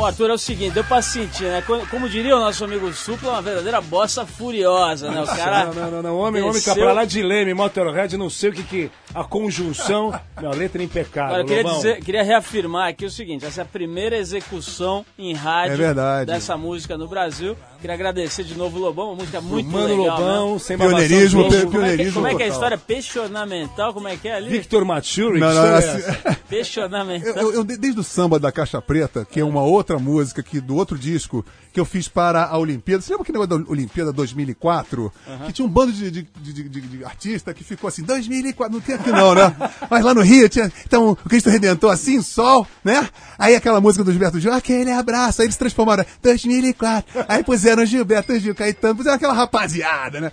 Bom, 0.00 0.06
Arthur, 0.06 0.30
é 0.30 0.32
o 0.32 0.38
seguinte, 0.38 0.72
deu 0.72 0.82
pra 0.82 1.02
sentir, 1.02 1.44
né? 1.44 1.62
Como, 1.90 2.08
diria 2.08 2.34
o 2.34 2.40
nosso 2.40 2.64
amigo 2.64 2.90
Supla, 2.90 3.32
uma 3.32 3.42
verdadeira 3.42 3.82
bossa 3.82 4.24
furiosa, 4.24 5.10
né? 5.10 5.20
O 5.20 5.26
cara. 5.26 5.66
Não, 5.66 5.74
não, 5.74 5.90
não, 5.90 6.02
não. 6.02 6.18
Homem, 6.18 6.40
homem 6.40 6.54
desceu- 6.54 6.74
tá 6.74 6.80
pra 6.80 6.94
lá 6.94 7.04
de 7.04 7.22
Leme, 7.22 7.52
Motorhead, 7.52 8.16
não 8.16 8.30
sei 8.30 8.48
o 8.48 8.52
que 8.54 8.62
que... 8.62 8.90
A 9.14 9.24
conjunção... 9.24 10.18
Não, 10.40 10.52
a 10.52 10.54
letra 10.54 10.80
é 10.80 10.84
impecável, 10.86 11.34
Agora, 11.34 11.42
eu 11.42 11.46
queria, 11.46 11.74
dizer, 11.74 12.00
queria 12.02 12.22
reafirmar 12.22 12.88
aqui 12.88 13.04
o 13.04 13.10
seguinte: 13.10 13.44
essa 13.44 13.60
é 13.60 13.62
a 13.62 13.66
primeira 13.66 14.16
execução 14.16 15.04
em 15.18 15.34
rádio 15.34 15.74
É 15.74 15.76
verdade. 15.76 16.26
dessa 16.32 16.56
música 16.56 16.96
no 16.96 17.06
Brasil. 17.08 17.54
Queria 17.80 17.94
agradecer 17.94 18.44
de 18.44 18.56
novo 18.56 18.78
o 18.78 18.80
Lobão, 18.80 19.06
uma 19.08 19.16
música 19.16 19.40
muito 19.40 19.68
Mano 19.68 20.00
legal. 20.02 20.18
Lobão, 20.20 20.52
né? 20.54 20.58
sem 20.60 20.78
Pioneirismo, 20.78 21.40
ovo. 21.40 21.50
Como 21.50 21.56
é, 21.56 21.64
que, 21.64 21.70
pioneirismo 21.70 22.12
como 22.14 22.26
é 22.28 22.34
que 22.36 22.42
é 22.42 22.46
a 22.46 22.48
história? 22.48 22.78
Peixe 22.78 23.18
ornamental, 23.18 23.92
como 23.92 24.06
é 24.08 24.16
que 24.16 24.28
é 24.28 24.34
ali? 24.36 24.48
Victor 24.50 24.84
Maturi, 24.84 25.40
Não, 25.40 25.52
não, 25.52 25.66
é 25.66 25.78
assim- 25.78 26.02
ornamental. 26.82 27.34
Eu, 27.36 27.52
eu- 27.54 27.64
de- 27.64 27.76
desde 27.76 28.00
o 28.00 28.04
samba 28.04 28.38
da 28.38 28.50
Caixa 28.52 28.80
Preta, 28.82 29.24
que 29.24 29.40
é 29.40 29.44
uma 29.44 29.62
outra 29.62 29.98
música 29.98 30.42
que, 30.42 30.60
do 30.60 30.74
outro 30.76 30.98
disco 30.98 31.44
que 31.72 31.78
eu 31.78 31.84
fiz 31.84 32.08
para 32.08 32.44
a 32.46 32.58
Olimpíada. 32.58 33.00
Você 33.02 33.12
lembra 33.12 33.22
aquele 33.22 33.38
negócio 33.38 33.64
da 33.64 33.70
Olimpíada 33.70 34.12
2004? 34.12 35.12
Que 35.46 35.52
tinha 35.52 35.66
um 35.66 35.70
bando 35.70 35.92
de, 35.92 36.10
de, 36.10 36.22
de, 36.40 36.52
de- 36.52 36.68
de- 36.68 36.80
de 36.80 37.04
artista 37.04 37.54
que 37.54 37.62
ficou 37.62 37.88
assim, 37.88 38.02
2004, 38.02 38.72
não 38.74 38.80
tem 38.80 38.94
aqui 38.96 39.10
não, 39.12 39.34
né? 39.34 39.54
Mas 39.88 40.04
lá 40.04 40.12
no 40.12 40.20
Rio 40.22 40.48
tinha, 40.48 40.70
então, 40.84 41.10
o 41.10 41.16
Cristo 41.16 41.48
Redentor 41.50 41.92
assim, 41.92 42.20
sol, 42.22 42.66
né? 42.84 43.08
Aí 43.38 43.54
aquela 43.54 43.80
música 43.80 44.02
do 44.04 44.10
Gilberto 44.10 44.40
Gil, 44.40 44.52
aquele 44.52 44.90
abraço, 44.90 45.40
aí 45.40 45.46
eles 45.46 45.56
transformaram 45.56 46.04
2004. 46.22 47.24
Aí 47.28 47.44
puseram 47.44 47.84
Gilberto 47.86 48.38
Gil, 48.38 48.54
Caetano, 48.54 48.96
puseram 48.96 49.16
aquela 49.16 49.32
rapaziada, 49.32 50.20
né? 50.20 50.32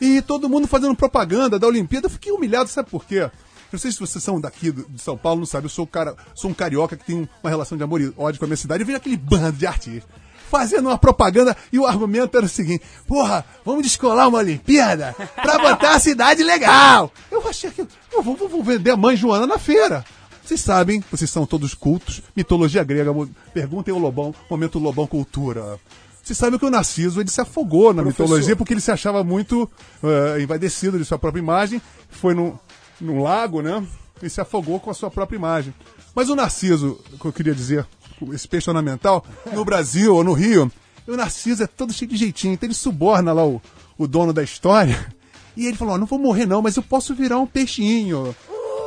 E 0.00 0.20
todo 0.22 0.48
mundo 0.48 0.68
fazendo 0.68 0.94
propaganda 0.94 1.58
da 1.58 1.66
Olimpíada. 1.66 2.06
Eu 2.06 2.10
fiquei 2.10 2.30
humilhado, 2.32 2.68
sabe 2.68 2.90
por 2.90 3.04
quê? 3.04 3.28
Eu 3.74 3.76
não 3.76 3.80
sei 3.80 3.90
se 3.90 3.98
vocês 3.98 4.22
são 4.22 4.40
daqui 4.40 4.70
do- 4.70 4.86
de 4.88 5.02
São 5.02 5.16
Paulo, 5.16 5.40
não 5.40 5.46
sabe. 5.46 5.66
Eu 5.66 5.70
sou, 5.70 5.84
um 5.84 5.88
cara, 5.88 6.14
sou 6.34 6.48
um 6.50 6.54
carioca 6.54 6.96
que 6.96 7.04
tem 7.04 7.28
uma 7.42 7.50
relação 7.50 7.76
de 7.76 7.82
amor 7.82 8.00
e 8.00 8.12
ódio 8.16 8.38
com 8.38 8.44
a 8.44 8.48
minha 8.48 8.56
cidade. 8.56 8.82
Eu 8.82 8.86
vejo 8.86 8.96
aquele 8.96 9.16
bando 9.16 9.52
de 9.58 9.66
artistas 9.66 10.04
fazendo 10.48 10.86
uma 10.88 10.96
propaganda 10.98 11.56
e 11.72 11.78
o 11.80 11.86
argumento 11.86 12.36
era 12.36 12.46
o 12.46 12.48
seguinte: 12.48 12.84
porra, 13.08 13.44
vamos 13.64 13.82
descolar 13.82 14.28
uma 14.28 14.38
Olimpíada 14.38 15.12
pra 15.42 15.58
botar 15.58 15.94
a 15.96 15.98
cidade 15.98 16.44
legal. 16.44 17.10
Eu 17.32 17.46
achei 17.48 17.70
que. 17.70 17.80
Eu 18.12 18.22
vou, 18.22 18.36
vou- 18.36 18.48
vou 18.48 18.62
vender 18.62 18.92
a 18.92 18.96
mãe 18.96 19.16
Joana 19.16 19.46
na 19.46 19.58
feira. 19.58 20.04
Vocês 20.44 20.60
sabem, 20.60 21.02
vocês 21.10 21.28
são 21.30 21.44
todos 21.46 21.74
cultos, 21.74 22.22
mitologia 22.36 22.84
grega, 22.84 23.10
perguntem 23.52 23.92
ao 23.92 23.98
Lobão, 23.98 24.32
momento 24.48 24.78
Lobão 24.78 25.06
Cultura. 25.06 25.80
Vocês 26.22 26.38
sabem 26.38 26.58
que 26.58 26.64
o 26.64 26.70
Narciso 26.70 27.20
ele 27.20 27.30
se 27.30 27.40
afogou 27.40 27.92
na 27.92 28.02
Professor. 28.02 28.22
mitologia 28.24 28.56
porque 28.56 28.72
ele 28.72 28.80
se 28.80 28.90
achava 28.90 29.22
muito 29.24 29.68
eh, 30.02 30.40
envaidecido 30.42 30.98
de 30.98 31.04
sua 31.04 31.18
própria 31.18 31.40
imagem, 31.40 31.82
foi 32.10 32.32
num, 32.34 32.56
num 33.00 33.22
lago, 33.22 33.62
né? 33.62 33.84
E 34.22 34.30
se 34.30 34.40
afogou 34.40 34.80
com 34.80 34.90
a 34.90 34.94
sua 34.94 35.10
própria 35.10 35.36
imagem. 35.36 35.74
Mas 36.14 36.28
o 36.28 36.36
Narciso, 36.36 37.00
que 37.20 37.26
eu 37.26 37.32
queria 37.32 37.54
dizer, 37.54 37.86
esse 38.32 38.46
peixe 38.46 38.70
ornamental, 38.70 39.24
no 39.52 39.64
Brasil 39.64 40.14
ou 40.14 40.22
no 40.22 40.32
Rio, 40.32 40.70
o 41.06 41.16
Narciso 41.16 41.62
é 41.62 41.66
todo 41.66 41.92
cheio 41.92 42.10
de 42.10 42.16
jeitinho, 42.16 42.54
então 42.54 42.66
ele 42.66 42.74
suborna 42.74 43.32
lá 43.32 43.44
o, 43.44 43.60
o 43.98 44.06
dono 44.06 44.32
da 44.32 44.42
história. 44.42 45.06
E 45.56 45.66
ele 45.66 45.76
falou: 45.76 45.94
ó, 45.94 45.98
não 45.98 46.06
vou 46.06 46.18
morrer 46.18 46.46
não, 46.46 46.62
mas 46.62 46.76
eu 46.76 46.82
posso 46.82 47.14
virar 47.14 47.38
um 47.38 47.46
peixinho. 47.46 48.34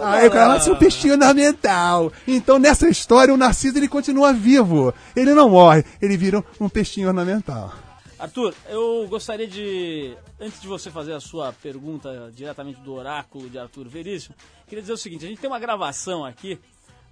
Aí 0.01 0.27
o 0.27 0.31
cara 0.31 0.53
nasceu 0.53 0.73
um 0.73 0.77
peixinho 0.77 1.13
ornamental. 1.13 2.11
Então 2.27 2.59
nessa 2.59 2.87
história 2.87 3.33
o 3.33 3.37
Narciso 3.37 3.77
ele 3.77 3.87
continua 3.87 4.33
vivo. 4.33 4.93
Ele 5.15 5.33
não 5.33 5.49
morre, 5.49 5.83
ele 6.01 6.17
vira 6.17 6.43
um 6.59 6.69
peixinho 6.69 7.07
ornamental. 7.07 7.73
Arthur, 8.19 8.53
eu 8.67 9.07
gostaria 9.07 9.47
de, 9.47 10.17
antes 10.39 10.59
de 10.59 10.67
você 10.67 10.89
fazer 10.89 11.13
a 11.13 11.19
sua 11.19 11.53
pergunta 11.53 12.31
diretamente 12.33 12.79
do 12.81 12.93
oráculo 12.93 13.47
de 13.47 13.59
Arthur 13.59 13.87
Veríssimo, 13.87 14.35
queria 14.67 14.81
dizer 14.81 14.93
o 14.93 14.97
seguinte, 14.97 15.23
a 15.25 15.27
gente 15.27 15.39
tem 15.39 15.49
uma 15.49 15.59
gravação 15.59 16.25
aqui, 16.25 16.59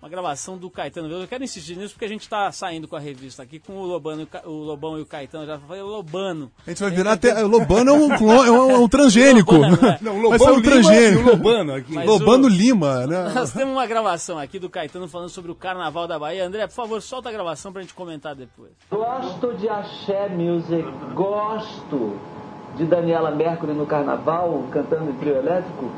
uma 0.01 0.09
gravação 0.09 0.57
do 0.57 0.69
Caetano 0.69 1.07
Veloso, 1.07 1.23
eu 1.25 1.27
quero 1.27 1.43
insistir 1.43 1.75
nisso 1.75 1.93
porque 1.93 2.05
a 2.05 2.09
gente 2.09 2.21
está 2.21 2.51
saindo 2.51 2.87
com 2.87 2.95
a 2.95 2.99
revista 2.99 3.41
aqui, 3.41 3.57
com 3.59 3.73
o, 3.73 3.85
Lobano, 3.85 4.27
o 4.45 4.49
o 4.49 4.63
Lobão 4.63 4.97
e 4.99 5.01
o 5.01 5.05
Caetano, 5.05 5.45
já 5.47 5.57
falei 5.59 5.81
Lobano. 5.81 6.51
A 6.65 6.69
gente 6.69 6.81
vai 6.81 6.91
virar 6.91 7.13
até. 7.13 7.43
O 7.43 7.47
Lobano 7.47 7.89
é 7.89 7.93
um, 7.93 8.09
clon- 8.17 8.45
é 8.45 8.51
um, 8.51 8.71
é 8.71 8.77
um 8.77 8.87
transgênico. 8.87 9.55
Lobano, 9.55 9.87
é. 9.87 9.97
Não, 10.01 10.37
ser 10.37 10.51
um 10.51 10.61
transgênico. 10.61 11.21
e 11.21 11.23
o 11.23 11.31
Lobano 11.31 11.73
aqui. 11.73 11.93
Mas 11.93 12.05
Lobano 12.05 12.45
o- 12.45 12.49
Lima, 12.49 13.05
né? 13.07 13.31
Nós 13.33 13.51
temos 13.51 13.73
uma 13.73 13.87
gravação 13.87 14.37
aqui 14.37 14.59
do 14.59 14.69
Caetano 14.69 15.07
falando 15.07 15.29
sobre 15.29 15.51
o 15.51 15.55
Carnaval 15.55 16.07
da 16.07 16.19
Bahia. 16.19 16.45
André, 16.45 16.67
por 16.67 16.73
favor, 16.73 17.01
solta 17.01 17.29
a 17.29 17.31
gravação 17.31 17.71
pra 17.73 17.81
gente 17.81 17.93
comentar 17.93 18.35
depois. 18.35 18.71
Gosto 18.91 19.53
de 19.55 19.67
axé 19.67 20.29
music, 20.29 20.83
gosto 21.15 22.19
de 22.77 22.85
Daniela 22.85 23.31
Mercury 23.31 23.73
no 23.73 23.85
carnaval, 23.85 24.65
cantando 24.71 25.09
em 25.09 25.13
trio 25.13 25.37
elétrico, 25.37 25.89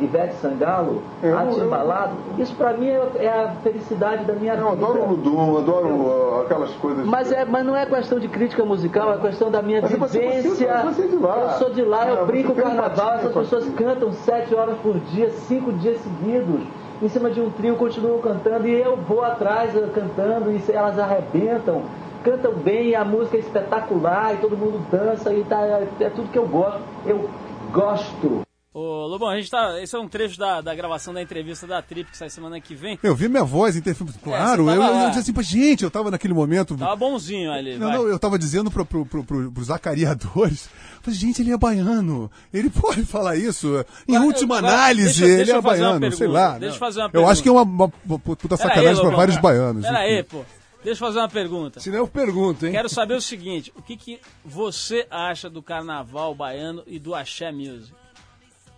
Ivete 0.00 0.34
Sangalo, 0.36 1.02
Atimbalado. 1.36 2.12
Isso 2.38 2.54
pra 2.54 2.72
mim 2.74 2.88
é, 2.88 3.00
é 3.18 3.28
a 3.28 3.48
felicidade 3.62 4.24
da 4.24 4.32
minha 4.34 4.54
Eu 4.54 4.70
vida. 4.70 4.84
adoro 4.86 5.02
o 5.02 5.08
Ludum, 5.10 5.58
adoro 5.58 5.88
uh, 5.88 6.42
aquelas 6.42 6.70
coisas. 6.74 7.04
Mas, 7.06 7.32
é, 7.32 7.44
mas 7.44 7.64
não 7.66 7.74
é 7.76 7.84
questão 7.86 8.18
de 8.18 8.28
crítica 8.28 8.64
musical, 8.64 9.12
é 9.14 9.18
questão 9.18 9.50
da 9.50 9.60
minha 9.60 9.82
Mas 9.82 9.92
você- 9.92 10.18
vivência. 10.20 10.82
você- 10.82 11.08
você 11.08 11.16
é 11.16 11.18
lá. 11.26 11.42
Eu 11.52 11.58
sou 11.58 11.70
de 11.70 11.82
lá, 11.82 12.08
eu 12.08 12.16
Não, 12.16 12.26
brinco 12.26 12.54
você 12.54 12.62
tem 12.62 12.70
carnaval, 12.76 13.14
essas 13.14 13.32
pessoas 13.34 13.68
cantam 13.74 14.12
sete 14.12 14.54
horas 14.54 14.76
por 14.82 14.94
dia, 14.98 15.30
cinco 15.30 15.72
dias 15.72 15.98
seguidos, 16.00 16.60
em 17.02 17.08
cima 17.08 17.30
de 17.30 17.40
um 17.40 17.50
trio, 17.50 17.76
continuam 17.76 18.18
cantando, 18.20 18.66
e 18.66 18.80
eu 18.80 18.96
vou 18.96 19.22
atrás 19.24 19.74
eh, 19.76 19.88
cantando, 19.94 20.50
e 20.50 20.62
elas 20.72 20.98
arrebentam, 20.98 21.82
cantam 22.24 22.52
bem, 22.52 22.94
a 22.94 23.04
música 23.04 23.36
é 23.36 23.40
espetacular, 23.40 24.34
e 24.34 24.38
todo 24.38 24.56
mundo 24.56 24.80
dança, 24.90 25.32
e 25.32 25.44
tá, 25.44 25.60
é, 25.62 25.86
é 26.00 26.10
tudo 26.10 26.28
que 26.30 26.38
eu 26.38 26.46
gosto. 26.46 26.80
Eu 27.06 27.28
gosto. 27.72 28.47
Ô, 28.72 29.06
Lobão, 29.06 29.28
a 29.28 29.36
gente 29.36 29.50
tá. 29.50 29.80
Esse 29.82 29.96
é 29.96 29.98
um 29.98 30.06
trecho 30.06 30.38
da, 30.38 30.60
da 30.60 30.74
gravação 30.74 31.14
da 31.14 31.22
entrevista 31.22 31.66
da 31.66 31.80
Trip 31.80 32.10
que 32.10 32.16
sai 32.16 32.28
semana 32.28 32.60
que 32.60 32.74
vem. 32.74 32.98
Eu 33.02 33.14
vi 33.14 33.26
minha 33.26 33.42
voz 33.42 33.74
em 33.74 33.78
interfilme. 33.78 34.12
Claro, 34.22 34.64
você 34.64 34.70
eu, 34.76 34.82
eu, 34.82 34.92
lá. 34.92 35.06
disse 35.06 35.20
assim, 35.20 35.32
"Pô, 35.32 35.42
gente, 35.42 35.82
eu 35.84 35.90
tava 35.90 36.10
naquele 36.10 36.34
momento. 36.34 36.76
Tava 36.76 36.94
bonzinho 36.94 37.50
ali. 37.50 37.78
Não, 37.78 37.88
vai. 37.88 37.96
não, 37.96 38.06
eu 38.06 38.18
tava 38.18 38.38
dizendo 38.38 38.70
pro, 38.70 38.84
pro, 38.84 39.06
pro, 39.06 39.24
pro, 39.24 39.50
pros 39.50 39.70
acariadores. 39.70 40.68
Falei, 41.00 41.18
gente, 41.18 41.40
ele 41.40 41.50
é 41.50 41.56
baiano. 41.56 42.30
Ele 42.52 42.68
pode 42.68 43.04
falar 43.04 43.36
isso. 43.36 43.84
Em 44.06 44.18
última 44.18 44.58
análise, 44.58 45.20
deixa- 45.20 45.24
ele 45.24 45.36
deixa 45.38 45.52
é 45.52 45.56
eu 45.56 45.62
baiano, 45.62 46.12
sei 46.12 46.28
lá. 46.28 46.58
deixa 46.58 46.74
eu 46.74 46.78
fazer 46.78 47.00
uma 47.00 47.06
Eu 47.06 47.10
pergunta. 47.10 47.32
acho 47.32 47.42
que 47.42 47.48
é 47.48 47.52
uma, 47.52 47.62
uma, 47.62 47.92
uma 48.04 48.18
puta 48.18 48.56
Pera 48.56 48.68
aí, 48.68 48.68
sacanagem 48.68 48.94
pra 48.96 49.02
Lobão, 49.04 49.16
vários 49.16 49.36
pera- 49.36 49.42
baianos. 49.48 49.82
Pera 49.86 49.98
aí, 49.98 50.22
pô. 50.22 50.44
Deixa 50.84 51.02
eu 51.02 51.06
fazer 51.08 51.18
uma 51.18 51.28
pergunta. 51.28 51.80
Se 51.80 51.90
não, 51.90 51.96
eu 51.98 52.06
pergunto, 52.06 52.64
hein? 52.66 52.72
Quero 52.72 52.88
saber 52.88 53.14
o 53.14 53.20
seguinte: 53.20 53.72
o 53.76 53.82
que, 53.82 53.96
que 53.96 54.20
você 54.44 55.06
acha 55.10 55.50
do 55.50 55.60
carnaval 55.62 56.34
baiano 56.34 56.82
e 56.86 56.98
do 57.00 57.14
axé 57.14 57.50
music? 57.50 57.92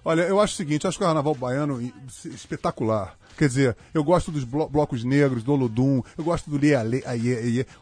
Olha, 0.05 0.22
eu 0.22 0.40
acho 0.40 0.55
o 0.55 0.57
seguinte, 0.57 0.86
acho 0.86 0.96
o 0.96 1.01
carnaval 1.01 1.34
baiano 1.34 1.80
espetacular. 2.24 3.14
Quer 3.36 3.48
dizer, 3.48 3.76
eu 3.94 4.05
gosto 4.05 4.30
dos 4.30 4.44
blo- 4.44 4.68
blocos 4.68 5.03
negros, 5.05 5.42
do 5.42 5.53
Olodum, 5.53 6.03
eu 6.16 6.24
gosto 6.24 6.51
do 6.51 6.59
Lê 6.59 6.74
Alê. 6.74 7.03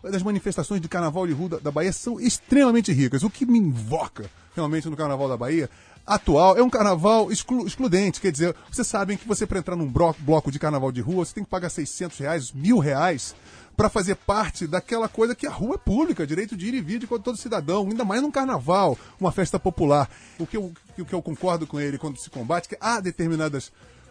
As 0.05 0.23
manifestações 0.23 0.81
de 0.81 0.89
carnaval 0.89 1.27
de 1.27 1.33
rua 1.33 1.49
da, 1.51 1.59
da 1.59 1.71
Bahia 1.71 1.93
são 1.93 2.21
extremamente 2.21 2.93
ricas. 2.93 3.23
O 3.23 3.31
que 3.31 3.45
me 3.47 3.59
invoca 3.59 4.31
realmente 4.55 4.89
no 4.89 4.97
carnaval 4.97 5.29
da 5.29 5.37
Bahia 5.37 5.69
atual 6.07 6.57
é 6.57 6.63
um 6.63 6.71
carnaval 6.71 7.31
exclu- 7.31 7.67
excludente. 7.67 8.21
Quer 8.21 8.33
dizer, 8.33 8.55
vocês 8.71 8.87
sabem 8.87 9.17
que 9.17 9.27
você 9.27 9.47
para 9.47 9.59
entrar 9.59 9.77
num 9.77 9.91
bloco 10.21 10.51
de 10.51 10.59
carnaval 10.59 10.91
de 10.93 11.01
rua, 11.01 11.25
você 11.25 11.35
tem 11.35 11.45
que 11.45 11.51
pagar 11.51 11.71
600 11.71 12.19
reais, 12.19 12.53
mil 12.53 12.79
reais 12.79 13.35
para 13.79 13.89
fazer 13.89 14.17
parte 14.17 14.67
daquela 14.67 15.09
coisa 15.09 15.37
que 15.37 15.47
a 15.47 15.51
rua 15.51 15.77
é 15.77 15.79
pública, 15.79 16.27
direito 16.27 16.57
de 16.57 16.67
ir 16.67 16.75
e 16.75 16.81
vir 16.81 16.99
de 16.99 17.07
todo 17.07 17.37
cidadão, 17.37 17.87
ainda 17.89 18.05
mais 18.05 18.21
num 18.21 18.31
carnaval, 18.31 18.99
uma 19.21 19.31
festa 19.31 19.57
popular. 19.57 20.11
O 20.37 20.45
que 20.49 20.57
eu, 20.57 20.73
o 20.99 21.05
que 21.05 21.13
eu 21.15 21.23
concordo 21.23 21.65
com 21.65 21.79
ele 21.79 21.97
quando 21.97 22.19
se 22.19 22.29
combate, 22.29 22.69
que 22.69 22.77
há 22.81 22.99
determinadas 22.99 23.71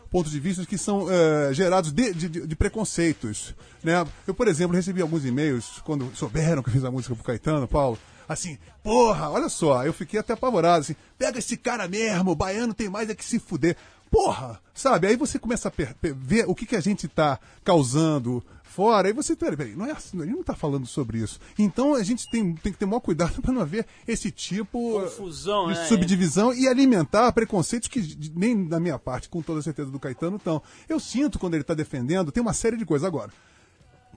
pontos 0.09 0.32
de 0.32 0.39
vista 0.39 0.65
que 0.65 0.78
são 0.78 1.07
eh, 1.11 1.49
gerados 1.53 1.91
de, 1.91 2.13
de- 2.13 2.30
de- 2.47 2.55
preconceitos. 2.55 3.53
Né? 3.84 4.07
Eu, 4.26 4.34
por 4.34 4.47
exemplo, 4.47 4.74
recebi 4.74 5.01
alguns 5.01 5.26
e-mails 5.26 5.82
quando 5.84 6.09
souberam 6.15 6.63
que 6.63 6.70
eu 6.70 6.74
fiz 6.74 6.86
a 6.86 6.89
música 6.89 7.13
pro 7.13 7.26
Caetano, 7.26 7.68
Paulo, 7.68 7.99
assim, 8.26 8.57
porra, 8.82 9.30
olha 9.30 9.49
só, 9.49 9.86
eu 9.86 9.91
fiquei 9.91 10.18
até 10.18 10.32
apavorado, 10.32 10.80
assim, 10.80 10.95
pega 11.18 11.39
esse 11.39 11.57
cara 11.57 11.89
mesmo, 11.89 12.32
o 12.32 12.36
baiano 12.36 12.74
tem 12.74 12.88
mais 12.88 13.09
é 13.09 13.15
que 13.15 13.26
se 13.26 13.38
fuder. 13.38 13.76
Porra, 14.09 14.61
sabe? 14.74 15.07
Aí 15.07 15.18
você 15.18 15.38
começa 15.38 15.68
a 15.68 15.74
ver 16.15 16.45
o 16.47 16.55
que, 16.55 16.65
que 16.65 16.78
a 16.78 16.80
gente 16.80 17.09
tá 17.09 17.38
causando 17.65 18.41
fora, 18.68 19.07
aí 19.07 19.13
você, 19.13 19.36
peraí, 19.36 19.57
peraí, 19.57 19.76
não 19.76 19.86
é 19.86 19.91
assim, 19.91 20.22
ele 20.22 20.32
não 20.32 20.43
tá 20.43 20.55
falando 20.55 20.86
sobre 20.86 21.20
isso. 21.20 21.39
Então 21.57 21.95
a 21.95 22.03
gente 22.03 22.30
tem, 22.30 22.53
tem 22.53 22.72
que 22.72 22.78
ter 22.78 22.86
maior 22.86 22.99
cuidado 22.99 23.39
para 23.41 23.51
não 23.51 23.61
haver 23.61 23.86
esse 24.07 24.30
tipo 24.30 25.01
Confusão, 25.01 25.68
de 25.68 25.80
né? 25.80 25.86
subdivisão 25.86 26.53
e 26.53 26.68
alimentar 26.68 27.32
preconceitos 27.32 27.88
que 27.88 28.32
nem 28.36 28.65
da 28.68 28.80
minha 28.80 28.99
parte, 28.99 29.30
com 29.30 29.41
toda 29.41 29.61
certeza 29.61 29.89
do 29.89 29.99
Caetano, 29.99 30.38
estão. 30.38 30.61
Eu 30.88 30.99
sinto 30.99 31.39
quando 31.39 31.55
ele 31.55 31.61
está 31.61 31.74
defendendo, 31.74 32.32
tem 32.32 32.41
uma 32.41 32.53
série 32.53 32.78
de 32.78 32.86
coisas. 32.86 33.07
Agora, 33.07 33.32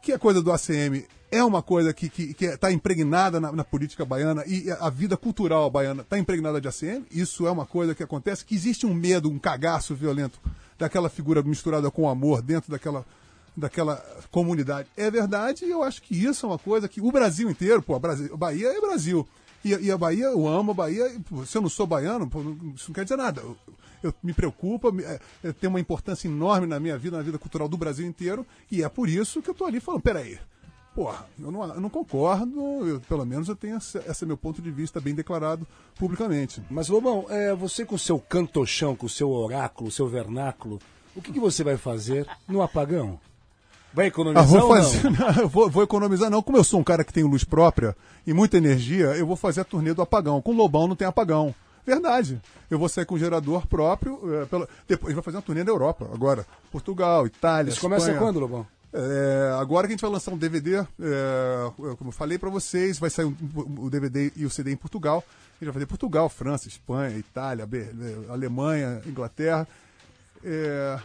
que 0.01 0.13
a 0.13 0.19
coisa 0.19 0.43
do 0.43 0.51
ACM 0.51 1.05
é 1.31 1.45
uma 1.45 1.63
coisa 1.63 1.93
que 1.93 2.07
está 2.07 2.17
que, 2.17 2.35
que 2.35 2.57
tá 2.57 2.73
impregnada 2.73 3.39
na, 3.39 3.53
na 3.53 3.65
política 3.65 4.05
baiana 4.05 4.43
e 4.47 4.71
a 4.81 4.91
vida 4.91 5.17
cultural 5.17 5.71
baiana 5.71 6.03
está 6.03 6.19
impregnada 6.19 6.61
de 6.61 6.69
ACM, 6.69 7.05
isso 7.11 7.47
é 7.47 7.51
uma 7.51 7.67
coisa 7.67 7.95
que 7.95 8.03
acontece, 8.03 8.45
que 8.45 8.55
existe 8.55 8.87
um 8.87 8.95
medo, 8.95 9.31
um 9.31 9.39
cagaço 9.39 9.95
violento 9.95 10.41
daquela 10.79 11.09
figura 11.09 11.43
misturada 11.43 11.91
com 11.91 12.09
amor 12.09 12.43
dentro 12.43 12.71
daquela 12.71 13.05
daquela 13.57 13.97
comunidade. 14.31 14.89
É 14.97 15.11
verdade, 15.11 15.65
e 15.65 15.71
eu 15.71 15.83
acho 15.83 16.03
que 16.03 16.15
isso 16.15 16.47
é 16.47 16.49
uma 16.49 16.59
coisa 16.59 16.89
que 16.89 17.01
o 17.01 17.11
Brasil 17.13 17.51
inteiro, 17.51 17.83
pô, 17.83 17.95
a 17.95 17.99
Brasil, 17.99 18.37
Bahia 18.37 18.69
é 18.69 18.81
Brasil. 18.81 19.27
E, 19.65 19.71
e 19.75 19.91
a 19.91 19.99
Bahia, 19.99 20.25
eu 20.27 20.49
amo 20.49 20.71
a 20.71 20.75
Bahia, 20.75 21.07
e, 21.09 21.47
se 21.47 21.59
eu 21.59 21.63
não 21.63 21.69
sou 21.69 21.87
baiano, 21.87 22.29
pô, 22.29 22.43
não- 22.43 22.73
isso 22.75 22.89
não 22.89 22.95
quer 22.95 23.05
dizer 23.05 23.17
nada. 23.17 23.43
Eu, 23.43 23.57
eu- 24.03 24.15
me 24.23 24.33
preocupa, 24.33 24.91
me- 24.91 25.03
é, 25.05 25.21
tem 25.61 25.69
uma 25.69 25.79
importância 25.81 26.27
enorme 26.29 26.67
na 26.67 26.81
minha 26.81 26.97
vida, 26.97 27.17
na 27.19 27.23
vida 27.23 27.39
cultural 27.39 27.69
do 27.69 27.77
Brasil 27.77 28.07
inteiro, 28.07 28.47
e 28.71 28.83
é 28.83 28.89
por 28.89 29.07
isso 29.09 29.43
que 29.43 29.51
eu 29.51 29.55
tô 29.55 29.67
ali 29.67 29.79
falando, 29.79 30.01
peraí, 30.01 30.39
porra, 30.95 31.27
eu 31.39 31.51
não, 31.51 31.63
eu 31.75 31.81
não 31.81 31.91
concordo, 31.91 32.89
eu, 32.89 33.01
pelo 33.01 33.27
menos 33.27 33.49
eu 33.51 33.57
tenho 33.57 33.77
esse, 33.77 33.99
esse 33.99 34.25
é 34.25 34.27
meu 34.27 34.37
ponto 34.39 34.63
de 34.63 34.71
vista 34.71 34.99
bem 34.99 35.15
declarado 35.15 35.67
publicamente. 35.97 36.63
Mas, 36.71 36.89
Lobão, 36.89 37.27
é, 37.29 37.55
você 37.55 37.85
com 37.85 37.97
o 37.97 37.99
seu 37.99 38.19
cantochão, 38.19 38.97
com 38.97 39.05
o 39.05 39.11
seu 39.11 39.29
oráculo, 39.31 39.89
o 39.89 39.93
seu 39.93 40.09
vernáculo, 40.09 40.79
o 41.15 41.21
que, 41.21 41.33
que 41.33 41.41
você 41.41 41.63
vai 41.63 41.77
fazer 41.77 42.27
no 42.49 42.63
apagão? 42.63 43.21
Vai 43.93 44.05
Ah, 44.05 44.09
economizar 44.09 44.47
vou 44.47 44.63
ou 44.63 44.69
fazer, 44.77 45.03
não? 45.11 45.49
vou, 45.49 45.69
vou 45.71 45.83
economizar 45.83 46.31
não. 46.31 46.43
Como 46.43 46.57
eu 46.57 46.65
sou 46.65 46.79
um 46.81 46.85
cara 46.85 47.03
que 47.05 47.13
tem 47.13 47.25
luz 47.25 47.43
própria 47.45 47.97
e 48.27 48.33
muita 48.33 48.57
energia, 48.57 49.07
eu 49.17 49.27
vou 49.27 49.37
fazer 49.37 49.61
a 49.63 49.65
turnê 49.65 49.93
do 49.93 50.03
apagão. 50.03 50.41
Com 50.41 50.53
o 50.53 50.57
Lobão 50.57 50.87
não 50.87 50.95
tem 50.97 51.07
apagão. 51.09 51.55
Verdade. 51.85 52.41
Eu 52.71 52.79
vou 52.79 52.89
sair 52.89 53.05
com 53.07 53.19
gerador 53.19 53.67
próprio. 53.67 54.21
é, 54.43 54.45
pela- 54.47 54.69
depois, 54.87 55.13
vai 55.15 55.23
fazer 55.25 55.39
uma 55.39 55.43
turnê 55.43 55.65
na 55.65 55.71
Europa 55.71 56.09
agora. 56.13 56.47
Portugal, 56.71 57.27
Itália, 57.27 57.71
Isso 57.73 57.81
começa 57.81 58.05
Espanha. 58.07 58.19
quando, 58.21 58.39
Lobão? 58.39 58.67
É, 58.93 59.57
agora 59.61 59.87
que 59.87 59.93
a 59.93 59.97
gente 59.97 60.03
vai 60.03 60.11
lançar 60.11 60.33
um 60.33 60.37
DVD, 60.39 60.77
é, 60.77 60.85
como 61.97 62.09
eu 62.09 62.13
falei 62.13 62.39
pra 62.39 62.51
vocês, 62.51 62.99
vai 62.99 63.09
sair 63.09 63.25
um- 63.25 63.35
o 63.79 63.89
DVD 63.91 64.33
e 64.37 64.45
o 64.45 64.51
CD 64.51 64.73
em 64.73 64.77
Portugal. 64.77 65.25
A 65.27 65.65
gente 65.65 65.67
vai 65.67 65.73
fazer 65.75 65.87
Portugal, 65.87 66.29
França, 66.29 66.69
Espanha, 66.69 67.17
Itália, 67.19 67.69
Alemanha, 68.29 69.01
Inglaterra. 69.07 69.67
É, 70.45 70.99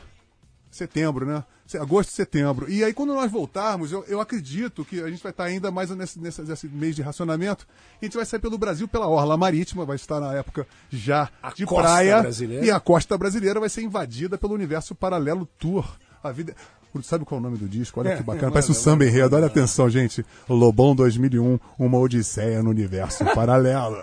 setembro, 0.76 1.26
né? 1.26 1.44
Agosto, 1.80 2.12
setembro. 2.12 2.70
E 2.70 2.84
aí, 2.84 2.94
quando 2.94 3.14
nós 3.16 3.32
voltarmos, 3.32 3.92
eu, 3.92 4.04
eu 4.08 4.22
acredito 4.22 4.86
que 4.86 5.02
a 5.02 5.10
gente 5.10 5.24
vai 5.24 5.32
estar 5.32 5.46
ainda 5.46 5.72
mais 5.72 5.90
nesse, 5.90 6.20
nesse, 6.20 6.42
nesse 6.44 6.68
mês 6.68 6.96
de 6.96 7.02
racionamento. 7.02 7.66
A 8.02 8.06
gente 8.06 8.16
vai 8.16 8.26
sair 8.26 8.40
pelo 8.40 8.58
Brasil 8.58 8.88
pela 8.88 9.08
Orla 9.08 9.36
Marítima, 9.36 9.84
vai 9.86 9.96
estar 9.96 10.20
na 10.20 10.34
época 10.34 10.68
já 10.92 11.30
de 11.56 11.66
costa 11.66 11.84
praia. 11.84 12.22
brasileira. 12.22 12.66
E 12.66 12.70
a 12.70 12.80
costa 12.80 13.18
brasileira 13.18 13.60
vai 13.60 13.70
ser 13.70 13.82
invadida 13.82 14.38
pelo 14.38 14.54
universo 14.54 14.94
paralelo 14.94 15.48
tour. 15.58 15.86
A 16.24 16.32
vida. 16.32 16.56
Sabe 17.04 17.26
qual 17.26 17.40
é 17.40 17.42
o 17.42 17.44
nome 17.44 17.58
do 17.58 17.68
disco? 17.68 18.00
Olha 18.00 18.12
É, 18.12 18.18
que 18.18 18.24
bacana. 18.24 18.48
é, 18.48 18.52
Parece 18.54 18.72
um 18.72 18.74
manda, 18.74 18.84
samba 18.84 19.06
enredo. 19.06 19.36
Olha 19.36 19.48
atenção, 19.48 19.90
gente. 19.90 20.26
Lobão 20.48 20.96
2001, 20.96 21.60
uma 21.78 21.98
odisseia 21.98 22.64
no 22.64 22.70
universo 22.70 23.26
paralelo. 23.36 23.98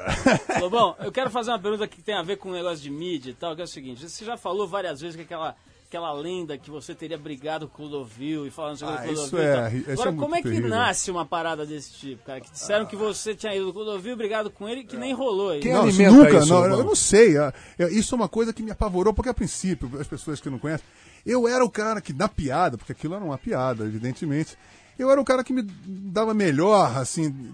Lobão, 0.60 0.94
eu 1.00 1.10
quero 1.10 1.30
fazer 1.30 1.50
uma 1.52 1.58
pergunta 1.58 1.86
que 1.88 2.02
tem 2.02 2.14
a 2.14 2.22
ver 2.22 2.36
com 2.36 2.50
o 2.50 2.52
negócio 2.52 2.78
de 2.82 2.90
mídia 2.90 3.30
e 3.30 3.34
tal, 3.34 3.54
que 3.56 3.62
é 3.62 3.64
o 3.64 3.68
seguinte, 3.68 4.06
você 4.08 4.24
já 4.24 4.36
falou 4.36 4.68
várias 4.68 5.00
vezes 5.00 5.16
que 5.16 5.22
aquela, 5.22 5.56
aquela 5.92 6.12
lenda 6.14 6.56
que 6.56 6.70
você 6.70 6.94
teria 6.94 7.18
brigado 7.18 7.68
com 7.68 7.84
o 7.84 7.88
Clodovil 7.88 8.46
e 8.46 8.50
falando 8.50 8.78
sobre 8.78 8.94
Ah, 8.94 8.96
o 8.96 9.02
Clodovil 9.04 9.24
isso 9.26 9.36
é- 9.36 9.72
isso 9.76 9.90
é 9.90 9.92
Agora, 9.92 10.10
muito 10.10 10.22
como 10.22 10.34
é 10.34 10.38
que 10.42 10.48
terrível. 10.48 10.70
nasce 10.70 11.10
uma 11.10 11.26
parada 11.26 11.66
desse 11.66 11.92
tipo, 11.92 12.24
cara? 12.24 12.40
Que 12.40 12.50
disseram 12.50 12.86
que 12.86 12.96
você 12.96 13.34
tinha 13.34 13.54
ido 13.54 13.66
no 13.66 13.72
Clodovil, 13.74 14.16
brigado 14.16 14.50
com 14.50 14.66
ele, 14.66 14.84
que 14.84 14.96
nem 14.96 15.12
rolou. 15.12 15.58
Quem 15.60 15.70
Não, 15.72 15.86
isso 15.86 16.00
alimenta 16.00 16.24
nunca, 16.24 16.38
isso, 16.44 16.48
não, 16.48 16.64
eu 16.78 16.84
não 16.84 16.94
sei. 16.94 17.36
é- 17.36 17.52
é- 17.78 17.90
Isso 17.92 18.14
é 18.14 18.16
uma 18.16 18.28
coisa 18.28 18.52
que 18.54 18.62
me 18.62 18.70
apavorou, 18.70 19.12
porque 19.12 19.28
a 19.28 19.34
princípio, 19.34 19.90
as 20.00 20.06
pessoas 20.06 20.40
que 20.40 20.48
não 20.48 20.58
conhecem, 20.58 20.86
eu 21.26 21.46
era 21.46 21.62
o 21.62 21.70
cara 21.70 22.00
que, 22.00 22.14
na 22.14 22.26
piada, 22.28 22.78
porque 22.78 22.92
aquilo 22.92 23.14
era 23.14 23.22
uma 23.24 23.36
piada, 23.36 23.84
evidentemente, 23.84 24.56
eu 24.98 25.10
era 25.10 25.20
o 25.20 25.24
cara 25.24 25.44
que 25.44 25.52
me 25.52 25.62
dava 25.62 26.32
melhor, 26.32 26.96
assim, 26.96 27.52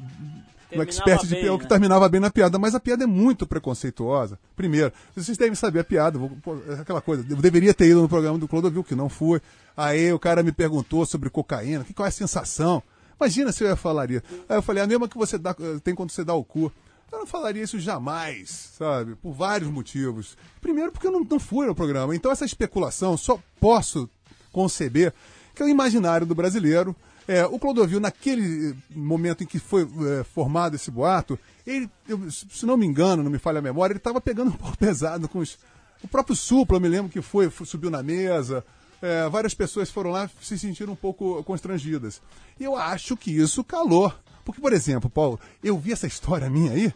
Terminava 0.69 0.91
expert 0.91 1.23
de 1.27 1.35
bem, 1.35 1.51
né? 1.51 1.59
que 1.59 1.67
terminava 1.67 2.09
bem 2.09 2.21
na 2.21 2.31
piada, 2.31 2.59
mas 2.59 2.75
a 2.75 2.81
piada 2.81 3.05
é 3.05 3.07
muito 3.07 3.47
preconceituosa. 3.47 4.39
Primeiro, 4.55 4.93
vocês 5.15 5.37
devem 5.39 5.55
saber 5.55 5.81
a 5.81 5.85
piada, 5.85 6.19
vou- 6.19 6.31
pô, 6.43 6.57
é 6.69 6.75
aquela 6.81 7.01
coisa, 7.01 7.25
eu 7.29 7.37
deveria 7.37 7.73
ter 7.73 7.87
ido 7.89 8.03
no 8.03 8.09
programa 8.09 8.39
do 8.39 8.47
Clodovil, 8.47 8.85
que 8.85 8.95
não 8.95 9.09
fui. 9.09 9.41
Aí 9.77 10.13
o 10.13 10.19
cara 10.19 10.43
me 10.43 10.53
perguntou 10.53 11.07
sobre 11.07 11.31
cocaína, 11.31 11.85
que, 11.85 11.95
qual 11.95 12.05
é 12.07 12.09
a 12.09 12.13
sensação? 12.13 12.83
Imagina 13.21 13.51
se 13.51 13.65
eu 13.65 13.77
falaria. 13.77 14.23
Aí 14.49 14.57
eu 14.57 14.63
falei, 14.63 14.83
a 14.83 14.87
mesma 14.87 15.09
que 15.09 15.17
você 15.19 15.39
dá, 15.39 15.55
tem 15.83 15.95
quando 15.95 16.11
você 16.11 16.23
dá 16.25 16.35
o 16.35 16.45
cu. 16.45 16.71
Eu 17.11 17.21
não 17.21 17.27
falaria 17.27 17.63
isso 17.63 17.81
jamais, 17.81 18.75
sabe? 18.79 19.15
Por 19.17 19.33
vários 19.33 19.71
motivos. 19.71 20.37
Primeiro, 20.61 20.93
porque 20.93 21.07
eu 21.07 21.11
não, 21.13 21.21
não 21.25 21.41
fui 21.41 21.67
no 21.67 21.75
programa. 21.75 22.15
Então, 22.15 22.31
essa 22.31 22.45
especulação 22.45 23.17
só 23.17 23.39
posso 23.59 24.09
conceber 24.53 25.13
que 25.55 25.63
é 25.63 25.67
o 25.67 25.69
imaginário 25.69 26.27
do 26.27 26.35
brasileiro. 26.35 26.95
É, 27.29 27.45
o 27.45 27.59
Clodovil, 27.59 28.01
naquele 28.01 28.75
momento 28.91 29.45
em 29.45 29.47
que 29.47 29.59
foi 29.59 29.83
eh, 29.83 30.25
formado 30.25 30.75
esse 30.77 30.91
boato, 30.91 31.39
ele, 31.67 31.89
eu- 32.09 32.31
se 32.31 32.65
não 32.65 32.75
me 32.77 32.87
engano, 32.87 33.23
não 33.23 33.31
me 33.31 33.39
falha 33.39 33.59
a 33.59 33.63
memória, 33.63 33.93
ele 33.93 33.99
estava 33.99 34.19
pegando 34.19 34.49
um 34.49 34.55
pouco 34.57 34.79
pesado 34.79 35.29
com 35.29 35.39
os. 35.41 35.59
O 36.03 36.09
próprio 36.09 36.35
Supla, 36.35 36.77
eu 36.79 36.81
me 36.81 36.89
lembro 36.89 37.13
que 37.13 37.21
foi, 37.21 37.51
subiu 37.67 37.91
na 37.91 38.03
mesa. 38.03 38.65
é, 39.03 39.29
várias 39.29 39.53
pessoas 39.53 39.91
foram 39.91 40.11
lá 40.11 40.29
se 40.41 40.59
sentiram 40.59 40.95
um 40.95 40.97
pouco 40.97 41.45
constrangidas. 41.45 42.21
E 42.59 42.65
eu 42.65 42.75
acho 42.75 43.15
que 43.17 43.31
isso 43.31 43.63
calou. 43.63 44.11
Porque, 44.45 44.61
por 44.61 44.73
exemplo, 44.73 45.11
Paulo, 45.11 45.39
eu 45.63 45.77
vi 45.79 45.93
essa 45.93 46.07
história 46.07 46.49
minha 46.49 46.73
aí. 46.73 46.95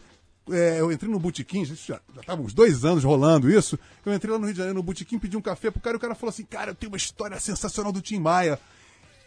é, 0.49 0.79
eu 0.79 0.91
entrei 0.91 1.11
no 1.11 1.19
botequim, 1.19 1.63
já 1.63 1.75
já 1.75 1.99
estava 2.21 2.41
uns 2.41 2.53
dois 2.55 2.83
anos 2.83 3.03
rolando 3.03 3.51
isso. 3.51 3.77
Eu 4.03 4.11
entrei 4.13 4.31
lá 4.33 4.39
no 4.39 4.45
Rio 4.45 4.53
de 4.53 4.57
Janeiro 4.57 4.77
no 4.79 4.83
botequim, 4.83 5.19
pedi 5.19 5.37
um 5.37 5.41
café 5.41 5.69
pro 5.69 5.79
cara 5.79 5.95
e 5.95 5.97
o 5.97 5.99
cara 6.01 6.15
falou 6.15 6.31
assim: 6.31 6.43
Cara, 6.43 6.71
eu 6.71 6.75
tenho 6.75 6.91
uma 6.91 6.97
história 6.97 7.39
sensacional 7.39 7.91
do 7.91 8.01
Tim 8.01 8.17
Maia. 8.19 8.59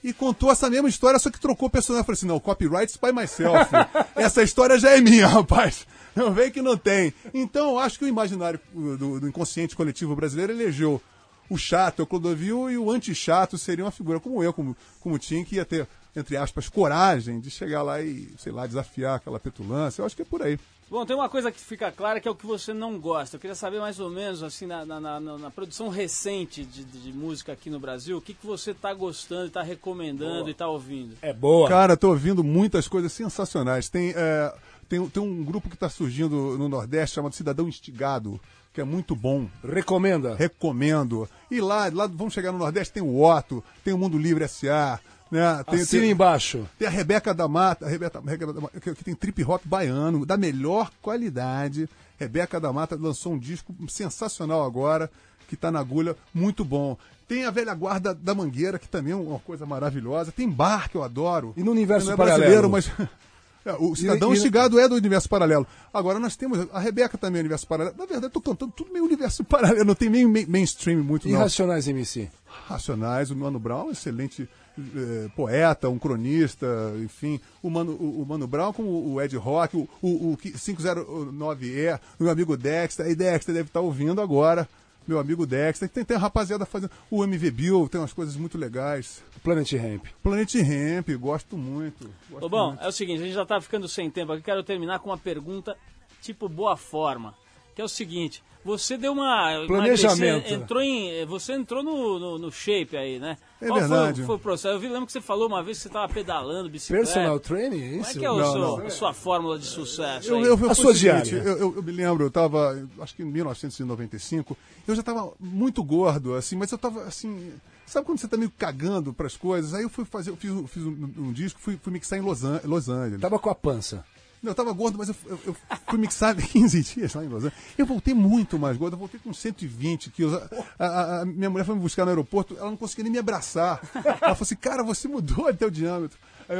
E 0.05 0.13
contou 0.13 0.51
essa 0.51 0.71
mesma 0.71 0.89
história, 0.89 1.19
só 1.19 1.31
que 1.31 1.41
trocou 1.41 1.69
o 1.69 1.71
personagem. 1.71 2.01
Eu 2.01 2.05
falei 2.05 2.17
assim: 2.17 2.27
Não, 2.27 2.39
copyrights 2.39 2.97
by 2.97 3.13
myself. 3.13 3.71
essa 4.15 4.43
história 4.43 4.79
já 4.79 4.91
é 4.91 5.01
minha, 5.01 5.27
rapaz. 5.29 5.87
Não 6.15 6.33
vem 6.33 6.51
que 6.51 6.63
não 6.63 6.77
tem. 6.77 7.13
Então, 7.35 7.73
eu 7.73 7.79
acho 7.79 7.99
que 7.99 8.05
o 8.05 8.09
imaginário 8.09 8.59
do, 8.73 9.21
do 9.21 9.29
inconsciente 9.29 9.77
coletivo 9.77 10.17
brasileiro 10.17 10.53
elegeu 10.53 11.01
o 11.49 11.57
chato, 11.57 12.03
o 12.03 12.07
Clodovil, 12.07 12.71
e 12.71 12.79
o 12.79 12.91
anti-chato 12.91 13.59
seria 13.59 13.85
uma 13.85 13.91
figura 13.91 14.19
como 14.19 14.43
eu, 14.43 14.53
como, 14.53 14.77
como 15.01 15.19
Tim, 15.19 15.45
que 15.45 15.57
ia 15.57 15.65
ter, 15.65 15.87
entre 16.15 16.37
aspas, 16.37 16.69
coragem 16.69 17.39
de 17.39 17.51
chegar 17.51 17.83
lá 17.83 18.01
e, 18.01 18.33
sei 18.39 18.51
lá, 18.51 18.67
desafiar 18.67 19.17
aquela 19.17 19.39
petulância. 19.39 20.01
Eu 20.01 20.07
acho 20.07 20.17
que 20.17 20.23
é 20.23 20.25
por 20.25 20.43
aí. 20.43 20.59
Bom, 20.89 21.05
tem 21.05 21.17
uma 21.17 21.29
coisa 21.29 21.51
que 21.51 21.59
fica 21.59 21.91
clara 21.91 22.21
que 22.21 22.29
é 22.29 22.31
o 22.31 22.35
que 22.35 22.47
você 22.47 22.73
não 22.73 22.97
gosta. 23.01 23.35
Eu 23.37 23.41
queria 23.41 23.57
saber 23.57 23.81
mais 23.81 23.99
ou 23.99 24.09
menos, 24.09 24.41
assim, 24.43 24.67
na, 24.67 24.87
na, 24.87 25.01
na- 25.01 25.21
na 25.21 25.51
produção 25.51 25.89
recente 25.89 26.65
de, 26.65 26.85
de- 26.85 27.01
de 27.01 27.13
música 27.13 27.53
aqui 27.53 27.69
no 27.69 27.81
Brasil, 27.81 28.17
o 28.17 28.21
que, 28.21 28.33
que 28.33 28.47
você 28.47 28.71
está 28.71 28.95
gostando, 28.95 29.47
está 29.49 29.63
recomendando 29.63 30.49
e 30.49 30.53
está 30.53 30.69
ouvindo. 30.69 31.17
É 31.21 31.33
boa. 31.33 31.69
Cara, 31.69 31.97
tô 31.97 32.11
ouvindo 32.11 32.45
muitas 32.45 32.87
coisas 32.87 33.13
sensacionais. 33.13 33.89
Tem, 33.89 34.13
é, 34.15 34.55
tem, 34.89 35.05
tem 35.09 35.21
um 35.21 35.43
grupo 35.43 35.69
que 35.69 35.75
está 35.75 35.89
surgindo 35.89 36.57
no 36.57 36.69
Nordeste 36.69 37.17
chamado 37.17 37.35
Cidadão 37.35 37.67
Instigado, 37.69 38.41
que 38.73 38.81
é 38.81 38.85
muito 38.85 39.17
bom. 39.17 39.49
Recomenda. 39.65 40.37
Recomendo. 40.37 41.29
E 41.51 41.61
lá, 41.61 41.91
lá 41.93 42.07
vamos 42.07 42.33
chegar 42.33 42.53
no 42.53 42.59
Nordeste, 42.59 42.95
tem 42.95 43.03
o 43.03 43.25
Otto, 43.25 43.63
tem 43.83 43.93
o 43.93 43.99
Mundo 43.99 44.17
Livre 44.17 44.45
S.A., 44.45 45.01
né? 45.31 45.63
Tem, 45.69 45.81
Assina 45.81 46.03
tem- 46.03 46.11
embaixo. 46.11 46.67
tem 46.79 46.87
a 46.89 46.91
Rebeca 46.91 47.35
da 47.35 47.49
Mata, 47.49 47.87
a 47.87 47.89
Rebeca, 47.89 48.21
Rebeca 48.21 48.53
da 48.53 48.61
Mata, 48.61 48.81
que, 48.81 48.95
que 48.95 49.05
tem 49.05 49.15
trip 49.15 49.43
hop 49.45 49.63
baiano, 49.65 50.25
da 50.27 50.37
melhor 50.37 50.91
qualidade. 51.03 51.89
Rebeca 52.19 52.59
da 52.61 52.73
Mata 52.73 52.97
lançou 52.99 53.33
um 53.35 53.39
disco 53.39 53.75
sensacional 53.89 54.65
agora, 54.65 55.11
que 55.49 55.57
tá 55.57 55.71
na 55.71 55.81
agulha, 55.81 56.17
muito 56.35 56.65
bom. 56.65 56.97
Tem 57.29 57.45
a 57.45 57.51
velha 57.51 57.75
guarda 57.75 58.15
da 58.15 58.35
Mangueira, 58.35 58.79
que 58.79 58.89
também 58.89 59.13
é 59.13 59.17
uma 59.17 59.41
coisa 59.41 59.67
maravilhosa. 59.67 60.31
Tem 60.33 60.49
bar, 60.49 60.89
que 60.89 60.97
eu 60.97 61.03
adoro. 61.03 61.53
E 61.57 61.63
no 61.63 61.73
universo 61.73 62.07
Não 62.07 62.15
é 62.15 62.17
paralelo? 62.17 62.39
brasileiro, 62.41 62.71
mas. 62.71 62.91
É, 63.67 63.73
o 63.81 63.97
Cidadão 63.97 64.33
E- 64.33 64.37
Instigado 64.37 64.79
é 64.79 64.89
do 64.89 64.95
universo 64.95 65.29
paralelo. 65.29 65.67
Agora 65.93 66.21
nós 66.21 66.37
temos. 66.37 66.69
A 66.73 66.79
Rebeca 66.79 67.19
também 67.19 67.39
é 67.39 67.41
universo 67.41 67.67
paralelo. 67.67 67.97
Na 67.99 68.05
verdade, 68.07 68.27
eu 68.27 68.31
tô 68.31 68.41
cantando 68.41 68.71
tudo 68.71 68.93
meio 68.93 69.05
universo 69.05 69.43
paralelo. 69.43 69.85
Não 69.85 69.95
tem 69.97 70.09
meio 70.09 70.29
main- 70.29 70.47
mainstream 70.47 71.03
muito, 71.03 71.27
E 71.27 71.33
não. 71.33 71.41
Racionais 71.41 71.89
MC? 71.89 72.31
Racionais, 72.69 73.33
o 73.33 73.35
Mano 73.37 73.59
Brown, 73.59 73.91
excelente 73.91 74.49
eh, 74.79 75.29
poeta, 75.35 75.89
um 75.89 75.99
cronista, 75.99 76.67
enfim. 77.03 77.41
O 77.63 77.71
Mano, 77.71 77.93
o, 77.93 78.23
o 78.23 78.27
Mano 78.27 78.47
Brown 78.47 78.73
com 78.73 78.83
o, 78.83 79.15
o 79.15 79.23
Ed 79.23 79.37
Rock, 79.37 79.77
o, 79.77 79.89
o, 80.03 80.33
o 80.33 80.37
509E, 80.37 82.01
o 82.19 82.23
meu 82.25 82.33
amigo 82.33 82.57
Dexter. 82.57 83.07
E 83.07 83.15
Dexter 83.15 83.55
deve 83.55 83.69
estar 83.69 83.81
ouvindo 83.81 84.21
agora. 84.21 84.69
Meu 85.07 85.19
amigo 85.19 85.47
Dexter. 85.47 85.89
Tem, 85.89 86.05
tem 86.05 86.17
a 86.17 86.21
rapaziada 86.21 86.67
fazendo. 86.67 86.91
O 87.11 87.23
MV 87.23 87.51
Bill 87.51 87.89
tem 87.89 88.01
umas 88.01 88.13
coisas 88.13 88.37
muito 88.37 88.59
legais. 88.59 89.23
Planet 89.43 89.73
Ramp. 89.75 90.07
Planet 90.23 90.55
Ramp, 90.55 91.09
gosto 91.21 91.57
muito. 91.57 92.11
Gosto 92.29 92.45
Ô, 92.45 92.49
bom, 92.49 92.69
muito. 92.69 92.83
é 92.83 92.89
o 92.89 92.93
seguinte, 92.93 93.23
a 93.23 93.25
gente 93.25 93.35
já 93.35 93.45
está 93.45 93.61
ficando 93.61 93.89
sem 93.89 94.11
tempo 94.11 94.33
aqui, 94.33 94.43
quero 94.43 94.65
terminar 94.65 94.99
com 94.99 95.11
uma 95.11 95.19
pergunta 95.19 95.77
tipo 96.21 96.49
boa 96.49 96.77
forma, 96.77 97.35
que 97.75 97.81
é 97.81 97.85
o 97.85 97.89
seguinte, 97.89 98.43
você 98.67 98.99
deu 98.99 99.13
uma... 99.13 99.65
Planejamento. 99.67 100.53
Entrou 100.53 100.83
em, 100.83 101.25
você 101.25 101.53
entrou 101.55 101.83
no, 101.83 102.19
no, 102.19 102.39
no 102.39 102.53
shape 102.53 102.97
aí, 102.97 103.19
né? 103.19 103.39
É 103.61 103.69
Qual 103.69 103.79
verdade. 103.79 104.17
Foi, 104.19 104.27
foi 104.27 104.37
o 104.37 104.39
processo? 104.39 104.75
Eu 104.75 104.81
vi, 104.81 104.89
lembro 104.89 105.07
que 105.07 105.13
você 105.13 105.21
falou 105.21 105.47
uma 105.47 105.63
vez 105.63 105.79
que 105.79 105.83
você 105.85 105.89
estava 105.89 106.13
pedalando, 106.13 106.69
bicicleta. 106.69 107.05
Personal 107.07 107.41
training, 107.41 107.77
é 107.81 107.89
Como 107.91 107.95
é 107.95 108.01
isso? 108.11 108.19
que 108.19 108.25
é 108.27 108.31
o 108.31 108.37
Não, 108.37 108.53
seu- 108.53 108.61
não. 108.61 108.87
a 108.87 108.91
sua 108.91 109.15
fórmula 109.15 109.59
de 109.59 109.65
sucesso 109.67 110.29
Eu, 110.29 110.37
aí? 110.37 110.43
eu, 110.45 110.59
eu, 110.59 110.71
A 110.71 110.75
sua 110.75 110.93
seguinte, 110.95 111.31
diária. 111.31 111.49
Eu, 111.49 111.57
eu- 111.59 111.77
eu 111.77 111.83
me 111.83 111.93
lembro, 111.93 112.25
eu 112.25 112.31
tava, 112.31 112.87
acho 113.01 113.15
que 113.15 113.23
em 113.23 113.27
1995, 113.27 114.57
eu 114.87 114.95
já 114.95 115.03
tava 115.03 115.33
muito 115.41 115.83
gordo, 115.83 116.35
assim, 116.35 116.57
mas 116.57 116.71
eu 116.73 116.79
tava 116.79 117.03
assim. 117.05 117.53
Sabe 117.87 118.05
quando 118.05 118.19
você 118.19 118.27
tá 118.27 118.37
meio 118.37 118.51
cagando 118.59 119.13
pras 119.13 119.37
coisas? 119.37 119.73
Aí 119.73 119.85
eu 119.85 119.89
fui 119.89 120.05
fazer, 120.05 120.31
eu 120.31 120.37
fiz, 120.37 120.51
um- 120.51 120.67
fiz 120.67 120.83
um, 120.83 121.09
um 121.19 121.33
disco, 121.33 121.61
fui, 121.61 121.79
fui 121.81 121.93
mixar 121.93 122.19
em 122.19 122.23
Los, 122.23 122.45
An- 122.45 122.61
Los 122.65 122.89
Angeles. 122.89 123.21
Tava 123.21 123.39
com 123.39 123.49
a 123.49 123.55
pança. 123.55 124.05
Não, 124.47 124.53
eu 124.53 124.55
tava 124.55 124.73
gordo, 124.73 124.97
mas 124.97 125.09
eu, 125.09 125.17
eu- 125.27 125.41
eu 125.47 125.57
fui 125.89 125.99
mixar 125.99 126.35
15 126.41 126.81
dias 126.83 127.13
lá 127.15 127.25
em 127.25 127.29
Los 127.29 127.45
Angeles. 127.45 127.55
Eu 127.77 127.85
voltei 127.85 128.15
muito 128.15 128.59
mais 128.59 128.77
gordo, 128.77 128.95
eu 128.95 128.99
voltei 128.99 129.19
com 129.19 129.33
120 129.35 130.11
quilos. 130.11 130.35
A, 130.79 130.87
a- 130.87 131.21
a 131.23 131.25
minha 131.25 131.51
mulher 131.51 131.65
foi 131.65 131.75
me 131.75 131.81
buscar 131.81 132.05
no 132.05 132.11
aeroporto, 132.11 132.57
ela 132.57 132.71
não 132.71 132.77
conseguia 132.77 133.03
nem 133.05 133.13
me 133.13 133.19
abraçar. 133.19 133.81
Ela 133.95 134.17
falou 134.19 134.39
assim, 134.43 134.57
cara, 134.57 134.83
você 134.83 135.09
mudou 135.09 135.49
até 135.49 135.67
o 135.67 135.71
diâmetro. 135.71 136.17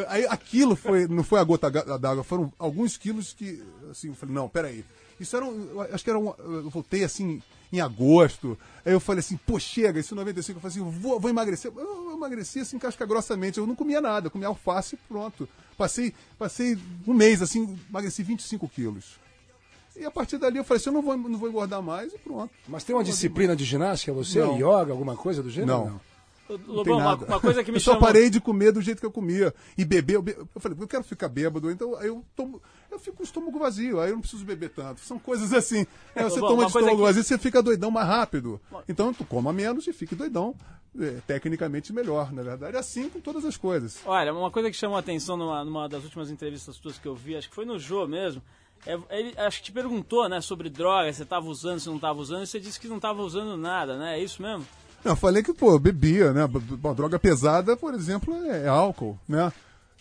Aí, 0.09 0.27
aquilo 0.27 0.75
foi, 0.75 1.07
não 1.07 1.23
foi 1.23 1.39
a 1.39 1.45
gota 1.45 1.71
d'água, 1.71 2.25
foram 2.25 2.53
alguns 2.59 2.97
quilos 2.97 3.33
que, 3.33 3.63
assim, 3.91 4.09
eu 4.09 4.15
falei, 4.15 4.35
não, 4.35 4.49
peraí. 4.49 4.85
Isso 5.21 5.37
era, 5.37 5.45
um, 5.47 5.81
acho 5.93 6.03
que 6.05 6.11
era 6.11 6.19
um, 6.19 6.35
eu 6.39 6.69
voltei 6.69 7.05
assim, 7.05 7.41
em 7.73 7.81
agosto. 7.81 8.59
Aí 8.85 8.93
eu 8.93 9.01
falei 9.01 9.21
assim, 9.21 9.37
pô, 9.47 9.59
chega, 9.61 10.01
isso 10.01 10.13
em 10.13 10.17
95. 10.17 10.59
Eu 10.59 10.61
falei 10.61 10.77
assim, 10.77 10.99
vou, 11.01 11.19
vou 11.21 11.31
emagrecer. 11.31 11.73
Eu, 11.75 11.81
eu 12.11 12.13
emagreci 12.17 12.61
assim, 12.61 12.79
casca 12.79 13.07
grossamente. 13.07 13.59
Eu 13.59 13.67
não 13.67 13.75
comia 13.77 14.01
nada, 14.01 14.27
eu 14.27 14.31
comia 14.31 14.49
alface 14.49 14.97
e 14.97 14.99
pronto. 15.09 15.49
Passei, 15.77 16.15
passei 16.39 16.79
um 17.07 17.13
mês 17.15 17.43
assim, 17.43 17.79
emagreci 17.89 18.23
25 18.23 18.69
quilos. 18.69 19.17
E 19.95 20.05
a 20.05 20.11
partir 20.11 20.39
dali 20.39 20.59
eu 20.59 20.65
falei 20.65 20.79
assim, 20.81 20.91
eu 20.91 20.95
não 20.95 21.03
vou, 21.03 21.17
não 21.17 21.39
vou 21.39 21.49
engordar 21.49 21.83
mais 21.83 22.13
e 22.13 22.19
pronto. 22.19 22.51
Mas 22.69 22.85
tem 22.85 22.95
uma 22.95 23.05
disciplina 23.05 23.55
de 23.57 23.65
ginástica, 23.65 24.13
você? 24.13 24.41
Não. 24.41 24.57
Yoga, 24.57 24.93
alguma 24.93 25.17
coisa 25.17 25.43
do 25.43 25.51
gênero? 25.51 25.73
Não. 25.79 26.01
Não 26.49 26.59
tem 26.59 26.67
Lobão, 26.69 26.99
uma, 26.99 27.05
nada. 27.05 27.27
uma 27.27 27.41
coisa 27.41 27.65
que 27.65 27.73
me 27.73 27.79
eu 27.79 27.81
só 27.81 27.95
chamou... 27.95 28.07
parei 28.07 28.31
de 28.31 28.41
comer 28.41 28.71
do 28.71 28.81
jeito 28.81 29.01
que 29.01 29.07
eu 29.07 29.11
comia. 29.11 29.53
E 29.77 29.85
beber, 29.85 30.15
eu, 30.15 30.23
be- 30.23 30.37
eu 30.39 30.61
falei, 30.61 30.79
eu 30.81 30.87
quero 30.87 31.03
ficar 31.03 31.29
bêbado, 31.29 31.69
então 31.73 31.97
aí 31.97 32.07
eu 32.07 32.23
tomo. 32.37 32.63
Eu 32.89 33.01
fico 33.01 33.17
com 33.17 33.23
o 33.25 33.27
estômago 33.27 33.59
vazio, 33.59 33.99
aí 34.01 34.11
eu 34.11 34.15
não 34.15 34.21
preciso 34.21 34.45
beber 34.45 34.71
tanto. 34.71 35.01
São 35.01 35.19
coisas 35.19 35.53
assim. 35.53 35.85
Aí 36.15 36.23
você 36.23 36.39
Bom, 36.39 36.47
toma 36.51 36.63
de 36.63 36.69
estômago 36.69 36.97
que- 36.99 37.03
vazio, 37.03 37.25
você 37.25 37.37
fica 37.37 37.61
doidão 37.61 37.91
mais 37.91 38.07
rápido. 38.07 38.61
Então 38.89 39.13
tu 39.13 39.25
coma 39.25 39.53
menos 39.53 39.89
e 39.89 39.93
fique 39.93 40.15
doidão. 40.15 40.55
É, 40.99 41.21
tecnicamente 41.27 41.93
melhor, 41.93 42.33
na 42.33 42.43
verdade. 42.43 42.77
Assim 42.77 43.09
com 43.09 43.21
todas 43.21 43.45
as 43.45 43.57
coisas. 43.57 44.01
Olha, 44.05 44.33
uma 44.33 44.51
coisa 44.51 44.71
que 44.71 44.77
chamou 44.77 44.97
a 44.97 45.01
atenção 45.01 45.37
numa, 45.37 45.65
numa 45.65 45.89
das 45.89 46.05
últimas 46.05 46.31
entrevistas 46.31 46.79
tuas 46.79 46.99
que 46.99 47.07
eu 47.07 47.15
vi, 47.15 47.37
acho 47.37 47.49
que 47.49 47.55
foi 47.55 47.65
no 47.65 47.79
Jô 47.79 48.07
mesmo, 48.07 48.43
é, 48.87 48.99
ele 49.11 49.35
acho 49.39 49.59
que 49.59 49.65
te 49.65 49.73
perguntou, 49.73 50.29
né, 50.29 50.41
sobre 50.41 50.69
droga, 50.69 51.13
você 51.13 51.23
estava 51.23 51.47
usando, 51.47 51.81
se 51.81 51.89
não 51.89 51.97
estava 51.97 52.19
usando, 52.19 52.43
e 52.43 52.47
você 52.47 52.61
disse 52.61 52.79
que 52.79 52.89
não 52.89 52.97
estava 52.97 53.23
usando 53.23 53.57
nada, 53.57 53.97
né? 53.97 54.19
É 54.19 54.23
isso 54.23 54.41
mesmo? 54.41 54.67
Não, 55.05 55.13
eu 55.13 55.17
falei 55.17 55.43
que, 55.43 55.53
pô, 55.53 55.79
bebia, 55.79 56.33
né? 56.33 56.45
Uma 56.45 56.95
droga 56.95 57.19
pesada, 57.19 57.77
por 57.77 57.95
exemplo, 57.95 58.35
é, 58.35 58.65
é 58.65 58.69
álcool, 58.69 59.19
né? 59.29 59.53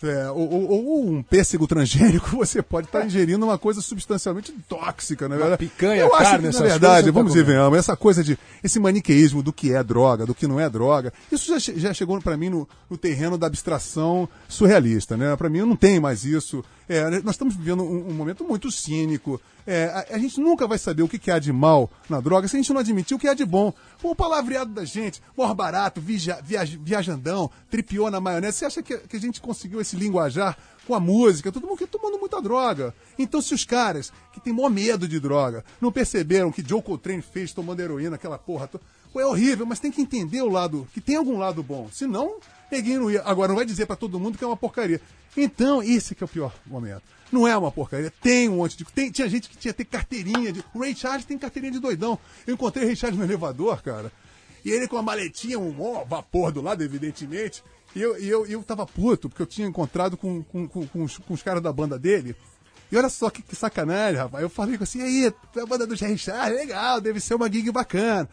É, 0.02 0.30
ou, 0.30 0.50
ou- 0.52 0.84
ou 0.86 1.08
um 1.10 1.22
pêssego 1.22 1.66
transgênico, 1.66 2.28
você 2.36 2.60
pode 2.60 2.86
estar 2.86 3.06
ingerindo 3.06 3.46
uma 3.46 3.56
coisa 3.56 3.80
substancialmente 3.80 4.52
tóxica, 4.68 5.26
na 5.26 5.36
verdade. 5.36 5.58
picanha, 5.58 6.02
Eu 6.02 6.14
acho 6.14 6.22
carne, 6.32 6.48
que, 6.50 6.54
na 6.54 6.60
verdade, 6.62 7.10
vamos 7.10 7.32
dizer, 7.32 7.46
tá 7.46 7.76
essa 7.78 7.96
coisa 7.96 8.22
de 8.22 8.38
esse 8.62 8.78
maniqueísmo 8.78 9.42
do 9.42 9.54
que 9.54 9.72
é 9.72 9.82
droga, 9.82 10.26
do 10.26 10.34
que 10.34 10.46
não 10.46 10.60
é 10.60 10.68
droga, 10.68 11.12
isso 11.32 11.58
já, 11.58 11.72
já 11.76 11.94
chegou 11.94 12.20
para 12.20 12.36
mim 12.36 12.50
no, 12.50 12.68
no 12.90 12.98
terreno 12.98 13.38
da 13.38 13.46
abstração 13.46 14.28
surrealista, 14.48 15.16
né? 15.16 15.34
Para 15.34 15.48
mim, 15.48 15.58
eu 15.60 15.66
não 15.66 15.76
tenho 15.76 16.02
mais 16.02 16.24
isso. 16.26 16.62
É, 16.88 17.08
nós 17.22 17.34
estamos 17.34 17.54
vivendo 17.56 17.82
um, 17.82 18.08
um 18.10 18.12
momento 18.14 18.44
muito 18.44 18.70
cínico. 18.70 19.40
É, 19.66 19.86
a, 20.10 20.14
a 20.14 20.18
gente 20.18 20.40
nunca 20.40 20.66
vai 20.66 20.78
saber 20.78 21.02
o 21.02 21.08
que, 21.08 21.18
que 21.18 21.30
há 21.30 21.38
de 21.38 21.52
mal 21.52 21.90
na 22.08 22.20
droga 22.20 22.46
se 22.46 22.54
a 22.56 22.60
gente 22.60 22.72
não 22.72 22.80
admitir 22.80 23.16
o 23.16 23.18
que 23.18 23.26
há 23.26 23.34
de 23.34 23.44
bom. 23.44 23.72
O 24.02 24.14
palavreado 24.14 24.72
da 24.72 24.84
gente, 24.84 25.20
mor 25.36 25.52
barato, 25.54 26.00
viaja, 26.00 26.38
viaj- 26.42 26.78
viajandão, 26.80 27.50
tripiou 27.68 28.10
na 28.10 28.20
maionese. 28.20 28.58
Você 28.58 28.64
acha 28.66 28.82
que, 28.82 28.96
que 28.98 29.16
a 29.16 29.20
gente 29.20 29.40
conseguiu 29.40 29.80
esse 29.80 29.96
linguajar 29.96 30.56
com 30.86 30.94
a 30.94 31.00
música? 31.00 31.50
Todo 31.50 31.66
mundo 31.66 31.78
que 31.78 31.86
tomando 31.88 32.18
muita 32.20 32.40
droga. 32.40 32.94
Então, 33.18 33.42
se 33.42 33.52
os 33.52 33.64
caras 33.64 34.12
que 34.32 34.38
têm 34.40 34.52
maior 34.52 34.70
medo 34.70 35.08
de 35.08 35.18
droga 35.18 35.64
não 35.80 35.90
perceberam 35.90 36.52
que 36.52 36.64
Joe 36.66 36.80
Coltrane 36.80 37.20
fez 37.22 37.52
tomando 37.52 37.80
heroína, 37.80 38.14
aquela 38.14 38.38
porra. 38.38 38.68
to- 38.68 38.80
é 39.18 39.24
horrível, 39.24 39.64
mas 39.64 39.80
tem 39.80 39.90
que 39.90 40.02
entender 40.02 40.42
o 40.42 40.48
lado, 40.50 40.86
que 40.92 41.00
tem 41.00 41.16
algum 41.16 41.38
lado 41.38 41.62
bom. 41.62 41.88
Senão, 41.90 42.36
Neguinho 42.70 43.00
não 43.00 43.10
ia. 43.10 43.22
Agora, 43.22 43.48
não 43.48 43.56
vai 43.56 43.64
dizer 43.64 43.86
pra 43.86 43.96
todo 43.96 44.18
mundo 44.18 44.36
que 44.36 44.44
é 44.44 44.46
uma 44.46 44.56
porcaria. 44.56 45.00
Então, 45.36 45.82
esse 45.82 46.14
que 46.14 46.22
é 46.22 46.26
o 46.26 46.28
pior 46.28 46.54
momento. 46.66 47.02
Não 47.30 47.46
é 47.46 47.56
uma 47.56 47.72
porcaria. 47.72 48.12
Tem 48.22 48.48
um 48.48 48.56
monte 48.56 48.76
de. 48.76 48.84
Tem, 48.84 49.10
tinha 49.10 49.28
gente 49.28 49.48
que 49.48 49.56
tinha 49.56 49.74
ter 49.74 49.84
carteirinha 49.84 50.52
de. 50.52 50.64
O 50.74 50.80
Ray 50.80 50.94
Charles 50.94 51.24
tem 51.24 51.38
carteirinha 51.38 51.72
de 51.72 51.80
doidão. 51.80 52.18
Eu 52.46 52.54
encontrei 52.54 52.84
o 52.84 52.86
Ray 52.86 52.96
Charles 52.96 53.18
no 53.18 53.24
elevador, 53.24 53.82
cara. 53.82 54.12
E 54.64 54.70
ele 54.70 54.88
com 54.88 54.96
a 54.96 55.02
maletinha, 55.02 55.58
um 55.58 55.70
mó 55.72 56.04
vapor 56.04 56.50
do 56.50 56.60
lado, 56.60 56.82
evidentemente. 56.82 57.62
E 57.94 58.00
eu, 58.00 58.20
e 58.20 58.28
eu, 58.28 58.46
eu 58.46 58.62
tava 58.62 58.86
puto, 58.86 59.28
porque 59.28 59.42
eu 59.42 59.46
tinha 59.46 59.66
encontrado 59.66 60.16
com, 60.16 60.42
com, 60.42 60.68
com, 60.68 60.86
com 60.86 61.02
os, 61.04 61.18
com 61.18 61.34
os 61.34 61.42
caras 61.42 61.62
da 61.62 61.72
banda 61.72 61.98
dele. 61.98 62.34
E 62.90 62.96
olha 62.96 63.08
só 63.08 63.30
que, 63.30 63.42
que 63.42 63.56
sacanagem, 63.56 64.20
rapaz. 64.20 64.42
Eu 64.42 64.50
falei 64.50 64.78
assim, 64.80 65.02
aí, 65.02 65.26
é 65.26 65.60
a 65.60 65.66
banda 65.66 65.86
do 65.86 65.94
Ray 65.94 66.16
Charles? 66.16 66.58
Legal, 66.58 67.00
deve 67.00 67.20
ser 67.20 67.34
uma 67.34 67.50
gig 67.50 67.70
bacana. 67.70 68.28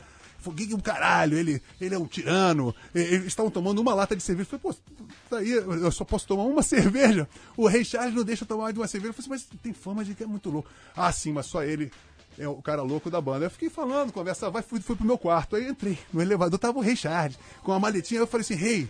Um 0.74 0.80
caralho, 0.80 1.38
ele, 1.38 1.62
ele 1.80 1.96
é 1.96 1.98
um 1.98 2.06
tirano. 2.06 2.74
Eles 2.94 3.28
estavam 3.28 3.52
tomando 3.52 3.80
uma 3.80 3.94
lata 3.94 4.16
de 4.16 4.24
cerveja. 4.24 4.50
Eu 4.52 4.60
falei, 4.60 4.76
pô, 4.76 5.06
tá 5.30 5.38
aí, 5.38 5.52
eu 5.52 5.91
só 5.91 6.04
posso 6.04 6.28
tomar 6.28 6.44
uma 6.44 6.62
cerveja. 6.64 7.28
O 7.56 7.68
Rei 7.68 7.86
Charles 7.86 8.16
não 8.16 8.24
deixa 8.24 8.44
eu 8.44 8.48
tomar 8.48 8.64
mais 8.64 8.74
de 8.74 8.80
uma 8.80 8.88
cerveja. 8.88 9.10
Eu 9.10 9.14
falei 9.14 9.30
mas 9.30 9.48
tem 9.62 9.74
fama 9.74 10.04
de 10.04 10.14
que 10.16 10.24
é 10.24 10.28
muito 10.28 10.50
louco. 10.50 10.70
Ah, 10.96 11.12
sim, 11.12 11.32
mas 11.32 11.46
só 11.46 11.64
ele 11.64 11.91
é 12.38 12.48
o 12.48 12.62
cara 12.62 12.82
louco 12.82 13.10
da 13.10 13.22
banda. 13.22 13.46
Eu 13.46 13.52
fiquei 13.52 13.70
falando, 13.70 14.12
conversa 14.12 14.50
vai, 14.50 14.62
fui, 14.62 14.80
fui 14.82 14.96
pro 14.96 15.06
meu 15.06 15.18
quarto. 15.18 15.56
Aí 15.56 15.68
entrei 15.68 15.98
no 16.12 16.22
elevador, 16.22 16.60
tava 16.60 16.80
o 16.80 16.82
Rei 16.82 16.96
Charles 16.96 17.38
com 17.62 17.72
uma 17.72 17.80
maletinha. 17.80 18.20
Eu 18.20 18.28
falei 18.28 18.41
assim, 18.41 18.56
Rei, 18.56 18.89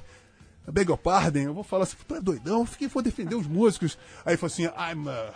I 0.67 0.71
beg 0.71 0.89
your 0.89 0.97
pardon. 0.97 1.39
Eu 1.39 1.53
vou 1.53 1.63
falar 1.63 1.83
assim, 1.83 1.97
tu 2.07 2.15
é 2.15 2.21
doidão? 2.21 2.59
Eu 2.59 2.65
fiquei, 2.65 2.87
vou 2.87 3.03
defender 3.03 3.35
os 3.35 3.47
músicos. 3.47 3.97
Aí 4.25 4.37
falou 4.37 4.51
assim, 4.53 4.63
I'm 4.63 5.09
a 5.09 5.33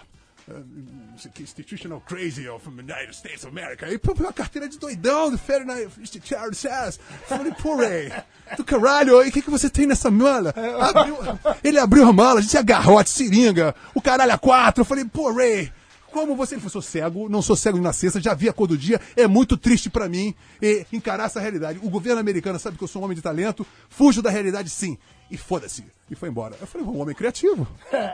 institutional 1.39 2.01
crazy 2.01 2.47
of 2.47 2.67
United 2.67 3.13
States 3.15 3.43
of 3.43 3.47
America. 3.47 3.85
Aí 3.85 3.97
pô, 3.97 4.13
a 4.27 4.33
carteira 4.33 4.67
de 4.67 4.77
doidão 4.77 5.31
do 5.31 5.37
Ferdinand 5.37 5.89
Charles 6.23 6.57
Sass. 6.57 6.99
Falei, 7.27 7.51
Ray, 7.51 8.11
do 8.55 8.63
caralho, 8.63 9.23
e 9.23 9.29
o 9.29 9.31
que, 9.31 9.41
que 9.41 9.49
você 9.49 9.69
tem 9.69 9.85
nessa 9.85 10.09
mala? 10.09 10.53
Abriu- 10.79 11.17
ele 11.63 11.79
abriu 11.79 12.07
a 12.07 12.13
mala, 12.13 12.39
a 12.39 12.41
gente 12.41 12.51
tinha 12.51 12.61
garrote, 12.63 13.09
seringa, 13.09 13.75
o 13.93 14.01
caralho 14.01 14.33
a 14.33 14.37
quatro. 14.37 14.81
Eu 14.81 14.85
falei, 14.85 15.05
Ray, 15.35 15.71
como 16.11 16.35
você? 16.35 16.55
Ele 16.55 16.61
falou, 16.61 16.71
sou 16.71 16.81
cego, 16.81 17.27
não 17.29 17.41
sou 17.41 17.55
cego 17.55 17.77
de 17.77 17.83
nascença, 17.83 18.19
já 18.21 18.33
vi 18.33 18.47
a 18.47 18.53
cor 18.53 18.67
do 18.67 18.77
dia, 18.77 18.99
é 19.15 19.27
muito 19.27 19.57
triste 19.57 19.89
pra 19.89 20.07
mim 20.07 20.33
e 20.61 20.85
encarar 20.93 21.25
essa 21.25 21.39
realidade. 21.39 21.79
O 21.83 21.89
governo 21.89 22.19
americano 22.19 22.57
sabe 22.57 22.77
que 22.77 22.83
eu 22.83 22.87
sou 22.87 23.01
um 23.01 23.05
homem 23.05 23.15
de 23.15 23.21
talento, 23.21 23.65
fujo 23.89 24.21
da 24.21 24.29
realidade 24.29 24.69
sim. 24.69 24.97
E 25.29 25.37
foda-se. 25.37 25.85
E 26.09 26.15
foi 26.15 26.29
embora. 26.29 26.55
Eu 26.59 26.67
falei, 26.67 26.87
um 26.87 27.01
homem 27.01 27.15
criativo. 27.15 27.67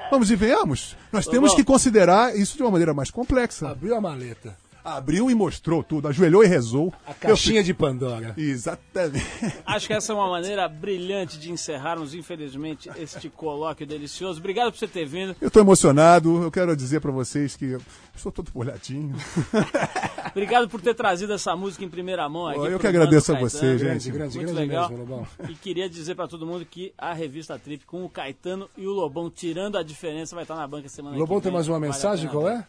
Vamos 0.10 0.32
e 0.32 0.36
venhamos. 0.36 0.96
Nós 1.12 1.28
temos 1.28 1.52
bom. 1.52 1.56
que 1.56 1.64
considerar 1.64 2.36
isso 2.36 2.58
de 2.58 2.64
uma 2.64 2.72
maneira 2.72 2.94
mais 2.94 3.12
complexa. 3.12 3.70
Abriu 3.70 3.96
a 3.96 4.02
maleta. 4.02 4.58
Abriu 4.84 5.32
e 5.32 5.36
mostrou 5.36 5.82
tudo, 5.82 6.10
ajoelhou 6.10 6.44
e 6.44 6.48
rezou. 6.48 6.94
A 7.08 7.14
caixinha 7.14 7.64
de 7.64 7.74
Pandora. 7.74 8.34
Exatamente. 8.36 9.26
Acho 9.66 9.88
que 9.88 9.94
essa 9.94 10.12
é 10.12 10.16
uma 10.16 10.28
maneira 10.28 10.68
brilhante 10.68 11.40
de 11.40 11.52
encerrarmos, 11.52 12.14
infelizmente, 12.14 12.90
este 12.98 13.30
colóquio 13.30 13.88
delicioso. 13.88 14.40
Obrigado 14.40 14.72
por 14.74 14.80
você 14.80 14.88
ter 14.88 15.06
vindo. 15.06 15.36
Eu 15.40 15.50
tô 15.50 15.62
emocionado, 15.62 16.44
eu 16.44 16.52
quero 16.52 16.76
dizer 16.76 17.00
pra 17.00 17.12
vocês 17.12 17.56
que 17.56 17.66
eu 17.66 17.82
estou 18.14 18.30
todo 18.30 18.52
molhadinho. 18.54 19.16
Obrigado 20.36 20.68
por 20.68 20.82
ter 20.82 20.96
trazido 20.96 21.32
essa 21.32 21.56
música 21.56 21.86
em 21.86 21.90
primeira 21.90 22.28
mão 22.28 22.48
aqui. 22.48 22.60
Eu 22.60 22.80
que 22.80 22.88
agradeço 22.88 23.34
a 23.34 23.40
você, 23.40 23.78
gente. 23.78 24.10
Grande, 24.10 24.38
Muito 24.38 24.52
grande 24.54 24.68
legal. 24.68 24.90
mesmo, 24.90 25.04
Lobão. 25.04 25.28
E 25.48 25.54
queria 25.54 25.88
dizer 25.88 26.16
pra 26.16 26.28
todo 26.28 26.46
mundo 26.46 26.66
que 26.66 26.92
a 26.98 27.14
revista 27.14 27.58
Trip 27.60 27.86
com 27.86 28.04
o 28.04 28.10
Caetano 28.10 28.68
e 28.76 28.88
o 28.88 28.92
Lobão, 28.92 29.30
tirando 29.30 29.78
a 29.78 29.84
diferença, 29.84 30.34
vai 30.36 30.44
estar 30.44 30.56
na 30.56 30.68
banca 30.68 30.90
semana 30.90 31.16
Lobão 31.16 31.38
que 31.38 31.44
tem 31.44 31.52
vem. 31.52 31.58
mais 31.58 31.68
uma 31.68 31.80
Vale 31.80 31.92
mensagem, 31.92 32.28
qual 32.30 32.50
é? 32.50 32.66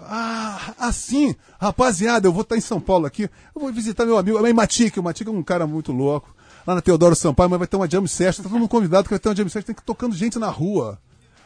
Ah, 0.00 0.74
assim, 0.78 1.34
rapaziada, 1.58 2.26
eu 2.26 2.32
vou 2.32 2.42
estar 2.42 2.56
em 2.56 2.60
São 2.60 2.80
Paulo 2.80 3.06
aqui. 3.06 3.24
Eu 3.54 3.60
vou 3.62 3.72
visitar 3.72 4.04
meu 4.04 4.16
amigo, 4.18 4.38
o 4.38 4.54
Matique. 4.54 5.00
O 5.00 5.02
Matique 5.02 5.28
é 5.30 5.32
um 5.32 5.42
cara 5.42 5.66
muito 5.66 5.92
louco. 5.92 6.34
Lá 6.66 6.74
na 6.74 6.80
Teodoro 6.80 7.14
Sampaio, 7.14 7.50
mas 7.50 7.58
vai 7.58 7.68
ter 7.68 7.76
uma 7.76 7.88
jam 7.90 8.06
session. 8.06 8.42
Tá 8.42 8.48
todo 8.48 8.58
mundo 8.58 8.68
convidado 8.68 9.04
que 9.04 9.10
vai 9.10 9.18
ter 9.18 9.28
uma 9.28 9.36
jam 9.36 9.48
session. 9.48 9.66
Tem 9.66 9.74
que 9.74 9.82
ir 9.82 9.84
tocando 9.84 10.14
gente 10.14 10.38
na 10.38 10.48
rua. 10.48 10.98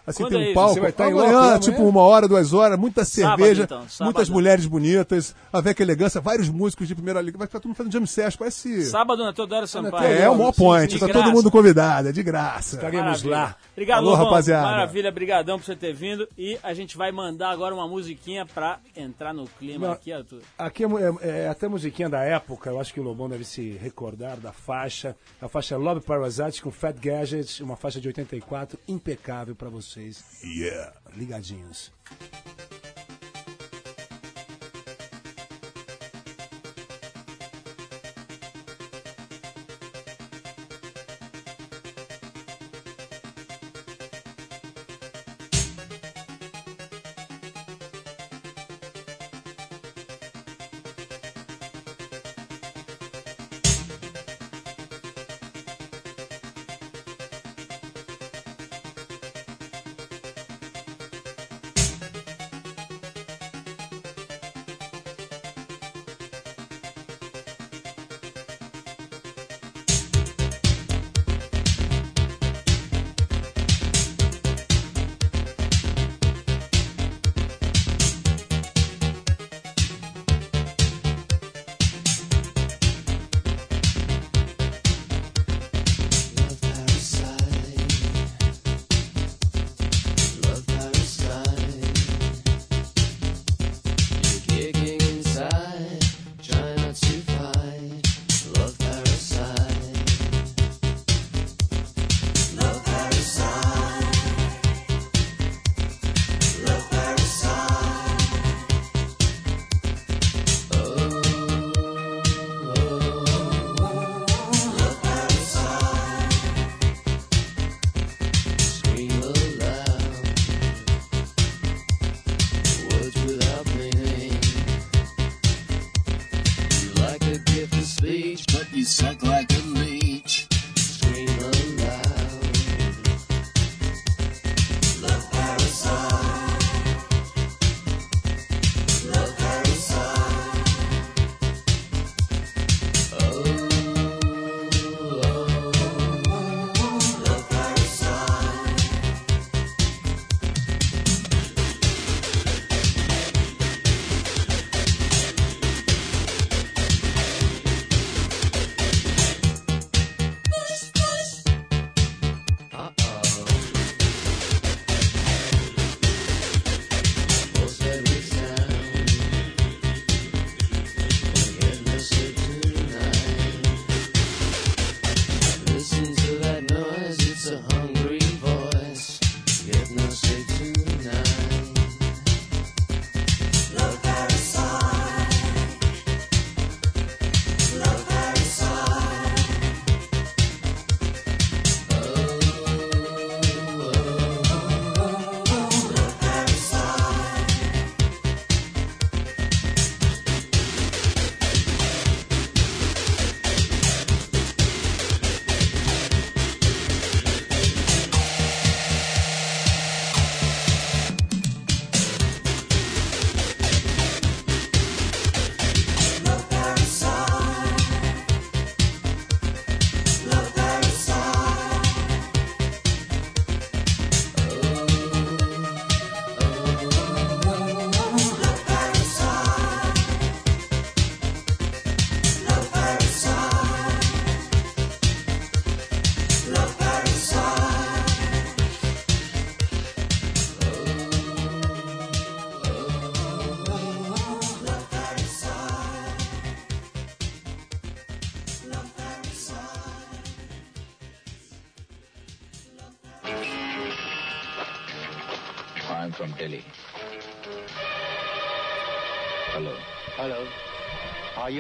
Assim, 0.09 0.23
Quando 0.23 0.31
tem 0.31 0.39
é 0.39 0.41
um 0.41 0.45
isso? 0.47 0.55
palco. 0.55 0.75
Você 0.75 0.81
vai 0.81 0.91
estar 0.91 1.09
em 1.09 1.13
amanhã, 1.13 1.33
loco 1.33 1.47
lá 1.47 1.59
tipo 1.59 1.77
amanhã? 1.77 1.91
uma 1.91 2.03
hora, 2.03 2.29
duas 2.29 2.53
horas, 2.53 2.79
muita 2.79 3.05
Sábado, 3.05 3.39
cerveja, 3.39 3.63
então, 3.65 3.89
sábado. 3.89 4.05
muitas 4.15 4.29
mulheres 4.29 4.67
bonitas, 4.67 5.35
a 5.53 5.61
Veca 5.61 5.83
Elegância, 5.83 6.21
vários 6.21 6.49
músicos 6.49 6.89
de 6.89 6.95
primeira 6.95 7.21
liga. 7.21 7.37
Vai 7.39 7.47
ficar 7.47 7.61
todo 7.61 7.69
mundo 7.69 7.77
fazendo 7.77 7.93
jam 7.93 8.07
session. 8.07 8.39
Parece. 8.39 8.85
Sábado 8.87 9.23
na 9.25 9.33
Teodoro 9.33 9.67
Sampaio. 9.67 10.07
É, 10.07 10.23
é 10.23 10.31
o 10.31 10.37
maior 10.37 10.53
point. 10.53 10.99
Tá 10.99 11.07
graça. 11.07 11.23
todo 11.23 11.33
mundo 11.33 11.51
convidado, 11.51 12.09
é 12.09 12.13
de 12.13 12.23
graça. 12.23 12.77
Estaremos 12.77 13.05
Maravilha. 13.23 13.31
lá. 13.31 13.57
Obrigado, 13.73 13.99
Alô, 13.99 14.11
Lobão. 14.11 14.25
rapaziada. 14.27 14.67
Maravilha, 14.67 15.13
brigadão 15.13 15.59
por 15.59 15.65
você 15.67 15.77
ter 15.77 15.93
vindo. 15.93 16.27
E 16.37 16.59
a 16.63 16.73
gente 16.75 16.97
vai 16.97 17.13
mandar 17.13 17.51
agora 17.51 17.75
uma 17.75 17.87
musiquinha 17.87 18.45
pra 18.47 18.79
entrar 18.97 19.33
no 19.35 19.47
clima 19.47 19.87
Não. 19.89 19.93
aqui, 19.95 20.13
Arthur. 20.13 20.41
Aqui 20.59 20.85
é, 20.85 20.87
é- 21.23 21.39
é 21.45 21.49
até 21.49 21.69
musiquinha 21.69 22.09
da 22.09 22.23
época, 22.23 22.71
eu 22.71 22.81
acho 22.81 22.93
que 22.95 23.01
o 23.01 23.03
Lobão 23.03 23.29
deve 23.29 23.45
se 23.45 23.71
recordar 23.83 24.37
da 24.39 24.53
faixa. 24.53 25.15
A 25.41 25.49
faixa 25.49 25.77
Love 25.77 26.01
Parasite 26.01 26.63
com 26.63 26.71
Fat 26.71 26.97
Gadget, 26.99 27.63
uma 27.63 27.77
faixa 27.77 28.01
de 28.01 28.09
84, 28.09 28.79
impecável 28.89 29.55
pra 29.55 29.69
vocês. 29.99 30.25
Yeah. 30.45 30.93
Ligadinhos. 31.17 31.93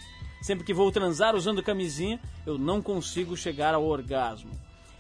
Sempre 0.42 0.64
que 0.64 0.74
vou 0.74 0.90
transar 0.92 1.34
usando 1.34 1.62
camisinha, 1.62 2.20
eu 2.44 2.58
não 2.58 2.82
consigo 2.82 3.36
chegar 3.36 3.72
ao 3.72 3.84
orgasmo. 3.84 4.50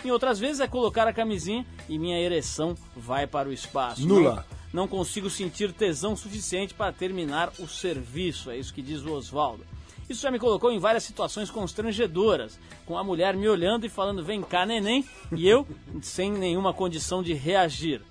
Em 0.04 0.10
outras 0.10 0.38
vezes 0.38 0.60
é 0.60 0.68
colocar 0.68 1.08
a 1.08 1.12
camisinha 1.12 1.66
e 1.88 1.98
minha 1.98 2.20
ereção 2.20 2.74
vai 2.94 3.26
para 3.26 3.48
o 3.48 3.52
espaço. 3.52 4.06
Nula. 4.06 4.46
Não, 4.72 4.82
não 4.82 4.88
consigo 4.88 5.30
sentir 5.30 5.72
tesão 5.72 6.14
suficiente 6.14 6.74
para 6.74 6.92
terminar 6.92 7.52
o 7.58 7.66
serviço, 7.66 8.50
é 8.50 8.58
isso 8.58 8.72
que 8.72 8.82
diz 8.82 9.02
o 9.02 9.12
Oswaldo. 9.12 9.64
Isso 10.08 10.20
já 10.22 10.30
me 10.30 10.38
colocou 10.38 10.70
em 10.70 10.78
várias 10.78 11.04
situações 11.04 11.50
constrangedoras, 11.50 12.58
com 12.84 12.98
a 12.98 13.04
mulher 13.04 13.34
me 13.34 13.48
olhando 13.48 13.86
e 13.86 13.88
falando 13.88 14.24
vem 14.24 14.42
cá 14.42 14.66
neném, 14.66 15.04
e 15.32 15.48
eu 15.48 15.66
sem 16.02 16.30
nenhuma 16.30 16.74
condição 16.74 17.22
de 17.22 17.32
reagir. 17.32 18.02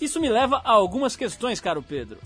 Isso 0.00 0.20
me 0.20 0.28
leva 0.28 0.60
a 0.64 0.72
algumas 0.72 1.14
questões, 1.16 1.60
caro 1.60 1.82
Pedro. 1.82 2.18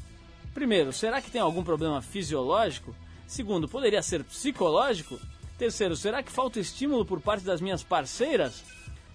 Primeiro, 0.55 0.93
será 0.93 1.21
que 1.21 1.31
tem 1.31 1.41
algum 1.41 1.63
problema 1.63 2.03
fisiológico? 2.03 2.95
Segundo, 3.27 3.69
poderia 3.69 4.03
ser 4.03 4.25
psicológico? 4.25 5.21
Terceiro, 5.57 5.95
será 5.95 6.23
que 6.23 6.33
falta 6.33 6.59
estímulo 6.59 7.05
por 7.05 7.21
parte 7.21 7.45
das 7.45 7.61
minhas 7.61 7.83
parceiras? 7.83 8.65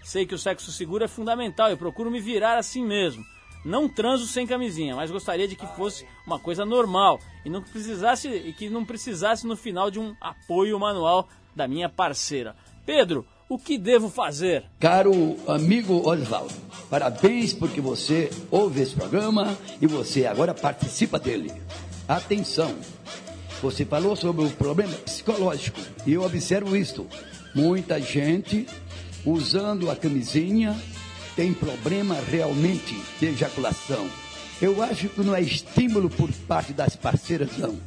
Sei 0.03 0.25
que 0.25 0.35
o 0.35 0.39
sexo 0.39 0.71
seguro 0.71 1.03
é 1.03 1.07
fundamental 1.07 1.71
e 1.71 1.75
procuro 1.75 2.11
me 2.11 2.21
virar 2.21 2.57
assim 2.57 2.85
mesmo. 2.85 3.25
Não 3.65 3.89
transo 3.89 4.27
sem 4.27 4.45
camisinha, 4.45 4.95
mas 4.95 5.09
gostaria 5.09 5.47
de 5.47 5.55
que 5.55 5.65
fosse 5.75 6.05
uma 6.25 6.37
coisa 6.37 6.63
normal 6.63 7.19
e 7.43 7.49
não 7.49 7.63
precisasse 7.63 8.29
e 8.29 8.53
que 8.53 8.69
não 8.69 8.85
precisasse 8.85 9.47
no 9.47 9.57
final 9.57 9.89
de 9.89 9.99
um 9.99 10.15
apoio 10.21 10.79
manual 10.79 11.27
da 11.55 11.67
minha 11.67 11.89
parceira. 11.89 12.55
Pedro, 12.85 13.25
o 13.49 13.57
que 13.57 13.79
devo 13.79 14.07
fazer? 14.07 14.65
Caro 14.79 15.35
amigo 15.47 16.07
Oswaldo, 16.07 16.53
parabéns 16.91 17.53
porque 17.53 17.81
você 17.81 18.29
ouve 18.51 18.83
esse 18.83 18.93
programa 18.93 19.57
e 19.81 19.87
você 19.87 20.27
agora 20.27 20.53
participa 20.53 21.17
dele. 21.17 21.51
Atenção, 22.07 22.75
você 23.63 23.83
falou 23.83 24.15
sobre 24.15 24.45
o 24.45 24.51
problema 24.51 24.93
psicológico 24.93 25.79
e 26.05 26.13
eu 26.13 26.21
observo 26.21 26.77
isto. 26.77 27.07
Muita 27.55 27.99
gente 27.99 28.67
usando 29.25 29.89
a 29.89 29.95
camisinha 29.95 30.79
tem 31.35 31.53
problema 31.53 32.17
realmente 32.29 32.97
de 33.19 33.27
ejaculação. 33.27 34.07
Eu 34.61 34.81
acho 34.81 35.09
que 35.09 35.21
não 35.21 35.35
é 35.35 35.41
estímulo 35.41 36.09
por 36.09 36.31
parte 36.47 36.71
das 36.73 36.95
parceiras, 36.95 37.57
não. 37.57 37.77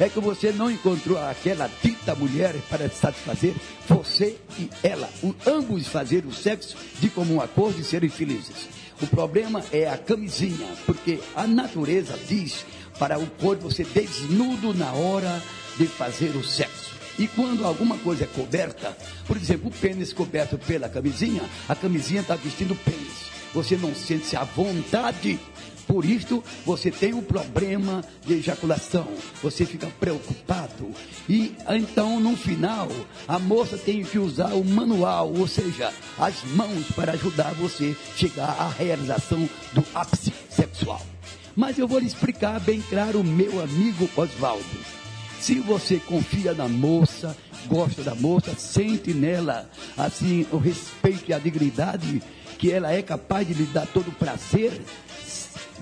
É 0.00 0.08
que 0.08 0.20
você 0.20 0.52
não 0.52 0.70
encontrou 0.70 1.18
aquela 1.18 1.68
dita 1.82 2.14
mulher 2.14 2.54
para 2.68 2.88
satisfazer 2.88 3.54
você 3.88 4.36
e 4.58 4.68
ela, 4.82 5.08
o- 5.22 5.34
ambos 5.46 5.86
fazer 5.88 6.24
o 6.24 6.32
sexo 6.32 6.76
de 7.00 7.08
comum 7.08 7.40
acordo 7.40 7.80
e 7.80 7.84
serem 7.84 8.08
felizes. 8.08 8.68
O 9.02 9.06
problema 9.06 9.62
é 9.72 9.88
a 9.88 9.96
camisinha, 9.98 10.66
porque 10.86 11.18
a 11.34 11.46
natureza 11.46 12.18
diz 12.28 12.64
para 12.98 13.18
o 13.18 13.26
corpo 13.26 13.68
você 13.70 13.84
desnudo 13.84 14.72
na 14.74 14.92
hora 14.92 15.40
de 15.76 15.86
fazer 15.86 16.34
o 16.36 16.44
sexo. 16.44 16.97
E 17.18 17.26
quando 17.26 17.66
alguma 17.66 17.98
coisa 17.98 18.24
é 18.24 18.26
coberta, 18.28 18.96
por 19.26 19.36
exemplo, 19.36 19.68
o 19.68 19.72
pênis 19.72 20.12
coberto 20.12 20.56
pela 20.56 20.88
camisinha, 20.88 21.42
a 21.68 21.74
camisinha 21.74 22.20
está 22.20 22.36
vestindo 22.36 22.76
pênis. 22.76 23.28
Você 23.52 23.76
não 23.76 23.94
sente-se 23.94 24.36
à 24.36 24.44
vontade. 24.44 25.38
Por 25.86 26.04
isto, 26.04 26.44
você 26.66 26.90
tem 26.90 27.14
um 27.14 27.22
problema 27.22 28.04
de 28.24 28.34
ejaculação. 28.34 29.08
Você 29.42 29.64
fica 29.64 29.88
preocupado. 29.98 30.92
E 31.28 31.56
então, 31.70 32.20
no 32.20 32.36
final, 32.36 32.88
a 33.26 33.38
moça 33.38 33.76
tem 33.76 34.04
que 34.04 34.18
usar 34.18 34.52
o 34.52 34.62
manual, 34.62 35.32
ou 35.34 35.48
seja, 35.48 35.92
as 36.18 36.44
mãos 36.44 36.86
para 36.94 37.12
ajudar 37.12 37.54
você 37.54 37.96
chegar 38.16 38.50
à 38.60 38.68
realização 38.68 39.48
do 39.72 39.82
ápice 39.94 40.32
sexual. 40.50 41.04
Mas 41.56 41.78
eu 41.78 41.88
vou 41.88 41.98
lhe 41.98 42.06
explicar 42.06 42.60
bem 42.60 42.80
claro, 42.82 43.24
meu 43.24 43.60
amigo 43.60 44.08
Oswaldo. 44.14 44.97
Se 45.40 45.60
você 45.60 45.98
confia 45.98 46.52
na 46.52 46.68
moça, 46.68 47.36
gosta 47.66 48.02
da 48.02 48.14
moça, 48.14 48.54
sente 48.56 49.14
nela 49.14 49.70
assim 49.96 50.46
o 50.52 50.56
respeito 50.56 51.30
e 51.30 51.34
a 51.34 51.38
dignidade 51.38 52.22
que 52.58 52.72
ela 52.72 52.92
é 52.92 53.00
capaz 53.00 53.46
de 53.46 53.54
lhe 53.54 53.66
dar 53.66 53.86
todo 53.86 54.08
o 54.08 54.12
prazer, 54.12 54.72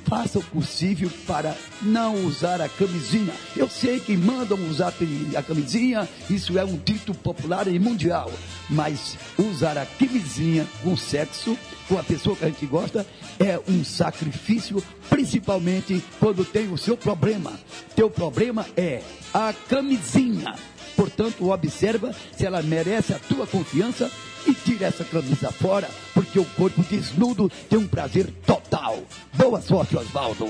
faça 0.07 0.39
o 0.39 0.45
possível 0.45 1.11
para 1.27 1.55
não 1.83 2.25
usar 2.25 2.61
a 2.61 2.69
camisinha. 2.69 3.33
Eu 3.57 3.69
sei 3.69 4.01
que 4.01 4.17
mandam 4.17 4.59
usar 4.69 4.93
a 5.37 5.43
camisinha, 5.43 6.09
isso 6.31 6.59
é 6.59 6.65
um 6.65 6.77
dito 6.77 7.13
popular 7.13 7.67
e 7.67 7.79
mundial, 7.79 8.31
mas 8.71 9.17
usar 9.37 9.77
a 9.77 9.85
camisinha 9.85 10.67
com 10.83 10.97
sexo, 10.97 11.59
com 11.89 11.99
a 11.99 12.03
pessoa 12.03 12.37
que 12.37 12.45
a 12.45 12.49
gente 12.49 12.67
gosta, 12.67 13.07
é 13.39 13.61
um 13.69 13.85
sacrifício, 13.85 14.83
principalmente 15.11 16.03
quando 16.19 16.45
tem 16.45 16.73
o 16.73 16.79
seu 16.79 16.97
problema. 16.97 17.53
Teu 17.95 18.09
problema 18.09 18.65
é 18.77 19.03
a 19.35 19.53
camisinha. 19.69 20.55
Portanto, 20.97 21.51
observa 21.51 22.13
se 22.37 22.47
ela 22.47 22.63
merece 22.63 23.13
a 23.13 23.19
tua 23.19 23.47
confiança 23.47 24.11
e 24.47 24.55
tira 24.55 24.87
essa 24.87 25.05
camisa 25.05 25.53
fora, 25.53 25.89
porque 26.15 26.39
o 26.39 26.45
corpo 26.45 26.83
desnudo 26.83 27.51
tem 27.69 27.79
um 27.79 27.87
prazer 27.87 28.33
total. 28.47 28.99
Boa 29.35 29.61
sorte, 29.61 29.97
Oswaldo. 29.97 30.47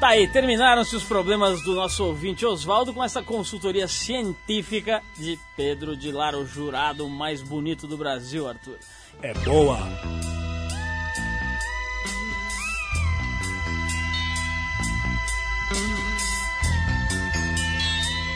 Tá 0.00 0.08
aí, 0.08 0.26
terminaram-se 0.32 0.96
os 0.96 1.04
problemas 1.04 1.62
do 1.62 1.74
nosso 1.74 2.02
ouvinte 2.04 2.46
Oswaldo 2.46 2.94
com 2.94 3.04
essa 3.04 3.22
consultoria 3.22 3.86
científica 3.86 5.02
de 5.18 5.38
Pedro 5.54 5.94
de 5.94 6.10
Lara, 6.10 6.38
o 6.38 6.46
jurado 6.46 7.06
mais 7.06 7.42
bonito 7.42 7.86
do 7.86 7.98
Brasil, 7.98 8.48
Arthur. 8.48 8.78
É 9.22 9.34
boa. 9.34 9.78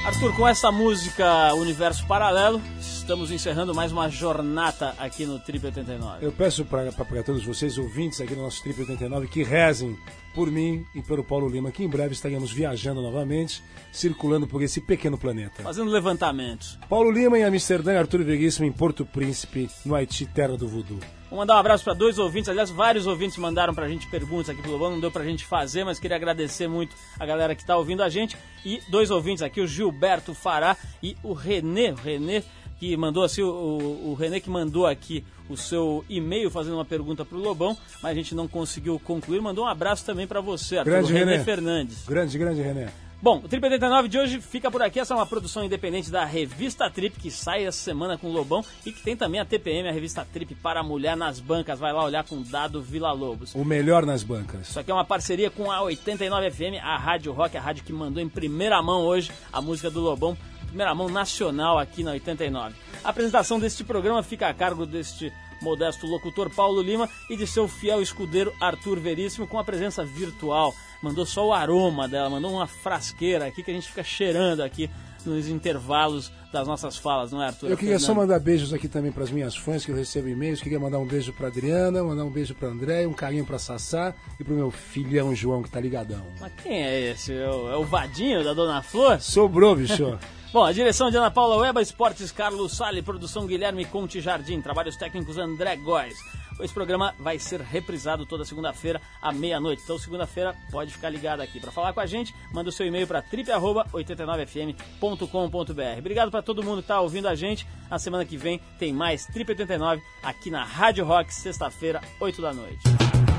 Arthur, 0.04 0.36
com 0.36 0.46
essa 0.46 0.70
música 0.70 1.54
Universo 1.54 2.06
Paralelo, 2.06 2.60
estamos 2.78 3.30
encerrando 3.30 3.74
mais 3.74 3.90
uma 3.90 4.10
jornada 4.10 4.94
aqui 4.98 5.24
no 5.24 5.38
Trip 5.38 5.64
89. 5.64 6.26
Eu 6.26 6.30
peço 6.30 6.62
para 6.66 7.22
todos 7.22 7.42
vocês, 7.42 7.78
ouvintes 7.78 8.20
aqui 8.20 8.34
no 8.34 8.42
nosso 8.42 8.62
Trip 8.62 8.78
89, 8.78 9.28
que 9.28 9.42
rezem 9.42 9.96
por 10.34 10.50
mim 10.50 10.84
e 10.94 11.00
pelo 11.00 11.24
Paulo 11.24 11.48
Lima, 11.48 11.72
que 11.72 11.82
em 11.82 11.88
breve 11.88 12.12
estaremos 12.12 12.52
viajando 12.52 13.00
novamente, 13.00 13.62
circulando 13.90 14.46
por 14.46 14.62
esse 14.62 14.78
pequeno 14.78 15.16
planeta. 15.16 15.62
Fazendo 15.62 15.90
levantamentos. 15.90 16.78
Paulo 16.86 17.10
Lima 17.10 17.38
em 17.38 17.44
Amsterdã, 17.44 17.98
Arthur 17.98 18.24
Veríssimo 18.24 18.66
em 18.66 18.72
Porto 18.72 19.06
Príncipe, 19.06 19.70
no 19.86 19.94
Haiti, 19.94 20.26
terra 20.26 20.54
do 20.54 20.68
voodoo. 20.68 21.00
Vou 21.34 21.40
mandar 21.40 21.56
um 21.56 21.58
abraço 21.58 21.82
para 21.82 21.94
dois 21.94 22.16
ouvintes, 22.16 22.48
aliás, 22.48 22.70
vários 22.70 23.08
ouvintes 23.08 23.36
mandaram 23.38 23.74
pra 23.74 23.88
gente 23.88 24.06
perguntas 24.06 24.50
aqui 24.50 24.62
pelo 24.62 24.74
Lobão, 24.74 24.92
não 24.92 25.00
deu 25.00 25.10
pra 25.10 25.24
gente 25.24 25.44
fazer, 25.44 25.82
mas 25.82 25.98
queria 25.98 26.16
agradecer 26.16 26.68
muito 26.68 26.94
a 27.18 27.26
galera 27.26 27.56
que 27.56 27.66
tá 27.66 27.76
ouvindo 27.76 28.04
a 28.04 28.08
gente. 28.08 28.36
E 28.64 28.80
dois 28.88 29.10
ouvintes 29.10 29.42
aqui, 29.42 29.60
o 29.60 29.66
Gilberto 29.66 30.32
Fará 30.32 30.76
e 31.02 31.16
o 31.24 31.32
Renê, 31.32 31.90
o 31.90 31.96
Renê 31.96 32.44
que 32.78 32.96
mandou 32.96 33.24
assim, 33.24 33.42
o, 33.42 33.48
o, 33.48 34.10
o 34.10 34.14
Renê 34.14 34.38
que 34.38 34.48
mandou 34.48 34.86
aqui 34.86 35.24
o 35.48 35.56
seu 35.56 36.04
e-mail 36.08 36.52
fazendo 36.52 36.74
uma 36.74 36.84
pergunta 36.84 37.24
pro 37.24 37.36
Lobão, 37.36 37.76
mas 38.00 38.12
a 38.12 38.14
gente 38.14 38.32
não 38.32 38.46
conseguiu 38.46 39.00
concluir. 39.00 39.40
Mandou 39.40 39.64
um 39.64 39.68
abraço 39.68 40.06
também 40.06 40.28
para 40.28 40.40
você, 40.40 40.78
Arthur, 40.78 40.90
Grande 40.92 41.12
o 41.12 41.16
Renê, 41.16 41.32
Renê. 41.32 41.44
Fernandes. 41.44 42.04
Grande, 42.06 42.38
grande 42.38 42.62
René. 42.62 42.92
Bom, 43.24 43.38
o 43.38 43.48
Trip 43.48 43.64
89 43.64 44.06
de 44.06 44.18
hoje 44.18 44.38
fica 44.38 44.70
por 44.70 44.82
aqui. 44.82 45.00
Essa 45.00 45.14
é 45.14 45.16
uma 45.16 45.24
produção 45.24 45.64
independente 45.64 46.10
da 46.10 46.26
revista 46.26 46.90
Trip, 46.90 47.18
que 47.18 47.30
sai 47.30 47.64
essa 47.64 47.78
semana 47.78 48.18
com 48.18 48.26
o 48.26 48.30
Lobão 48.30 48.62
e 48.84 48.92
que 48.92 49.00
tem 49.00 49.16
também 49.16 49.40
a 49.40 49.46
TPM, 49.46 49.88
a 49.88 49.92
revista 49.92 50.28
Trip 50.30 50.54
para 50.56 50.80
a 50.80 50.82
mulher 50.82 51.16
nas 51.16 51.40
bancas. 51.40 51.78
Vai 51.78 51.90
lá 51.90 52.04
olhar 52.04 52.22
com 52.24 52.36
o 52.36 52.44
Dado 52.44 52.82
Vila 52.82 53.12
Lobos. 53.12 53.54
O 53.54 53.64
melhor 53.64 54.04
nas 54.04 54.22
bancas. 54.22 54.68
Isso 54.68 54.78
aqui 54.78 54.90
é 54.90 54.94
uma 54.94 55.06
parceria 55.06 55.50
com 55.50 55.72
a 55.72 55.80
89 55.80 56.50
FM, 56.50 56.82
a 56.82 56.98
Rádio 56.98 57.32
Rock, 57.32 57.56
a 57.56 57.62
rádio 57.62 57.82
que 57.82 57.94
mandou 57.94 58.22
em 58.22 58.28
primeira 58.28 58.82
mão 58.82 59.00
hoje 59.00 59.32
a 59.50 59.58
música 59.58 59.90
do 59.90 60.02
Lobão 60.02 60.36
primeira 60.66 60.94
mão 60.94 61.08
nacional 61.08 61.78
aqui 61.78 62.02
na 62.02 62.10
89. 62.10 62.74
A 63.04 63.08
apresentação 63.08 63.60
deste 63.60 63.84
programa 63.84 64.24
fica 64.24 64.48
a 64.48 64.52
cargo 64.52 64.84
deste 64.84 65.32
modesto 65.62 66.06
locutor 66.06 66.50
Paulo 66.50 66.82
Lima 66.82 67.08
e 67.30 67.36
de 67.36 67.46
seu 67.46 67.68
fiel 67.68 68.02
escudeiro 68.02 68.52
Arthur 68.60 68.98
Veríssimo 68.98 69.46
com 69.46 69.58
a 69.58 69.64
presença 69.64 70.04
virtual. 70.04 70.74
Mandou 71.04 71.26
só 71.26 71.46
o 71.46 71.52
aroma 71.52 72.08
dela, 72.08 72.30
mandou 72.30 72.50
uma 72.50 72.66
frasqueira 72.66 73.44
aqui 73.44 73.62
que 73.62 73.70
a 73.70 73.74
gente 73.74 73.88
fica 73.88 74.02
cheirando 74.02 74.62
aqui 74.62 74.88
nos 75.26 75.48
intervalos 75.48 76.32
das 76.50 76.66
nossas 76.66 76.96
falas, 76.96 77.30
não 77.30 77.42
é, 77.42 77.46
Arthur? 77.48 77.70
Eu 77.70 77.76
queria 77.76 77.98
só 77.98 78.06
Fernando? 78.06 78.28
mandar 78.28 78.40
beijos 78.40 78.72
aqui 78.72 78.88
também 78.88 79.12
para 79.12 79.22
as 79.22 79.30
minhas 79.30 79.54
fãs 79.54 79.84
que 79.84 79.90
eu 79.90 79.96
recebo 79.96 80.28
e-mails. 80.28 80.62
Queria 80.62 80.80
mandar 80.80 80.98
um 80.98 81.06
beijo 81.06 81.30
para 81.34 81.48
Adriana, 81.48 82.02
mandar 82.02 82.24
um 82.24 82.30
beijo 82.30 82.54
para 82.54 82.68
André, 82.68 83.06
um 83.06 83.12
carinho 83.12 83.44
para 83.44 83.58
Sassá 83.58 84.14
e 84.40 84.44
pro 84.44 84.54
meu 84.54 84.70
filhão 84.70 85.34
João 85.34 85.62
que 85.62 85.70
tá 85.70 85.78
ligadão. 85.78 86.24
Mas 86.40 86.52
quem 86.62 86.82
é 86.82 87.10
esse? 87.10 87.34
É 87.34 87.50
o, 87.50 87.70
é 87.70 87.76
o 87.76 87.84
Vadinho 87.84 88.42
da 88.42 88.54
Dona 88.54 88.82
Flor? 88.82 89.20
Sobrou, 89.20 89.76
bicho. 89.76 90.18
Bom, 90.54 90.64
a 90.64 90.72
direção 90.72 91.10
de 91.10 91.16
Ana 91.16 91.32
Paula 91.32 91.56
Weba, 91.56 91.82
esportes 91.82 92.30
Carlos 92.30 92.76
Sale, 92.76 93.02
produção 93.02 93.44
Guilherme 93.44 93.84
Conte 93.84 94.20
Jardim, 94.20 94.60
trabalhos 94.60 94.96
técnicos 94.96 95.36
André 95.36 95.74
Góes. 95.74 96.14
Esse 96.60 96.72
programa 96.72 97.14
vai 97.18 97.38
ser 97.38 97.60
reprisado 97.60 98.26
toda 98.26 98.44
segunda-feira 98.44 99.00
à 99.20 99.32
meia-noite. 99.32 99.82
Então, 99.82 99.98
segunda-feira, 99.98 100.54
pode 100.70 100.92
ficar 100.92 101.10
ligado 101.10 101.40
aqui. 101.40 101.60
Para 101.60 101.72
falar 101.72 101.92
com 101.92 102.00
a 102.00 102.06
gente, 102.06 102.34
manda 102.52 102.68
o 102.68 102.72
seu 102.72 102.86
e-mail 102.86 103.06
para 103.06 103.22
trip89fm.com.br. 103.22 105.98
Obrigado 105.98 106.30
para 106.30 106.42
todo 106.42 106.62
mundo 106.62 106.76
que 106.76 106.84
está 106.84 107.00
ouvindo 107.00 107.28
a 107.28 107.34
gente. 107.34 107.66
Na 107.90 107.98
semana 107.98 108.24
que 108.24 108.36
vem 108.36 108.60
tem 108.78 108.92
mais 108.92 109.26
Trip 109.26 109.50
89 109.50 110.02
aqui 110.22 110.50
na 110.50 110.64
Rádio 110.64 111.04
Rock, 111.04 111.32
sexta-feira, 111.32 112.00
8 112.20 112.40
da 112.40 112.52
noite. 112.52 113.33